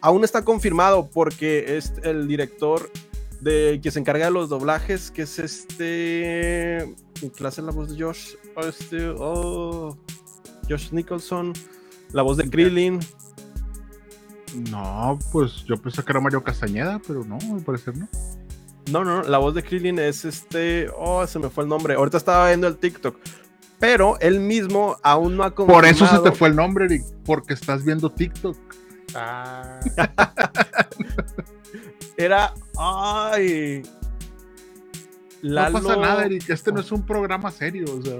aún 0.00 0.22
está 0.22 0.44
confirmado 0.44 1.10
porque 1.12 1.76
es 1.76 1.92
el 2.04 2.28
director 2.28 2.88
de 3.44 3.78
que 3.82 3.90
se 3.90 4.00
encarga 4.00 4.24
de 4.26 4.30
los 4.32 4.48
doblajes, 4.48 5.10
que 5.10 5.22
es 5.22 5.38
este. 5.38 6.94
¿Quién 7.20 7.46
hace 7.46 7.62
la 7.62 7.72
voz 7.72 7.94
de 7.94 8.02
Josh? 8.02 8.34
Este, 8.66 9.08
oh, 9.18 9.96
Josh 10.68 10.90
Nicholson. 10.92 11.52
La 12.12 12.22
voz 12.22 12.38
de 12.38 12.48
Krillin. 12.48 13.00
No, 14.70 15.18
pues 15.30 15.64
yo 15.64 15.76
pensé 15.76 16.02
que 16.02 16.12
era 16.12 16.20
Mario 16.20 16.42
Castañeda, 16.42 17.00
pero 17.06 17.24
no, 17.24 17.36
al 17.52 17.62
parecer 17.62 17.96
no. 17.96 18.08
No, 18.90 19.04
no, 19.04 19.22
no, 19.22 19.28
la 19.28 19.38
voz 19.38 19.54
de 19.54 19.62
Krillin 19.62 19.98
es 19.98 20.24
este. 20.24 20.88
Oh, 20.96 21.26
se 21.26 21.38
me 21.38 21.50
fue 21.50 21.64
el 21.64 21.70
nombre. 21.70 21.94
Ahorita 21.94 22.16
estaba 22.16 22.48
viendo 22.48 22.66
el 22.66 22.76
TikTok. 22.76 23.16
Pero 23.78 24.18
él 24.20 24.40
mismo 24.40 24.96
aún 25.02 25.36
no 25.36 25.42
ha 25.42 25.54
confirmado. 25.54 25.82
Por 25.82 25.90
eso 25.90 26.06
se 26.06 26.18
te 26.20 26.32
fue 26.32 26.48
el 26.48 26.56
nombre, 26.56 26.86
Eric, 26.86 27.02
porque 27.26 27.52
estás 27.52 27.84
viendo 27.84 28.08
TikTok. 28.08 28.56
Ah, 29.14 29.80
Era. 32.16 32.52
Ay. 32.76 33.82
Lalo, 35.42 35.78
No 35.78 35.86
pasa 35.88 36.00
nada, 36.00 36.24
Eric, 36.24 36.48
este 36.48 36.72
no 36.72 36.80
es 36.80 36.90
un 36.90 37.04
programa 37.04 37.50
serio, 37.50 37.84
o 37.98 38.02
sea, 38.02 38.16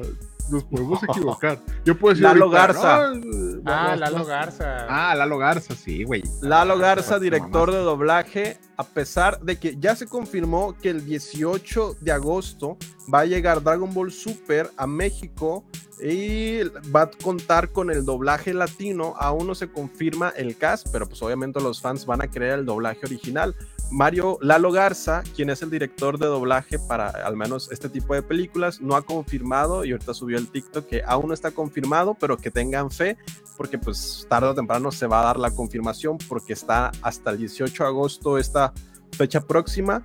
nos 0.50 0.64
podemos 0.70 1.02
equivocar. 1.02 1.58
Yo 1.84 1.98
puedo 1.98 2.14
decir 2.14 2.24
Lalo 2.24 2.46
ahorita, 2.46 2.66
Garza. 2.66 3.14
no, 3.14 3.62
ah 3.66 3.96
Lalo 3.96 4.24
Garza. 4.24 4.86
Ah, 4.88 5.14
Lalo 5.14 5.38
Garza, 5.38 5.74
sí, 5.74 6.04
güey. 6.04 6.22
Lalo 6.42 6.78
Garza, 6.78 7.18
director 7.18 7.72
de 7.72 7.78
doblaje, 7.78 8.58
a 8.76 8.84
pesar 8.84 9.40
de 9.40 9.58
que 9.58 9.76
ya 9.78 9.94
se 9.96 10.06
confirmó 10.06 10.76
que 10.76 10.90
el 10.90 11.04
18 11.04 11.96
de 12.00 12.12
agosto 12.12 12.76
va 13.12 13.20
a 13.20 13.24
llegar 13.26 13.62
Dragon 13.62 13.92
Ball 13.92 14.10
Super 14.10 14.70
a 14.76 14.86
México 14.86 15.64
y 16.02 16.62
va 16.94 17.02
a 17.02 17.10
contar 17.10 17.70
con 17.70 17.90
el 17.90 18.04
doblaje 18.04 18.52
latino, 18.52 19.14
aún 19.18 19.46
no 19.46 19.54
se 19.54 19.70
confirma 19.70 20.30
el 20.36 20.56
cast, 20.56 20.88
pero 20.90 21.06
pues 21.06 21.22
obviamente 21.22 21.60
los 21.60 21.80
fans 21.80 22.04
van 22.04 22.20
a 22.22 22.28
querer 22.28 22.58
el 22.58 22.66
doblaje 22.66 23.00
original. 23.04 23.54
Mario 23.94 24.38
Lalo 24.40 24.72
Garza, 24.72 25.22
quien 25.36 25.50
es 25.50 25.62
el 25.62 25.70
director 25.70 26.18
de 26.18 26.26
doblaje 26.26 26.80
para 26.80 27.10
al 27.10 27.36
menos 27.36 27.70
este 27.70 27.88
tipo 27.88 28.12
de 28.12 28.22
películas, 28.22 28.80
no 28.80 28.96
ha 28.96 29.02
confirmado 29.02 29.84
y 29.84 29.92
ahorita 29.92 30.14
subió 30.14 30.36
el 30.36 30.48
TikTok 30.48 30.88
que 30.88 31.02
aún 31.06 31.28
no 31.28 31.34
está 31.34 31.52
confirmado, 31.52 32.16
pero 32.18 32.36
que 32.36 32.50
tengan 32.50 32.90
fe 32.90 33.16
porque 33.56 33.78
pues 33.78 34.26
tarde 34.28 34.48
o 34.48 34.54
temprano 34.54 34.90
se 34.90 35.06
va 35.06 35.20
a 35.20 35.24
dar 35.26 35.38
la 35.38 35.52
confirmación 35.52 36.18
porque 36.28 36.54
está 36.54 36.90
hasta 37.02 37.30
el 37.30 37.38
18 37.38 37.84
de 37.84 37.88
agosto 37.88 38.36
esta 38.36 38.72
fecha 39.12 39.42
próxima, 39.42 40.02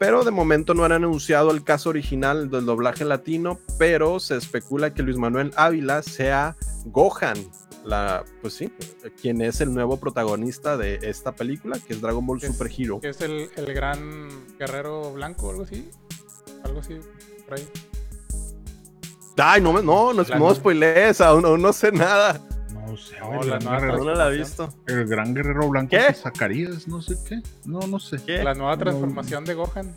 pero 0.00 0.24
de 0.24 0.32
momento 0.32 0.74
no 0.74 0.84
han 0.84 0.90
anunciado 0.90 1.52
el 1.52 1.62
caso 1.62 1.90
original 1.90 2.50
del 2.50 2.66
doblaje 2.66 3.04
latino, 3.04 3.60
pero 3.78 4.18
se 4.18 4.36
especula 4.36 4.92
que 4.92 5.04
Luis 5.04 5.16
Manuel 5.16 5.52
Ávila 5.54 6.02
sea 6.02 6.56
Gohan, 6.86 7.38
la 7.88 8.22
pues 8.42 8.52
sí, 8.54 8.70
quien 9.20 9.40
es 9.40 9.60
el 9.62 9.72
nuevo 9.72 9.96
protagonista 9.96 10.76
de 10.76 10.98
esta 11.02 11.32
película, 11.32 11.78
que 11.84 11.94
es 11.94 12.00
Dragon 12.02 12.24
Ball 12.26 12.38
Que 12.38 12.46
es- 12.46 12.52
Super 12.52 12.70
Hero. 12.76 13.00
Que 13.00 13.08
es 13.08 13.20
el, 13.22 13.48
el 13.56 13.74
gran 13.74 14.28
guerrero 14.58 15.12
blanco, 15.12 15.50
algo 15.50 15.62
así. 15.62 15.90
Algo 16.64 16.80
así, 16.80 16.98
por 17.48 17.58
ahí. 17.58 17.68
Ay, 19.38 19.60
no, 19.62 19.72
me- 19.72 19.82
no, 19.82 20.12
no, 20.12 20.22
no 20.22 20.38
no- 20.38 20.54
spoilees, 20.54 21.20
aún, 21.20 21.44
aún 21.46 21.62
no 21.62 21.72
sé 21.72 21.90
nada. 21.92 22.40
No 22.86 22.96
sé, 22.96 23.18
No, 23.20 23.42
la 23.42 23.58
nueva 23.58 23.80
guerrero, 23.80 24.04
no 24.04 24.14
la 24.14 24.28
he 24.28 24.36
visto. 24.38 24.68
el 24.86 25.06
gran 25.06 25.34
guerrero 25.34 25.68
blanco 25.68 25.90
¿Qué? 25.90 25.98
de 26.02 26.14
Zacarías, 26.14 26.88
no 26.88 27.00
sé 27.02 27.16
qué. 27.28 27.40
No, 27.64 27.80
no 27.80 27.98
sé. 27.98 28.16
¿Qué? 28.24 28.42
La 28.42 28.54
nueva 28.54 28.72
No. 28.72 28.78
transformación 28.78 29.44
de 29.44 29.54
Gohan. 29.54 29.94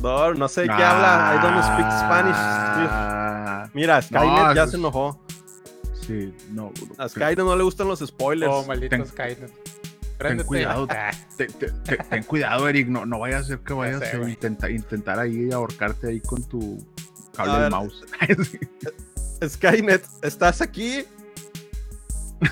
No, 0.00 0.32
no 0.34 0.48
sé 0.48 0.62
de 0.62 0.66
qué 0.68 0.72
habla. 0.72 1.34
I 1.34 1.42
don't 1.42 1.64
speak 1.64 1.90
Spanish. 1.98 2.34
Ah, 2.36 3.68
Mira, 3.74 4.00
Skynet 4.00 4.28
No, 4.38 4.54
ya 4.54 4.66
se 4.66 4.76
enojó. 4.76 5.20
Sí, 6.08 6.34
no. 6.52 6.72
A 6.96 7.06
Skynet 7.08 7.36
no 7.38 7.54
le 7.54 7.62
gustan 7.62 7.86
los 7.86 8.00
spoilers. 8.00 8.50
Oh, 8.52 8.64
maldito 8.64 8.96
ten- 8.96 9.06
Skynet. 9.06 9.52
Ten 10.18 10.42
cuidado, 10.42 10.86
Ah, 10.90 11.10
te- 11.36 11.46
te- 11.46 11.70
te- 11.70 11.96
ten 11.98 12.22
cuidado, 12.24 12.66
Eric. 12.68 12.88
No, 12.88 13.06
no 13.06 13.20
vaya 13.20 13.38
a 13.38 13.44
ser 13.44 13.58
que 13.60 13.72
vayas 13.74 14.00
sé, 14.00 14.16
a 14.16 14.20
intenta- 14.28 14.70
intentar 14.70 15.18
ahí 15.20 15.52
ahorcarte 15.52 16.08
ahí 16.08 16.20
con 16.20 16.42
tu 16.44 16.84
cable 17.36 17.52
A 17.52 17.56
de 17.56 17.62
ver. 17.64 17.70
mouse. 17.70 18.04
Skynet, 19.48 20.04
¿estás 20.22 20.60
aquí? 20.62 21.04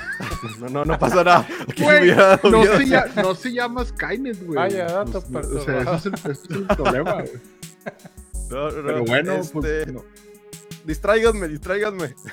No, 0.61 0.69
no, 0.69 0.85
no 0.85 0.99
pasa 0.99 1.25
nada. 1.25 1.49
No, 2.45 2.65
se 2.65 2.87
llama, 2.87 3.07
no 3.23 3.35
se 3.35 3.53
llama 3.53 3.85
Skynet, 3.85 4.45
güey. 4.45 4.57
Vaya 4.57 4.85
dato 4.87 5.23
Pues, 5.23 5.47
o 5.47 5.65
sea, 5.65 5.81
ese 5.81 5.97
es 5.97 6.07
el, 6.07 6.15
ese 6.15 6.31
es 6.31 6.51
el 6.51 6.67
problema, 6.67 7.13
güey. 7.15 7.33
No, 8.51 8.71
no, 8.71 8.83
Pero 8.87 9.05
bueno, 9.05 9.33
este, 9.35 9.53
pues, 9.53 9.93
no. 9.93 10.05
Distráiganme, 10.87 11.49
distráiganme. 11.49 12.15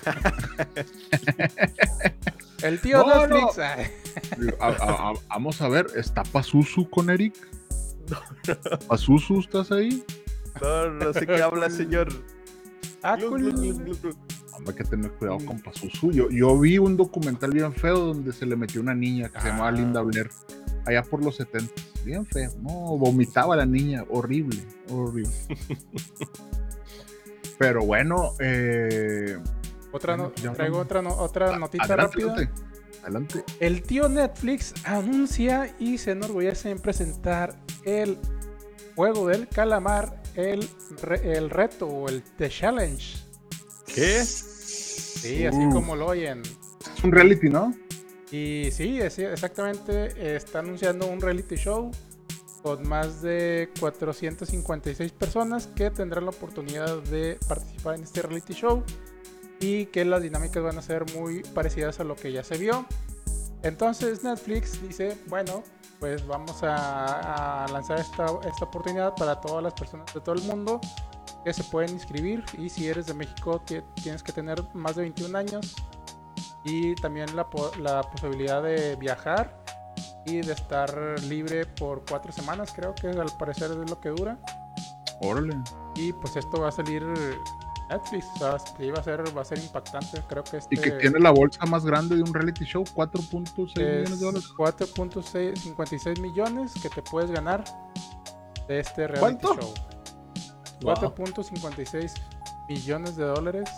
El 2.63 2.79
tío 2.79 3.05
No, 3.05 3.27
Netflix. 3.27 3.57
no. 4.37 4.45
Digo, 4.45 4.57
a- 4.61 4.67
a- 4.67 5.09
a- 5.09 5.13
vamos 5.29 5.61
a 5.61 5.67
ver, 5.67 5.87
¿está 5.95 6.23
Pazuzu 6.23 6.89
con 6.89 7.09
Eric? 7.09 7.35
¿Pazuzu 8.87 9.39
estás 9.41 9.71
ahí? 9.71 10.03
No, 10.61 10.89
no 10.91 11.13
sé 11.13 11.25
qué 11.25 11.41
habla, 11.41 11.69
señor. 11.69 12.09
ah, 13.01 13.17
hay 13.17 14.73
que 14.75 14.83
tener 14.83 15.11
cuidado 15.13 15.39
con 15.45 15.59
Pazuzu. 15.59 16.11
Yo, 16.11 16.29
yo 16.29 16.57
vi 16.59 16.77
un 16.77 16.95
documental 16.95 17.51
bien 17.51 17.73
feo 17.73 17.97
donde 17.97 18.31
se 18.31 18.45
le 18.45 18.55
metió 18.55 18.81
una 18.81 18.93
niña 18.93 19.29
que 19.29 19.41
se 19.41 19.47
llamaba 19.47 19.69
Ah. 19.69 19.71
Linda 19.71 20.01
Blair. 20.01 20.29
Allá 20.85 21.01
por 21.01 21.23
los 21.23 21.37
70. 21.37 21.73
Bien 22.05 22.25
feo. 22.25 22.51
No, 22.61 22.97
vomitaba 22.97 23.55
la 23.55 23.65
niña. 23.65 24.05
Horrible. 24.09 24.61
Horrible. 24.89 25.31
Pero 27.63 27.85
bueno, 27.85 28.33
eh, 28.41 29.37
Otra 29.93 30.17
no- 30.17 30.23
Bueno, 30.23 30.35
ya 30.43 30.51
traigo 30.53 30.79
otra, 30.79 31.01
no- 31.01 31.15
otra 31.15 31.57
notita 31.57 31.85
adelante, 31.85 32.17
rápida. 32.19 32.33
adelante. 32.33 32.61
Adelante. 33.03 33.43
El 33.61 33.83
tío 33.83 34.09
Netflix 34.09 34.73
anuncia 34.83 35.73
y 35.79 35.97
se 35.97 36.11
enorgullece 36.11 36.71
en 36.71 36.79
presentar 36.79 37.55
el 37.85 38.17
juego 38.97 39.27
del 39.27 39.47
calamar, 39.47 40.21
el, 40.35 40.67
re- 41.01 41.37
el 41.37 41.49
reto 41.49 41.87
o 41.87 42.09
el 42.09 42.21
The 42.37 42.49
Challenge. 42.49 43.17
¿Qué? 43.93 44.23
Sí, 44.25 45.45
así 45.45 45.69
como 45.71 45.95
lo 45.95 46.07
oyen. 46.07 46.41
Es 46.97 47.03
un 47.03 47.11
reality, 47.13 47.47
¿no? 47.49 47.73
Y 48.31 48.71
sí, 48.71 48.99
es- 48.99 49.19
exactamente, 49.19 50.35
está 50.35 50.59
anunciando 50.59 51.05
un 51.07 51.21
reality 51.21 51.55
show 51.55 51.91
con 52.63 52.87
más 52.87 53.21
de 53.21 53.69
456 53.79 55.11
personas 55.11 55.67
que 55.67 55.91
tendrán 55.91 56.23
la 56.25 56.31
oportunidad 56.31 56.97
de 57.03 57.37
participar 57.47 57.95
en 57.95 58.03
este 58.03 58.21
reality 58.21 58.53
show 58.53 58.83
y 59.59 59.85
que 59.87 60.05
las 60.05 60.21
dinámicas 60.23 60.63
van 60.63 60.77
a 60.77 60.81
ser 60.81 61.03
muy 61.13 61.43
parecidas 61.43 61.99
a 61.99 62.03
lo 62.03 62.15
que 62.15 62.31
ya 62.31 62.43
se 62.43 62.57
vio. 62.57 62.85
Entonces 63.61 64.23
Netflix 64.23 64.81
dice, 64.81 65.17
bueno, 65.27 65.63
pues 65.99 66.25
vamos 66.25 66.63
a, 66.63 67.63
a 67.65 67.67
lanzar 67.69 67.99
esta, 67.99 68.25
esta 68.25 68.65
oportunidad 68.65 69.13
para 69.15 69.39
todas 69.39 69.63
las 69.63 69.73
personas 69.73 70.13
de 70.13 70.19
todo 70.21 70.35
el 70.35 70.41
mundo 70.43 70.81
que 71.45 71.53
se 71.53 71.63
pueden 71.65 71.91
inscribir 71.91 72.43
y 72.57 72.69
si 72.69 72.87
eres 72.87 73.05
de 73.05 73.13
México 73.13 73.61
ti- 73.65 73.81
tienes 74.01 74.23
que 74.23 74.31
tener 74.31 74.61
más 74.73 74.95
de 74.95 75.03
21 75.03 75.37
años 75.37 75.75
y 76.65 76.95
también 76.95 77.33
la, 77.35 77.47
la 77.79 78.01
posibilidad 78.03 78.63
de 78.63 78.95
viajar 78.95 79.62
y 80.25 80.41
de 80.41 80.53
estar 80.53 81.19
libre 81.23 81.65
por 81.65 82.03
cuatro 82.07 82.31
semanas, 82.31 82.71
creo 82.73 82.95
que 82.95 83.07
al 83.07 83.31
parecer 83.37 83.71
es 83.71 83.89
lo 83.89 83.99
que 83.99 84.09
dura. 84.09 84.37
Órale. 85.21 85.55
Y 85.95 86.13
pues 86.13 86.35
esto 86.35 86.61
va 86.61 86.69
a 86.69 86.71
salir 86.71 87.03
Netflix, 87.89 88.25
o 88.35 88.37
sea, 88.39 88.59
sí 88.59 88.89
va 88.91 88.99
a 88.99 89.03
ser, 89.03 89.37
va 89.37 89.41
a 89.41 89.45
ser 89.45 89.59
impactante, 89.59 90.21
creo 90.27 90.43
que 90.43 90.57
este 90.57 90.75
Y 90.75 90.77
que 90.79 90.91
tiene 90.91 91.19
la 91.19 91.31
bolsa 91.31 91.65
más 91.65 91.85
grande 91.85 92.15
de 92.15 92.23
un 92.23 92.33
reality 92.33 92.65
show, 92.65 92.83
4.6 92.83 93.61
es 93.61 93.77
millones 93.77 94.19
de 94.19 94.25
dólares. 94.25 94.49
4.56 94.57 96.19
millones 96.19 96.73
que 96.81 96.89
te 96.89 97.01
puedes 97.01 97.31
ganar 97.31 97.63
de 98.67 98.79
este 98.79 99.07
reality 99.07 99.41
¿Cuánto? 99.45 99.61
show. 99.61 99.73
Wow. 100.81 100.95
4.56 100.95 102.13
millones 102.67 103.15
de 103.15 103.25
dólares 103.25 103.69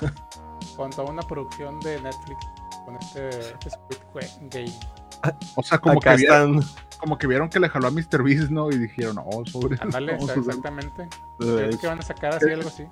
contra 0.76 1.04
una 1.04 1.22
producción 1.22 1.80
de 1.80 2.00
Netflix 2.00 2.46
con 2.84 2.96
este 2.96 3.30
Squid 3.68 4.50
Game. 4.50 4.72
O 5.56 5.62
sea, 5.62 5.78
como 5.78 6.00
que, 6.00 6.16
vieron, 6.16 6.58
están. 6.58 6.74
como 6.98 7.18
que 7.18 7.26
vieron 7.26 7.48
que 7.48 7.60
le 7.60 7.68
jaló 7.68 7.88
a 7.88 7.90
Mr. 7.90 8.22
Beast, 8.22 8.50
¿no? 8.50 8.70
Y 8.70 8.78
dijeron, 8.78 9.18
oh, 9.24 9.44
sobre. 9.46 9.76
Ándale, 9.80 10.12
vamos 10.12 10.30
a 10.30 10.32
o 10.32 10.34
sea, 10.34 10.40
hacer- 10.42 10.48
exactamente. 10.50 11.08
Creo 11.38 11.78
que 11.78 11.86
van 11.86 11.98
a 11.98 12.02
sacar 12.02 12.34
así 12.34 12.50
algo 12.50 12.68
así. 12.68 12.84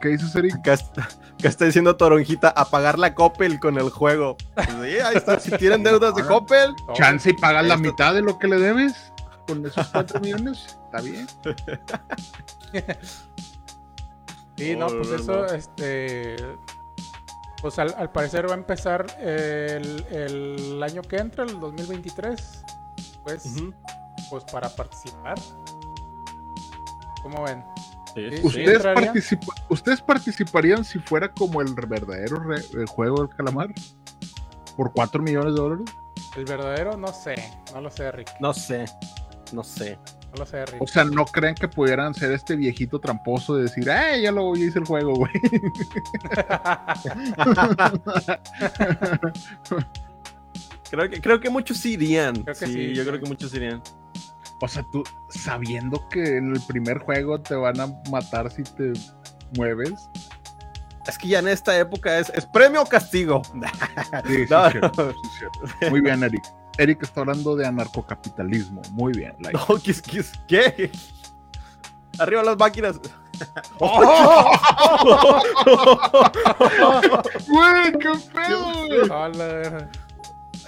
¿Qué 0.00 0.08
dices, 0.10 0.32
Eric? 0.36 0.54
Acá 0.56 0.74
está, 0.74 1.02
acá 1.02 1.48
está 1.48 1.64
diciendo 1.64 1.96
Toronjita, 1.96 2.50
apagar 2.50 2.98
la 3.00 3.14
Coppel 3.16 3.58
con 3.58 3.78
el 3.78 3.90
juego. 3.90 4.36
Pues 4.54 4.68
sí, 4.68 4.98
ahí 5.00 5.16
está. 5.16 5.40
Si 5.40 5.50
tienen 5.52 5.82
deudas 5.84 6.14
de 6.14 6.24
Coppel, 6.24 6.74
Todo. 6.76 6.94
Chance 6.94 7.30
y 7.30 7.32
pagas 7.32 7.66
la 7.66 7.76
mitad 7.76 8.14
de 8.14 8.22
lo 8.22 8.38
que 8.38 8.46
le 8.46 8.60
debes 8.60 9.12
con 9.48 9.66
esos 9.66 9.86
4 9.88 10.20
millones. 10.20 10.78
Está 10.86 11.00
bien. 11.00 11.26
Sí, 14.56 14.74
no, 14.74 14.88
No, 14.88 14.96
pues 14.98 15.08
no, 15.10 15.16
eso, 15.16 15.32
no. 15.32 15.44
este. 15.46 16.36
Pues 17.60 17.78
al, 17.78 17.94
al 17.98 18.10
parecer 18.12 18.46
va 18.48 18.52
a 18.54 18.58
empezar 18.58 19.06
el, 19.20 20.04
el 20.10 20.82
año 20.82 21.02
que 21.02 21.16
entra, 21.16 21.44
el 21.44 21.58
2023. 21.58 22.62
Pues, 23.24 23.46
Ujú. 23.46 23.74
pues 24.30 24.44
para 24.44 24.68
participar. 24.68 25.36
¿Cómo 27.22 27.42
ven? 27.42 27.64
Sí, 28.14 28.30
Sí, 28.30 28.36
sí. 28.38 28.46
¿Ustedes, 28.46 28.82
participa- 28.84 29.54
¿Ustedes 29.68 30.00
participarían 30.00 30.84
si 30.84 30.98
fuera 30.98 31.32
como 31.32 31.60
el 31.60 31.74
verdadero 31.74 32.36
re- 32.42 32.64
el 32.74 32.86
juego 32.86 33.18
del 33.26 33.28
calamar? 33.36 33.68
¿Por 34.76 34.92
4 34.92 35.22
millones 35.22 35.54
de 35.54 35.60
dólares? 35.60 35.86
El 36.36 36.44
verdadero, 36.44 36.96
no 36.96 37.12
sé. 37.12 37.34
No 37.74 37.80
lo 37.80 37.90
sé, 37.90 38.10
Rick. 38.12 38.30
No 38.40 38.54
sé, 38.54 38.86
no 39.52 39.62
sé. 39.64 39.98
No 40.32 40.38
lo 40.38 40.46
sé, 40.46 40.64
Rick. 40.66 40.82
O 40.82 40.86
sea, 40.86 41.04
¿no 41.04 41.24
creen 41.24 41.54
que 41.54 41.68
pudieran 41.68 42.14
ser 42.14 42.32
este 42.32 42.56
viejito 42.56 43.00
tramposo 43.00 43.56
de 43.56 43.62
decir, 43.64 43.88
¡eh, 43.88 44.20
ya 44.22 44.30
lo 44.30 44.54
ya 44.54 44.66
hice 44.66 44.78
el 44.78 44.84
juego, 44.84 45.14
güey! 45.14 45.32
Creo 50.90 51.10
que, 51.10 51.20
creo 51.20 51.40
que 51.40 51.50
muchos 51.50 51.76
sí 51.76 51.92
irían. 51.92 52.42
Creo 52.42 52.56
que 52.56 52.66
sí, 52.66 52.72
sí, 52.72 52.94
yo 52.94 53.02
sí. 53.02 53.08
creo 53.08 53.20
que 53.20 53.28
muchos 53.28 53.54
irían. 53.54 53.82
O 54.60 54.68
sea, 54.68 54.84
tú 54.90 55.04
sabiendo 55.28 56.08
que 56.08 56.38
en 56.38 56.54
el 56.54 56.60
primer 56.62 56.98
juego 56.98 57.40
te 57.40 57.54
van 57.54 57.78
a 57.80 57.88
matar 58.10 58.50
si 58.50 58.62
te 58.62 58.92
mueves. 59.54 60.08
Es 61.06 61.16
que 61.16 61.28
ya 61.28 61.38
en 61.38 61.48
esta 61.48 61.78
época 61.78 62.18
es, 62.18 62.30
es 62.34 62.44
premio 62.46 62.82
o 62.82 62.86
castigo. 62.86 63.42
Sí, 64.26 64.46
sí, 64.46 64.48
No. 64.50 65.90
Muy 65.90 66.00
bien, 66.00 66.22
Eric. 66.22 66.42
Eric 66.78 67.02
está 67.02 67.20
hablando 67.20 67.54
de 67.56 67.66
anarcocapitalismo. 67.66 68.80
Muy 68.92 69.12
bien. 69.12 69.34
like. 69.40 69.58
No, 69.58 69.66
¿qué, 69.82 69.92
qué, 69.94 70.24
qué? 70.46 70.90
Arriba 72.18 72.42
las 72.44 72.56
máquinas. 72.56 73.00
¡Güey, 77.48 77.92
qué 77.98 78.12
pedo! 78.32 78.86
Hola. 79.14 79.88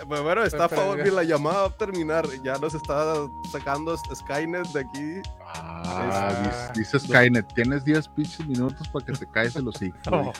Bueno, 0.07 0.25
bueno, 0.25 0.45
está 0.45 0.65
a 0.65 0.69
favor 0.69 1.03
que 1.03 1.11
la 1.11 1.25
llamada 1.25 1.63
va 1.63 1.67
a 1.67 1.77
terminar. 1.77 2.27
Ya 2.43 2.57
nos 2.59 2.75
está 2.75 3.15
sacando 3.51 3.97
Skynet 3.97 4.67
de 4.69 4.81
aquí. 4.81 5.21
Ah, 5.47 6.33
dice, 6.75 6.97
dice 6.97 7.01
Skynet, 7.07 7.53
tienes 7.55 7.85
10 7.85 8.09
pinches 8.09 8.47
minutos 8.47 8.89
para 8.89 9.05
que 9.05 9.13
te 9.13 9.27
caes 9.27 9.57
el 9.57 9.69
hocico. 9.69 9.99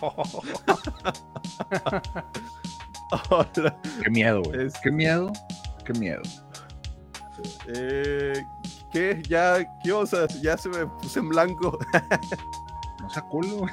Hola. 3.31 3.77
Qué 4.03 4.11
miedo, 4.11 4.43
güey. 4.43 4.67
Es- 4.67 4.75
Qué 4.83 4.91
miedo, 4.91 5.33
qué 5.85 5.93
miedo. 5.95 6.23
Eh, 7.75 8.45
¿Qué? 8.93 9.23
Ya, 9.29 9.65
¿qué 9.83 9.93
osas? 9.93 10.41
Ya 10.43 10.57
se 10.57 10.69
me 10.69 10.87
puse 10.87 11.21
en 11.21 11.29
blanco. 11.29 11.79
No 13.01 13.11
sea 13.11 13.23
culo, 13.23 13.57
güey. 13.59 13.73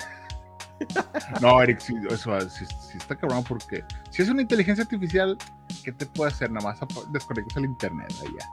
No, 1.42 1.60
Eric, 1.60 1.80
sí, 1.80 1.96
eso 2.08 2.40
sí, 2.52 2.64
sí 2.66 2.98
está 3.00 3.16
cabrón 3.16 3.44
porque 3.44 3.84
si 4.12 4.22
es 4.22 4.30
una 4.30 4.44
inteligencia 4.44 4.84
artificial, 4.84 5.36
¿qué 5.84 5.92
te 5.92 6.06
puede 6.06 6.32
hacer? 6.32 6.52
Nada 6.52 6.68
más 6.68 6.80
desconectas 7.12 7.58
el 7.58 7.66
internet 7.66 8.08
ya. 8.40 8.48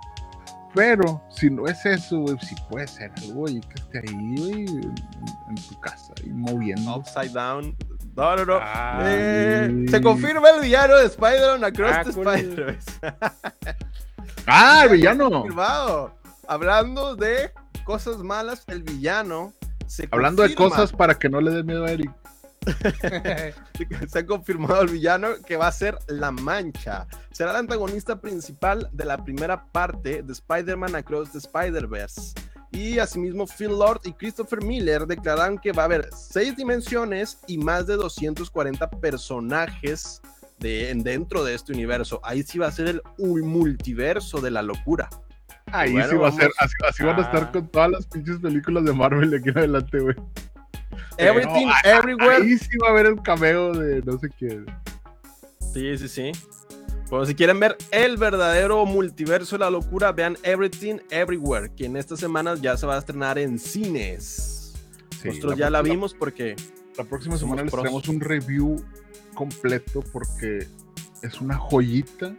Pero 0.75 1.23
si 1.29 1.51
no 1.51 1.67
es 1.67 1.85
eso, 1.85 2.21
güey, 2.21 2.39
sí 2.41 2.55
puede 2.71 2.89
ser 2.89 3.13
algo 3.19 3.47
y 3.49 3.61
que 3.61 3.75
esté 3.75 3.99
ahí, 3.99 4.35
güey, 4.39 4.65
en, 4.67 4.95
en 5.51 5.55
tu 5.69 5.79
casa, 5.81 6.15
y 6.25 6.31
moviendo. 6.31 6.97
Upside 6.97 7.29
down. 7.33 7.77
No, 8.17 8.37
no, 8.37 8.45
no. 8.45 8.59
Ah, 8.61 9.01
Eh, 9.05 9.87
se 9.91 10.01
confirma 10.01 10.51
el 10.51 10.61
villano 10.61 10.97
de 10.97 11.07
Spider-Man 11.07 11.65
Across 11.65 11.93
Ah, 11.93 12.05
the. 12.05 12.11
Spider-Verse. 12.11 12.91
¡Ah, 14.47 14.83
el 14.85 14.91
villano! 14.93 15.31
Confirmado. 15.31 16.15
Hablando 16.47 17.17
de 17.17 17.51
cosas 17.85 18.19
malas, 18.19 18.65
el 18.69 18.83
villano 18.83 19.53
se 19.87 20.09
Hablando 20.11 20.43
de 20.43 20.55
cosas 20.55 20.93
para 20.93 21.15
que 21.19 21.29
no 21.29 21.41
le 21.41 21.51
dé 21.51 21.63
miedo 21.63 21.85
a 21.85 21.91
Eric. 21.91 22.11
se 24.09 24.19
ha 24.19 24.27
confirmado 24.27 24.83
el 24.83 24.89
villano 24.89 25.29
que 25.47 25.57
va 25.57 25.67
a 25.67 25.73
ser 25.73 25.99
La 26.07 26.31
Mancha. 26.31 27.07
Será 27.31 27.51
el 27.51 27.57
antagonista 27.59 28.21
principal 28.21 28.89
de 28.93 29.05
la 29.05 29.23
primera 29.23 29.65
parte 29.67 30.23
de 30.23 30.33
Spider-Man 30.33 30.95
Across 30.95 31.33
the 31.33 31.39
Spider-Verse. 31.39 32.33
Y 32.75 32.99
asimismo 32.99 33.47
Phil 33.47 33.69
Lord 33.79 34.01
y 34.05 34.13
Christopher 34.13 34.63
Miller 34.63 35.07
declararon 35.07 35.59
que 35.59 35.71
va 35.73 35.83
a 35.83 35.87
haber 35.87 36.09
seis 36.13 36.57
dimensiones 36.57 37.39
y 37.47 37.57
más 37.59 37.87
de 37.87 37.95
240 37.95 38.91
personajes 38.91 40.21
de, 40.59 40.91
en- 40.91 41.03
dentro 41.05 41.45
de 41.45 41.55
este 41.55 41.73
universo. 41.73 42.21
Ahí 42.25 42.43
sí 42.43 42.59
va 42.59 42.67
a 42.67 42.73
ser 42.73 42.89
el 42.89 43.03
ul- 43.19 43.45
multiverso 43.45 44.41
de 44.41 44.51
la 44.51 44.63
locura. 44.63 45.09
Ahí 45.67 45.93
Bueno, 45.93 46.09
sí 46.09 46.17
va 46.17 46.29
a 46.29 46.33
ser, 46.33 46.51
así, 46.83 47.03
van 47.05 47.19
a 47.19 47.23
estar 47.23 47.43
Ah. 47.45 47.53
con 47.53 47.69
todas 47.69 47.91
las 47.91 48.07
pinches 48.07 48.39
películas 48.39 48.85
de 48.85 48.93
Marvel 48.93 49.31
de 49.31 49.39
aquí 49.39 49.49
en 49.51 49.59
adelante, 49.59 49.99
güey. 50.01 50.17
Everything, 51.17 51.67
No, 51.67 51.73
everywhere. 51.85 52.37
Ahí 52.43 52.59
sí 52.59 52.77
va 52.79 52.89
a 52.89 52.91
haber 52.91 53.07
el 53.07 53.23
cameo 53.23 53.73
de 53.73 54.03
no 54.03 54.19
sé 54.19 54.29
qué. 54.39 54.65
Sí, 55.73 55.97
sí, 55.99 56.09
sí. 56.09 56.33
Bueno, 57.11 57.27
si 57.27 57.35
quieren 57.35 57.61
ver 57.61 57.77
el 57.91 58.17
verdadero 58.17 58.85
multiverso 58.87 59.57
de 59.57 59.61
la 59.61 59.71
locura, 59.71 60.11
vean 60.13 60.37
Everything 60.43 60.97
Everywhere, 61.11 61.71
que 61.77 61.85
en 61.87 61.97
estas 61.97 62.19
semanas 62.19 62.61
ya 62.61 62.77
se 62.77 62.87
va 62.87 62.97
a 62.97 62.99
estrenar 62.99 63.39
en 63.39 63.59
cines. 63.59 64.73
Sí, 65.21 65.29
Nosotros 65.29 65.57
ya 65.57 65.71
la 65.71 65.83
vimos 65.83 66.15
porque 66.15 66.57
La 66.97 67.05
próxima 67.05 67.37
semana 67.37 67.63
les 67.63 67.73
traemos 67.73 68.09
un 68.09 68.21
review 68.21 68.77
completo 69.35 70.03
porque 70.13 70.67
es 71.23 71.41
una 71.41 71.57
joyita. 71.57 72.35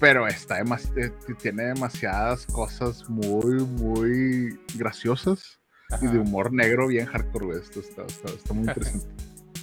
Pero 0.00 0.26
está 0.26 0.58
eh, 0.60 1.12
tiene 1.40 1.64
demasiadas 1.66 2.46
cosas 2.46 3.08
muy, 3.08 3.64
muy 3.64 4.58
graciosas 4.74 5.60
y 6.02 6.06
de 6.08 6.18
humor 6.18 6.52
negro 6.52 6.88
bien 6.88 7.06
hardcore. 7.06 7.58
Esto 7.58 7.80
está, 7.80 8.02
está- 8.04 8.32
está 8.32 8.52
muy 8.54 8.66
interesante. 8.66 9.06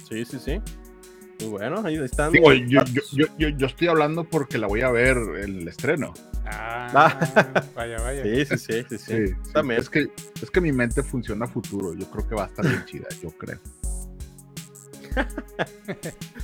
Sí, 0.08 0.26
sí, 0.26 0.38
sí. 0.38 0.60
Muy 1.42 1.50
bueno, 1.50 1.82
ahí 1.84 1.96
están. 1.96 2.32
Digo, 2.32 2.52
yo, 2.52 2.84
yo, 2.84 3.02
yo, 3.12 3.26
yo, 3.38 3.48
yo 3.48 3.66
estoy 3.66 3.88
hablando 3.88 4.24
porque 4.24 4.58
la 4.58 4.66
voy 4.66 4.82
a 4.82 4.90
ver 4.90 5.16
el 5.16 5.66
estreno. 5.66 6.14
Ah, 6.46 7.64
vaya, 7.74 8.00
vaya. 8.00 8.22
Sí, 8.22 8.44
sí, 8.44 8.58
sí, 8.58 8.84
sí, 8.88 8.98
sí. 8.98 8.98
Sí, 8.98 9.26
sí. 9.28 9.52
También. 9.52 9.80
Es, 9.80 9.90
que, 9.90 10.10
es 10.40 10.50
que 10.50 10.60
mi 10.60 10.72
mente 10.72 11.02
funciona 11.02 11.46
a 11.46 11.48
futuro. 11.48 11.94
Yo 11.94 12.10
creo 12.10 12.28
que 12.28 12.34
va 12.34 12.44
a 12.44 12.46
estar 12.46 12.66
bien 12.66 12.84
chida, 12.86 13.08
yo 13.22 13.30
creo. 13.30 13.58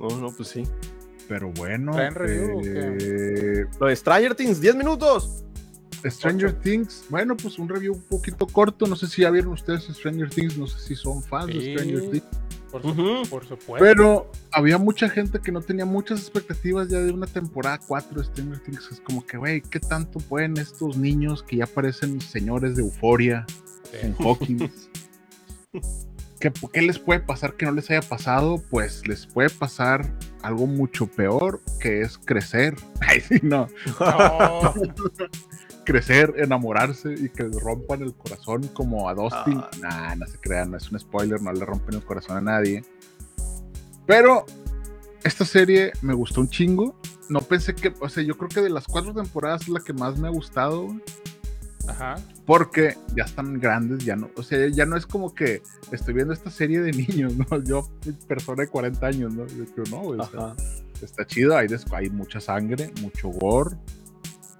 No, 0.00 0.08
no, 0.18 0.32
pues 0.32 0.48
sí. 0.48 0.64
Pero 1.28 1.50
bueno. 1.52 1.92
¿Traen 1.92 2.14
review 2.16 2.58
o 2.58 2.62
eh, 2.64 3.66
Lo 3.78 3.86
de 3.86 3.94
Stranger 3.94 4.34
Things, 4.34 4.60
10 4.60 4.74
minutos. 4.74 5.44
Stranger 6.04 6.52
Things, 6.52 7.04
bueno, 7.08 7.36
pues 7.36 7.56
un 7.58 7.68
review 7.68 7.94
un 7.94 8.02
poquito 8.02 8.46
corto. 8.48 8.86
No 8.86 8.96
sé 8.96 9.06
si 9.06 9.22
ya 9.22 9.30
vieron 9.30 9.52
ustedes 9.52 9.84
Stranger 9.84 10.28
Things, 10.28 10.58
no 10.58 10.66
sé 10.66 10.80
si 10.80 10.96
son 10.96 11.22
fans 11.22 11.54
de. 11.54 11.72
Stranger 11.72 12.10
Things. 12.10 12.24
Por, 12.72 12.82
su- 12.82 12.88
Ujú. 12.88 13.22
por 13.28 13.44
supuesto. 13.46 13.84
Pero 13.84 14.30
había 14.50 14.78
mucha 14.78 15.08
gente 15.08 15.38
que 15.40 15.52
no 15.52 15.60
tenía 15.60 15.84
muchas 15.84 16.18
expectativas 16.20 16.88
ya 16.88 16.98
de 17.00 17.12
una 17.12 17.26
temporada 17.26 17.78
4 17.86 18.18
de 18.20 18.24
Stranger 18.26 18.58
Things. 18.60 18.88
Es 18.90 19.00
como 19.00 19.24
que, 19.24 19.36
güey, 19.36 19.60
¿qué 19.60 19.78
tanto 19.78 20.18
pueden 20.18 20.56
estos 20.56 20.96
niños 20.96 21.42
que 21.44 21.58
ya 21.58 21.66
parecen 21.66 22.20
señores 22.20 22.74
de 22.76 22.82
euforia 22.82 23.46
en 24.02 24.16
Hawkins? 24.18 24.88
¿Qué, 26.40 26.52
¿Qué 26.72 26.82
les 26.82 26.98
puede 26.98 27.20
pasar 27.20 27.54
que 27.54 27.66
no 27.66 27.72
les 27.72 27.88
haya 27.90 28.02
pasado? 28.02 28.60
Pues 28.68 29.06
les 29.06 29.26
puede 29.26 29.48
pasar 29.50 30.10
algo 30.42 30.66
mucho 30.66 31.06
peor, 31.06 31.60
que 31.78 32.00
es 32.00 32.18
crecer. 32.18 32.74
Ay, 33.00 33.20
sí, 33.20 33.38
no. 33.42 33.68
No, 34.00 34.74
Crecer, 35.84 36.34
enamorarse 36.36 37.12
y 37.12 37.28
que 37.28 37.44
les 37.44 37.60
rompan 37.60 38.02
el 38.02 38.14
corazón 38.14 38.68
como 38.68 39.08
a 39.08 39.14
Dustin. 39.14 39.58
Ah. 39.58 39.70
Nah, 39.80 40.14
no 40.16 40.26
se 40.26 40.38
crean, 40.38 40.70
no 40.70 40.76
es 40.76 40.90
un 40.90 40.98
spoiler, 40.98 41.40
no 41.40 41.52
le 41.52 41.64
rompen 41.64 41.96
el 41.96 42.04
corazón 42.04 42.36
a 42.36 42.40
nadie. 42.40 42.84
Pero 44.06 44.46
esta 45.24 45.44
serie 45.44 45.92
me 46.02 46.14
gustó 46.14 46.40
un 46.40 46.48
chingo. 46.48 46.94
No 47.28 47.40
pensé 47.40 47.74
que, 47.74 47.92
o 48.00 48.08
sea, 48.08 48.22
yo 48.22 48.36
creo 48.36 48.48
que 48.48 48.60
de 48.60 48.70
las 48.70 48.86
cuatro 48.86 49.14
temporadas 49.14 49.62
es 49.62 49.68
la 49.68 49.80
que 49.80 49.92
más 49.92 50.18
me 50.18 50.28
ha 50.28 50.30
gustado. 50.30 50.88
Ajá. 51.88 52.16
Porque 52.46 52.96
ya 53.16 53.24
están 53.24 53.58
grandes, 53.58 54.04
ya 54.04 54.14
no, 54.14 54.30
o 54.36 54.42
sea, 54.42 54.68
ya 54.68 54.86
no 54.86 54.96
es 54.96 55.06
como 55.06 55.34
que 55.34 55.62
estoy 55.90 56.14
viendo 56.14 56.32
esta 56.32 56.50
serie 56.50 56.80
de 56.80 56.92
niños, 56.92 57.34
¿no? 57.36 57.62
Yo, 57.62 57.88
persona 58.28 58.62
de 58.62 58.68
40 58.68 59.06
años, 59.06 59.34
¿no? 59.34 59.46
Yo 59.46 59.82
no, 59.90 60.02
o 60.02 60.26
sea, 60.26 60.54
está 61.00 61.26
chido, 61.26 61.56
hay, 61.56 61.68
hay 61.92 62.10
mucha 62.10 62.40
sangre, 62.40 62.92
mucho 63.00 63.28
gore, 63.28 63.76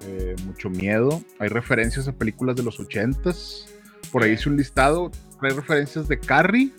eh, 0.06 0.36
mucho 0.46 0.70
miedo, 0.70 1.22
hay 1.38 1.48
referencias 1.48 2.08
a 2.08 2.12
películas 2.12 2.56
de 2.56 2.62
los 2.62 2.78
80s, 2.80 3.66
por 4.10 4.22
ahí 4.22 4.32
hice 4.32 4.48
un 4.48 4.56
listado, 4.56 5.10
hay 5.40 5.50
referencias 5.50 6.08
de 6.08 6.18
Carrie, 6.18 6.72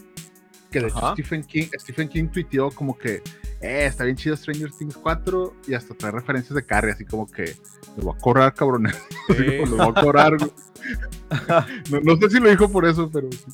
que 0.71 0.79
de 0.79 0.87
hecho. 0.87 1.11
Stephen 1.13 1.43
King, 1.43 1.67
Stephen 1.79 2.09
King 2.09 2.27
tuiteó 2.27 2.71
como 2.71 2.97
que, 2.97 3.21
eh, 3.61 3.85
está 3.85 4.03
bien 4.05 4.15
chido 4.17 4.35
Stranger 4.35 4.71
Things 4.71 4.97
4, 4.97 5.55
y 5.67 5.73
hasta 5.73 5.93
trae 5.93 6.11
referencias 6.11 6.55
de 6.55 6.65
Carrie, 6.65 6.91
así 6.93 7.05
como 7.05 7.29
que, 7.29 7.55
me 7.95 8.03
voy 8.03 8.15
a 8.15 8.19
cobrar, 8.19 8.53
Sí. 9.27 9.33
les 9.37 9.69
voy 9.69 9.81
a 9.81 9.93
cobrar, 10.01 10.33
no, 11.91 11.99
no 12.01 12.17
sé 12.17 12.29
si 12.29 12.39
lo 12.39 12.49
dijo 12.49 12.69
por 12.69 12.85
eso, 12.85 13.09
pero 13.11 13.31
sí. 13.31 13.45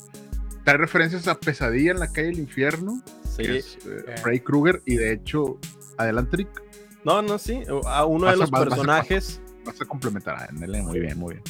trae 0.63 0.78
referencias 0.78 1.28
a 1.28 1.39
Pesadilla 1.39 1.91
en 1.91 1.99
la 1.99 2.07
calle 2.11 2.28
del 2.28 2.39
infierno, 2.39 3.01
Sí. 3.36 3.43
que 3.43 3.57
es 3.57 3.78
eh. 3.86 4.15
Freddy 4.22 4.39
Krueger, 4.41 4.82
y 4.86 4.95
de 4.95 5.13
hecho, 5.13 5.59
adelante 5.97 6.38
Rick, 6.38 6.61
No, 7.05 7.22
no, 7.22 7.38
sí. 7.38 7.63
A 7.86 8.05
uno 8.05 8.28
de 8.28 8.36
los 8.36 8.51
personajes. 8.51 9.39
Vas 9.72 9.82
a 9.82 9.86
complementar 9.86 10.36
a 10.43 10.51
Nele, 10.51 10.82
muy 10.82 10.99
bien, 10.99 11.17
muy 11.17 11.34
bien. 11.36 11.43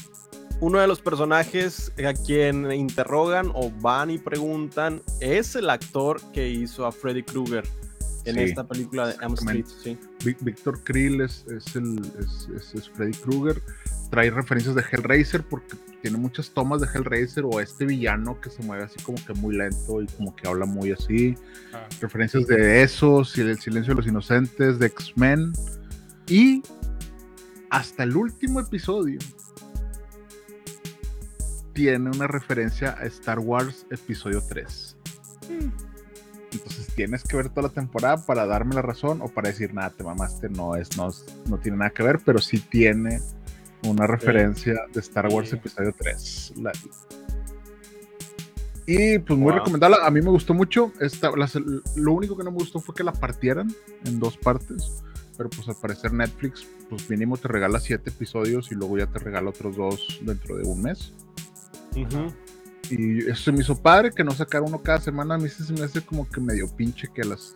Uno 0.62 0.80
de 0.80 0.88
los 0.88 1.00
personajes 1.02 1.92
a 2.06 2.14
quien 2.14 2.70
interrogan 2.72 3.50
o 3.54 3.72
van 3.80 4.12
y 4.12 4.18
preguntan 4.18 5.02
es 5.22 5.56
el 5.56 5.70
actor 5.70 6.20
que 6.34 6.50
hizo 6.50 6.86
a 6.86 6.92
Freddy 6.92 7.24
Krueger 7.24 7.64
en 8.26 8.36
Sí, 8.36 8.42
esta 8.42 8.68
película 8.68 9.08
de 9.08 9.16
Elm 9.24 9.34
Street. 9.36 9.66
Sí. 9.82 9.98
Víctor 10.42 10.84
Krill 10.84 11.22
es, 11.22 11.46
es 11.48 11.76
el, 11.78 12.00
es, 12.20 12.50
es- 12.56 12.74
es 12.76 12.90
Freddy 12.90 13.14
Krueger. 13.14 13.62
Trae 14.12 14.30
referencias 14.32 14.76
de 14.76 14.84
Hellraiser 14.92 15.44
porque 15.44 15.76
tiene 16.02 16.18
muchas 16.18 16.50
tomas 16.50 16.82
de 16.82 16.88
Hellraiser 16.94 17.46
o 17.46 17.60
este 17.62 17.86
villano 17.86 18.42
que 18.42 18.50
se 18.50 18.62
mueve 18.64 18.84
así 18.84 19.00
como 19.04 19.18
que 19.26 19.34
muy 19.36 19.56
lento 19.56 20.02
y 20.02 20.08
como 20.08 20.36
que 20.36 20.48
habla 20.48 20.66
muy 20.66 20.92
así. 20.92 21.36
Ah, 21.74 21.88
Referencias 22.02 22.48
de 22.48 22.84
eso, 22.84 23.20
el 23.20 23.60
silencio 23.60 23.94
de 23.94 23.96
los 23.96 24.08
inocentes, 24.08 24.78
de 24.80 24.88
X-Men. 24.88 25.54
Y 26.28 26.62
hasta 27.70 28.04
el 28.04 28.16
último 28.16 28.60
episodio 28.60 29.20
tiene 31.74 32.10
una 32.10 32.28
referencia 32.28 32.96
a 33.00 33.04
Star 33.06 33.40
Wars 33.40 33.86
Episodio 33.90 34.42
3. 34.48 34.98
Entonces 36.52 36.88
tienes 36.96 37.24
que 37.24 37.38
ver 37.38 37.50
toda 37.50 37.68
la 37.68 37.74
temporada 37.74 38.18
para 38.26 38.46
darme 38.46 38.76
la 38.76 38.82
razón 38.82 39.22
o 39.22 39.28
para 39.28 39.50
decir, 39.50 39.74
nada, 39.74 39.92
te 39.92 40.04
mamaste, 40.04 40.50
no, 40.50 40.76
es, 40.76 40.98
no, 40.98 41.10
no 41.48 41.58
tiene 41.60 41.78
nada 41.78 41.92
que 41.92 42.04
ver, 42.04 42.20
pero 42.26 42.40
sí 42.40 42.60
tiene 42.60 43.22
una 43.88 44.08
referencia 44.08 44.74
de 44.92 45.00
Star 45.00 45.28
Wars 45.28 45.50
Sí. 45.50 45.56
Episodio 45.56 45.94
3. 45.98 46.54
La- 46.58 46.72
y 48.88 49.20
pues 49.20 49.38
muy 49.38 49.52
Wow. 49.52 49.60
recomendable, 49.60 49.98
a 50.02 50.10
mí 50.10 50.20
me 50.22 50.32
gustó 50.32 50.56
mucho. 50.56 50.92
Esta, 51.00 51.30
las- 51.38 51.56
lo 51.96 52.12
único 52.14 52.36
que 52.36 52.44
no 52.44 52.50
me 52.52 52.58
gustó 52.58 52.80
fue 52.80 52.96
que 52.96 53.04
la 53.04 53.14
partieran 53.14 53.72
en 54.06 54.20
dos 54.20 54.36
partes, 54.36 55.04
pero 55.40 55.50
pues 55.50 55.70
al 55.70 55.76
parecer 55.78 56.12
Netflix, 56.12 56.68
pues 56.90 57.10
mínimo 57.10 57.38
te 57.38 57.48
regala 57.48 57.80
siete 57.80 58.10
episodios 58.10 58.74
y 58.74 58.76
luego 58.76 58.98
ya 58.98 59.08
te 59.08 59.20
regala 59.20 59.52
otros 59.52 59.78
dos 59.78 60.20
dentro 60.22 60.58
de 60.58 60.68
un 60.68 60.82
mes. 60.82 61.14
Ujú. 61.96 62.34
Y 62.90 63.20
eso 63.20 63.44
se 63.44 63.52
me 63.54 63.62
hizo 63.62 63.82
padre, 63.82 64.12
que 64.12 64.22
no 64.26 64.32
sacar 64.32 64.64
uno 64.64 64.80
cada 64.80 65.00
semana. 65.00 65.36
A 65.36 65.38
mí 65.38 65.48
sí 65.48 65.64
se 65.64 65.72
me 65.72 65.84
hace 65.84 66.02
como 66.02 66.28
que 66.28 66.42
medio 66.42 66.68
pinche 66.76 67.08
que 67.08 67.24
las. 67.24 67.56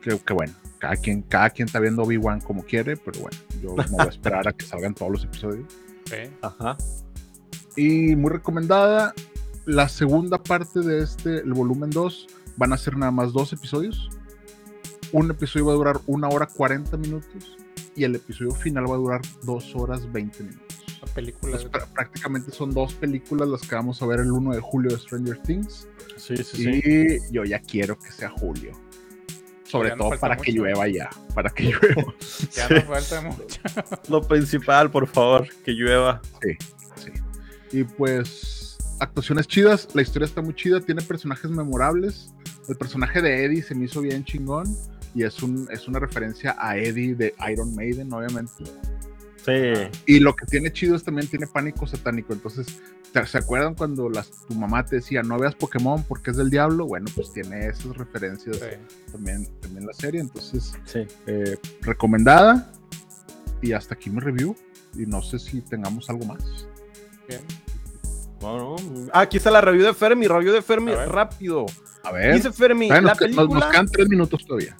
Que, 0.00 0.18
que 0.20 0.32
bueno, 0.32 0.54
cada 0.78 0.96
quien, 0.96 1.20
cada 1.20 1.50
quien 1.50 1.66
está 1.66 1.80
viendo 1.80 2.02
Obi-Wan 2.02 2.40
como 2.40 2.62
quiere, 2.62 2.96
pero 2.96 3.20
bueno, 3.20 3.36
yo 3.60 3.76
me 3.76 3.84
voy 3.84 4.06
a 4.06 4.08
esperar 4.08 4.48
a 4.48 4.54
que 4.54 4.64
salgan 4.64 4.94
todos 4.94 5.12
los 5.12 5.24
episodios. 5.24 5.66
sí. 6.06 6.30
Ajá. 6.40 6.78
Y 7.76 8.16
muy 8.16 8.30
recomendada. 8.30 9.12
La 9.66 9.86
segunda 9.86 10.42
parte 10.42 10.80
de 10.80 11.02
este, 11.02 11.40
el 11.40 11.52
volumen 11.52 11.90
2, 11.90 12.26
van 12.56 12.72
a 12.72 12.78
ser 12.78 12.96
nada 12.96 13.12
más 13.12 13.34
dos 13.34 13.52
episodios. 13.52 14.08
Un 15.12 15.30
episodio 15.30 15.66
va 15.66 15.72
a 15.72 15.76
durar 15.76 16.00
una 16.06 16.28
hora 16.28 16.46
40 16.46 16.96
minutos 16.96 17.56
y 17.96 18.04
el 18.04 18.14
episodio 18.14 18.52
final 18.52 18.88
va 18.90 18.94
a 18.94 18.98
durar 18.98 19.20
dos 19.42 19.74
horas 19.74 20.10
20 20.12 20.42
minutos. 20.44 20.66
La 21.00 21.06
película. 21.12 21.58
Prácticamente 21.94 22.52
son 22.52 22.72
dos 22.72 22.94
películas 22.94 23.48
las 23.48 23.62
que 23.62 23.74
vamos 23.74 24.00
a 24.02 24.06
ver 24.06 24.20
el 24.20 24.30
1 24.30 24.54
de 24.54 24.60
julio 24.60 24.90
de 24.90 24.98
Stranger 24.98 25.38
Things. 25.42 25.88
Sí, 26.16 26.36
sí, 26.36 26.44
sí. 26.44 26.80
Y 26.84 27.32
yo 27.32 27.44
ya 27.44 27.58
quiero 27.60 27.98
que 27.98 28.12
sea 28.12 28.30
julio. 28.30 28.72
Sobre 29.64 29.90
Ya 29.90 29.96
todo 29.96 30.10
para 30.18 30.36
que 30.36 30.52
llueva 30.52 30.86
ya. 30.88 31.08
Para 31.34 31.50
que 31.50 31.64
llueva. 31.72 32.14
Ya 32.52 32.68
Sí. 32.68 32.74
no 32.74 32.82
falta 32.82 33.20
mucho. 33.22 33.60
Lo 34.08 34.22
principal, 34.22 34.90
por 34.90 35.06
favor, 35.08 35.48
que 35.64 35.72
llueva. 35.72 36.20
Sí, 36.42 36.56
sí. 36.96 37.10
Y 37.78 37.84
pues, 37.84 38.76
actuaciones 39.00 39.46
chidas. 39.48 39.88
La 39.94 40.02
historia 40.02 40.26
está 40.26 40.42
muy 40.42 40.54
chida. 40.54 40.80
Tiene 40.80 41.02
personajes 41.02 41.50
memorables. 41.50 42.32
El 42.68 42.76
personaje 42.76 43.22
de 43.22 43.44
Eddie 43.44 43.62
se 43.62 43.74
me 43.74 43.86
hizo 43.86 44.00
bien 44.02 44.24
chingón. 44.24 44.66
Y 45.14 45.24
es, 45.24 45.42
un, 45.42 45.66
es 45.70 45.88
una 45.88 45.98
referencia 45.98 46.56
a 46.58 46.76
Eddie 46.76 47.14
de 47.14 47.34
Iron 47.50 47.74
Maiden, 47.74 48.12
obviamente. 48.12 48.64
Sí. 49.44 49.88
Y 50.06 50.20
lo 50.20 50.34
que 50.36 50.46
tiene 50.46 50.72
chido 50.72 50.94
es 50.94 51.02
también 51.02 51.26
tiene 51.28 51.46
pánico 51.46 51.86
satánico. 51.86 52.32
Entonces, 52.32 52.78
¿te- 53.12 53.26
¿se 53.26 53.38
acuerdan 53.38 53.74
cuando 53.74 54.08
las, 54.10 54.30
tu 54.46 54.54
mamá 54.54 54.84
te 54.84 54.96
decía 54.96 55.22
no 55.22 55.38
veas 55.38 55.54
Pokémon 55.54 56.04
porque 56.04 56.30
es 56.30 56.36
del 56.36 56.50
diablo? 56.50 56.86
Bueno, 56.86 57.06
pues 57.14 57.32
tiene 57.32 57.66
esas 57.68 57.96
referencias 57.96 58.56
Sí. 58.58 59.10
también, 59.12 59.46
también 59.60 59.86
la 59.86 59.92
serie. 59.94 60.20
Entonces, 60.20 60.74
Sí. 60.84 61.06
eh, 61.26 61.56
recomendada. 61.80 62.70
Y 63.62 63.72
hasta 63.72 63.94
aquí 63.94 64.10
mi 64.10 64.20
review. 64.20 64.54
Y 64.94 65.06
no 65.06 65.22
sé 65.22 65.38
si 65.38 65.60
tengamos 65.62 66.08
algo 66.10 66.26
más. 66.26 66.66
Bien. 67.28 67.40
Bueno, 68.40 68.76
ah, 69.12 69.20
aquí 69.20 69.36
está 69.38 69.50
la 69.50 69.60
review 69.60 69.84
de 69.86 69.94
Fermi. 69.94 70.26
Review 70.26 70.52
de 70.52 70.62
Fermi, 70.62 70.92
A 70.92 71.06
rápido. 71.06 71.66
A 72.04 72.12
ver. 72.12 72.34
Dice 72.34 72.52
Fermi, 72.52 72.88
Todavía 72.88 73.06
la 73.06 73.10
nos- 73.12 73.18
película. 73.18 73.60
nos 73.60 73.70
quedan 73.70 73.86
tres 73.86 74.08
minutos 74.08 74.44
todavía. 74.46 74.76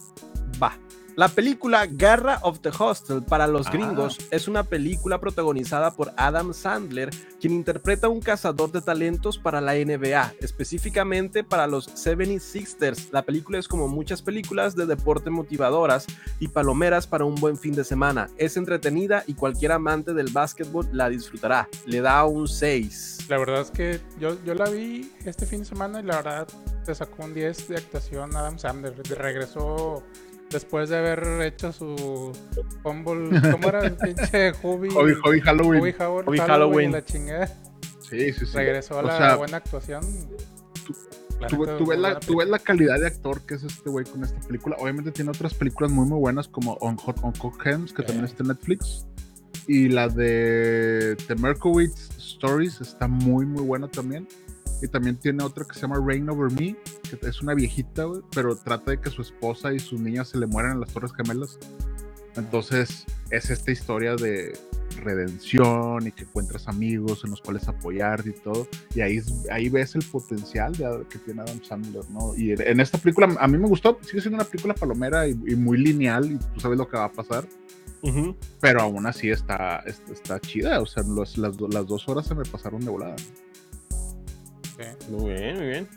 La 1.21 1.29
película 1.29 1.87
Garra 1.87 2.39
of 2.41 2.61
the 2.61 2.71
Hostel 2.79 3.23
para 3.23 3.47
los 3.47 3.67
Ah. 3.67 3.73
gringos 3.73 4.17
es 4.31 4.49
una 4.49 4.63
película 4.65 5.21
protagonizada 5.21 5.91
por 5.91 6.15
Adam 6.17 6.55
Sandler, 6.55 7.11
quien 7.39 7.53
interpreta 7.53 8.07
a 8.07 8.11
un 8.11 8.21
cazador 8.21 8.73
de 8.73 8.81
talentos 8.81 9.37
para 9.37 9.61
la 9.61 9.77
NBA, 9.77 10.33
específicamente 10.41 11.45
para 11.45 11.67
los 11.67 11.91
76ers. 11.95 13.11
La 13.13 13.21
película 13.21 13.59
es 13.59 13.69
como 13.69 13.87
muchas 13.87 14.23
películas 14.23 14.75
de 14.75 14.87
deporte 14.87 15.29
motivadoras 15.29 16.07
y 16.39 16.49
palomeras 16.49 17.07
para 17.07 17.27
un 17.27 17.35
buen 17.35 17.59
fin 17.59 17.75
de 17.75 17.85
semana. 17.85 18.31
Es 18.39 18.57
entretenida 18.57 19.23
y 19.27 19.35
cualquier 19.35 19.73
amante 19.73 20.15
del 20.15 20.33
básquetbol 20.33 20.89
la 20.91 21.11
disfrutará. 21.11 21.69
Le 21.85 22.01
da 22.01 22.25
un 22.25 22.49
6. 22.49 23.27
La 23.29 23.37
verdad 23.37 23.61
es 23.61 23.71
que 23.71 24.01
yo, 24.19 24.43
yo 24.43 24.55
la 24.55 24.71
vi 24.71 25.13
este 25.27 25.45
fin 25.45 25.59
de 25.59 25.65
semana 25.67 26.01
y 26.01 26.03
la 26.03 26.17
verdad 26.17 26.49
te 26.87 26.95
sacó 26.95 27.25
un 27.25 27.35
10 27.35 27.69
de 27.69 27.77
actuación 27.77 28.35
Adam 28.35 28.59
Sandler. 28.59 28.95
Regresó 29.19 30.03
después 30.51 30.89
de 30.89 30.97
haber 30.99 31.43
hecho 31.43 31.73
su 31.73 32.33
fumble. 32.83 33.41
¿Cómo 33.51 33.69
era 33.69 33.85
el 33.87 33.97
pinche 33.97 34.53
Hobby? 34.63 34.89
Hobby, 34.91 35.15
hobby 35.23 35.41
Halloween. 35.41 35.81
Hobby 35.81 35.93
Howard- 35.93 36.25
Hobby 36.27 36.39
Halloween 36.39 36.39
Halloween. 36.39 36.93
la 36.93 37.05
chingada. 37.05 37.47
Sí, 38.09 38.33
sí, 38.33 38.47
sí. 38.47 38.53
Regresó 38.57 38.97
a 38.97 39.03
O 39.03 39.03
la 39.03 39.17
sea, 39.19 39.37
buena 39.37 39.57
actuación. 39.59 40.03
Tú, 41.49 41.65
neta, 41.65 41.79
tú 41.79 41.87
ves 41.87 41.99
la, 41.99 42.21
tú 42.21 42.37
ves 42.39 42.49
la 42.49 42.59
calidad 42.59 42.99
de 43.01 43.07
actor 43.07 43.41
que 43.47 43.55
es 43.55 43.63
este 43.63 43.89
güey 43.89 44.05
con 44.05 44.23
esta 44.25 44.39
película. 44.47 44.77
Obviamente 44.79 45.11
tiene 45.13 45.31
otras 45.31 45.55
películas 45.55 45.91
muy 45.93 46.07
muy 46.07 46.19
buenas 46.19 46.49
como 46.49 46.75
On 46.81 46.97
Hot 46.97 47.19
On 47.23 47.33
Cock 47.33 47.65
Hems, 47.67 47.93
que 47.93 48.03
Sí. 48.03 48.07
también 48.09 48.25
está 48.27 48.43
en 48.43 48.49
Netflix. 48.49 49.07
Y 49.67 49.89
la 49.89 50.09
de 50.09 51.17
The 51.29 51.35
Merkowitz 51.37 52.11
Stories 52.19 52.81
está 52.81 53.07
muy 53.09 53.47
muy 53.47 53.63
buena 53.63 53.89
también. 53.89 54.27
Y 54.83 54.89
también 54.89 55.17
tiene 55.17 55.43
otra 55.45 55.65
que 55.65 55.75
se 55.75 55.81
llama 55.81 56.03
Reign 56.05 56.29
Over 56.31 56.51
Me, 56.53 56.77
que 57.09 57.19
es 57.27 57.43
una 57.43 57.55
viejita, 57.55 58.07
pero 58.35 58.57
trata 58.57 58.93
de 58.93 59.01
que 59.01 59.11
su 59.11 59.23
esposa 59.23 59.73
y 59.73 59.79
sus 59.79 60.01
niñas 60.01 60.29
se 60.29 60.39
le 60.39 60.47
mueran 60.47 60.73
en 60.73 60.81
las 60.81 60.93
Torres 60.93 61.13
Gemelas. 61.13 61.59
Entonces 62.37 63.07
es 63.31 63.51
esta 63.51 63.71
historia 63.71 64.17
de 64.17 64.53
redención 64.97 66.07
y 66.07 66.13
que 66.13 66.25
encuentras 66.25 66.69
amigos 66.69 67.23
en 67.25 67.31
los 67.31 67.41
cuales 67.41 67.67
apoyarte 67.69 68.31
y 68.31 68.33
todo. 68.33 68.67
Y 68.95 69.01
ahí, 69.01 69.21
ahí 69.51 69.69
ves 69.69 69.95
el 69.95 70.05
potencial 70.05 70.73
de, 70.73 71.05
que 71.09 71.19
tiene 71.19 71.43
Adam 71.43 71.63
Sandler, 71.63 72.09
¿no? 72.11 72.35
Y 72.37 72.53
en 72.53 72.81
esta 72.81 72.99
película 72.99 73.35
a 73.39 73.49
mí 73.49 73.59
me 73.59 73.69
gustó, 73.69 73.99
sigue 74.03 74.21
siendo 74.21 74.37
una 74.37 74.45
película 74.45 74.75
palomera 74.75 75.27
y, 75.27 75.35
muy 75.35 75.79
lineal 75.79 76.33
y 76.33 76.37
tú 76.37 76.61
sabes 76.61 76.79
lo 76.79 76.89
que 76.89 76.97
va 76.97 77.05
a 77.05 77.13
pasar. 77.13 77.47
Pero 78.61 78.81
aún 78.81 79.07
así 79.07 79.29
está, 79.31 79.85
está, 79.87 80.41
chida, 80.41 80.81
o 80.81 80.87
sea, 80.87 81.03
las, 81.03 81.37
las, 81.37 81.57
dos 81.59 82.09
horas 82.09 82.27
se 82.27 82.35
me 82.35 82.45
pasaron 82.45 82.81
de 82.81 82.91
volada. 82.91 83.17
Muy 85.09 85.35
bien, 85.35 85.57
muy 85.57 85.67
bien. 85.67 85.89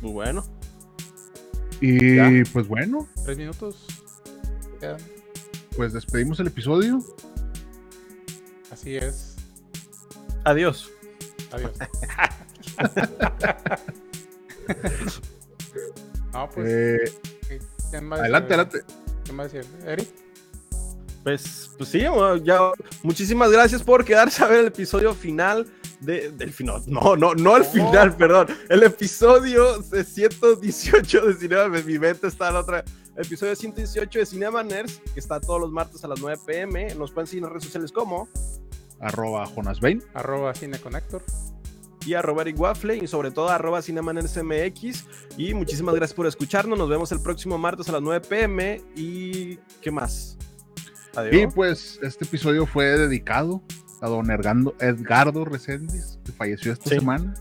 Muy 0.00 0.12
bueno. 0.12 0.44
Y 1.80 2.44
pues 2.44 2.68
bueno. 2.68 3.08
Tres 3.24 3.38
minutos. 3.38 3.86
Pues 5.76 5.92
despedimos 5.92 6.40
el 6.40 6.48
episodio. 6.48 6.98
Así 8.70 8.96
es. 8.96 9.36
Adiós. 10.44 10.90
Adiós. 11.50 11.72
no, 16.32 16.48
pues. 16.50 16.70
Eh, 16.70 16.98
adelante, 17.92 18.54
adelante. 18.54 18.78
¿Qué 19.24 19.32
más 19.32 19.52
decir? 19.52 19.70
¿Eric? 19.86 20.08
Pues, 21.22 21.70
pues 21.76 21.90
sí, 21.90 22.04
ya. 22.44 22.72
Muchísimas 23.02 23.50
gracias 23.50 23.82
por 23.82 24.02
quedarse 24.04 24.42
a 24.42 24.48
ver 24.48 24.60
el 24.60 24.66
episodio 24.66 25.14
final 25.14 25.66
del 26.02 26.52
final. 26.52 26.82
No, 26.86 27.16
no, 27.16 27.34
no 27.34 27.56
el 27.56 27.64
final, 27.64 28.16
perdón. 28.16 28.48
El 28.68 28.82
episodio 28.82 29.82
118 29.82 31.26
de 31.26 31.34
Cinema. 31.34 31.68
Mi 31.68 31.98
mente 31.98 32.26
está 32.26 32.50
en 32.50 32.56
otra. 32.56 32.84
episodio 33.16 33.54
118 33.54 34.18
de 34.18 34.26
Cinema 34.26 34.62
Nerds, 34.62 35.00
que 35.14 35.20
está 35.20 35.40
todos 35.40 35.60
los 35.60 35.70
martes 35.70 36.04
a 36.04 36.08
las 36.08 36.20
9 36.20 36.40
pm. 36.46 36.94
Nos 36.96 37.12
pueden 37.12 37.26
seguir 37.26 37.44
en 37.44 37.50
redes 37.50 37.64
sociales 37.64 37.92
como 37.92 38.28
arroba 39.00 39.46
Jonas 39.46 39.80
Bain, 39.80 40.02
arroba 40.14 40.54
Cineconector 40.54 41.22
y 42.06 42.14
arroba 42.14 42.42
Eric 42.42 42.58
Waffle 42.58 42.96
y 42.96 43.06
sobre 43.06 43.30
todo 43.30 43.48
arroba 43.48 43.80
MX 43.80 45.04
y 45.36 45.54
muchísimas 45.54 45.94
gracias 45.94 46.14
por 46.14 46.26
escucharnos, 46.26 46.78
nos 46.78 46.88
vemos 46.88 47.12
el 47.12 47.20
próximo 47.20 47.58
martes 47.58 47.88
a 47.88 47.92
las 47.92 48.02
9 48.02 48.26
pm 48.28 48.80
y 48.96 49.56
¿qué 49.80 49.90
más? 49.90 50.36
Adiós. 51.14 51.34
Y 51.34 51.46
pues 51.46 52.00
este 52.02 52.24
episodio 52.24 52.66
fue 52.66 52.86
dedicado 52.86 53.62
a 54.02 54.08
don 54.08 54.30
Edgardo, 54.30 54.74
Edgardo 54.80 55.44
Reséndiz, 55.44 56.18
que 56.24 56.32
falleció 56.32 56.72
esta 56.72 56.90
semana. 56.90 57.34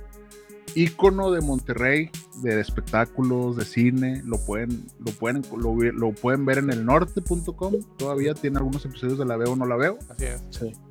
Ícono 0.74 1.32
de 1.32 1.42
Monterrey, 1.42 2.10
de 2.44 2.62
espectáculos, 2.62 3.58
de 3.58 3.66
cine, 3.66 4.22
lo 4.24 4.38
pueden, 4.38 4.86
lo 5.00 5.12
pueden, 5.12 5.44
lo, 5.58 6.12
pueden 6.14 6.46
ver 6.46 6.60
en 6.60 6.70
el 6.70 6.86
norte.com. 6.86 7.74
Todavía 7.98 8.34
tiene 8.36 8.60
algunos 8.60 8.86
episodios 8.86 9.18
de 9.18 9.26
La 9.26 9.36
Veo 9.36 9.52
o 9.52 9.56
No 9.58 9.66
La 9.66 9.76
Veo. 9.76 10.00
Así 10.10 10.26
es. 10.26 10.42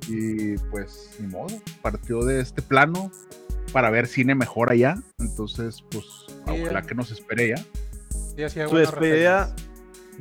Y 0.07 0.57
pues, 0.69 1.15
ni 1.19 1.27
modo, 1.27 1.57
partió 1.81 2.23
de 2.23 2.41
este 2.41 2.61
plano 2.61 3.11
para 3.71 3.89
ver 3.89 4.05
cine 4.05 4.35
mejor 4.35 4.71
allá. 4.71 5.01
Entonces, 5.17 5.83
pues, 5.89 6.05
ojalá 6.45 6.83
que 6.83 6.93
nos 6.93 7.09
espere 7.09 7.49
ya. 7.49 8.49
Su 8.67 8.75
despedida 8.75 9.55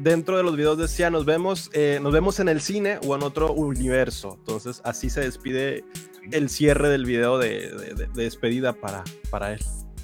dentro 0.00 0.36
de 0.36 0.42
los 0.42 0.56
videos 0.56 0.78
decía, 0.78 1.10
nos 1.10 1.24
vemos, 1.24 1.70
eh, 1.72 1.98
nos 2.02 2.12
vemos 2.12 2.40
en 2.40 2.48
el 2.48 2.60
cine 2.60 2.98
o 3.06 3.14
en 3.14 3.22
otro 3.22 3.52
universo. 3.52 4.36
Entonces, 4.38 4.80
así 4.84 5.10
se 5.10 5.20
despide 5.20 5.84
el 6.32 6.48
cierre 6.48 6.88
del 6.88 7.04
video 7.04 7.38
de, 7.38 8.08
despedida 8.14 8.72
para, 8.72 9.04
para 9.30 9.52
él. 9.52 9.60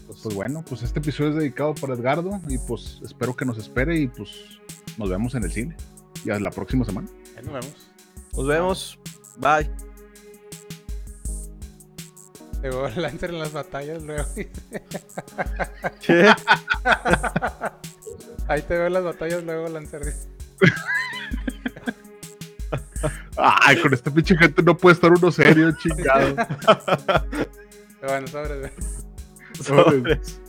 Pues, 0.07 0.21
pues, 0.23 0.35
bueno, 0.35 0.65
pues 0.69 0.83
este 0.83 1.01
episodio 1.01 1.31
es 1.31 1.37
dedicado 1.37 1.75
para 1.75 1.95
Edgardo 1.95 2.41
y 2.49 2.59
pues 2.59 3.01
espero 3.05 3.35
que 3.35 3.45
nos 3.45 3.59
espere 3.59 3.99
y 3.99 4.07
pues 4.07 4.61
nos 4.99 5.11
vemos 5.11 5.35
en 5.35 5.45
el 5.45 5.51
cine. 5.51 5.77
Y 6.25 6.31
hasta 6.31 6.45
la 6.45 6.51
próxima 6.51 6.85
semana. 6.85 7.09
nos 7.43 7.53
vemos. 7.53 7.91
Nos 8.35 8.47
vemos. 8.47 8.99
Bye. 9.39 9.71
Llegó 12.63 12.89
Lancer 12.97 13.31
en 13.31 13.39
las 13.39 13.53
batallas 13.53 14.03
luego. 14.03 14.27
¿Qué? 16.01 16.31
Ahí 18.49 18.63
te 18.63 18.79
veo 18.79 18.89
las 18.89 19.05
batallas 19.05 19.43
luego, 19.45 19.69
Lancer. 19.69 20.15
Ay, 23.37 23.81
con 23.81 23.93
este 23.93 24.11
pinche 24.11 24.37
gente 24.37 24.63
no 24.63 24.77
puede 24.77 24.95
estar 24.95 25.13
uno 25.13 25.31
serio, 25.31 25.71
chingado. 25.73 26.35
bueno, 28.03 28.27
sobres, 28.27 28.73
sobres. 29.63 30.41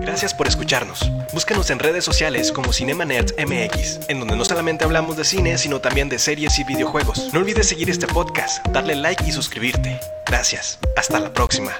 Gracias 0.00 0.32
por 0.34 0.48
escucharnos. 0.48 1.10
Búscanos 1.32 1.70
en 1.70 1.78
redes 1.78 2.04
sociales 2.04 2.52
como 2.52 2.72
Cinema 2.72 3.04
Nerds 3.04 3.34
MX, 3.38 4.08
en 4.08 4.20
donde 4.20 4.36
no 4.36 4.44
solamente 4.44 4.84
hablamos 4.84 5.16
de 5.16 5.24
cine, 5.24 5.58
sino 5.58 5.80
también 5.80 6.08
de 6.08 6.18
series 6.18 6.58
y 6.58 6.64
videojuegos. 6.64 7.32
No 7.32 7.40
olvides 7.40 7.68
seguir 7.68 7.90
este 7.90 8.06
podcast, 8.06 8.66
darle 8.68 8.96
like 8.96 9.24
y 9.26 9.32
suscribirte. 9.32 10.00
Gracias. 10.26 10.78
Hasta 10.96 11.20
la 11.20 11.32
próxima. 11.32 11.72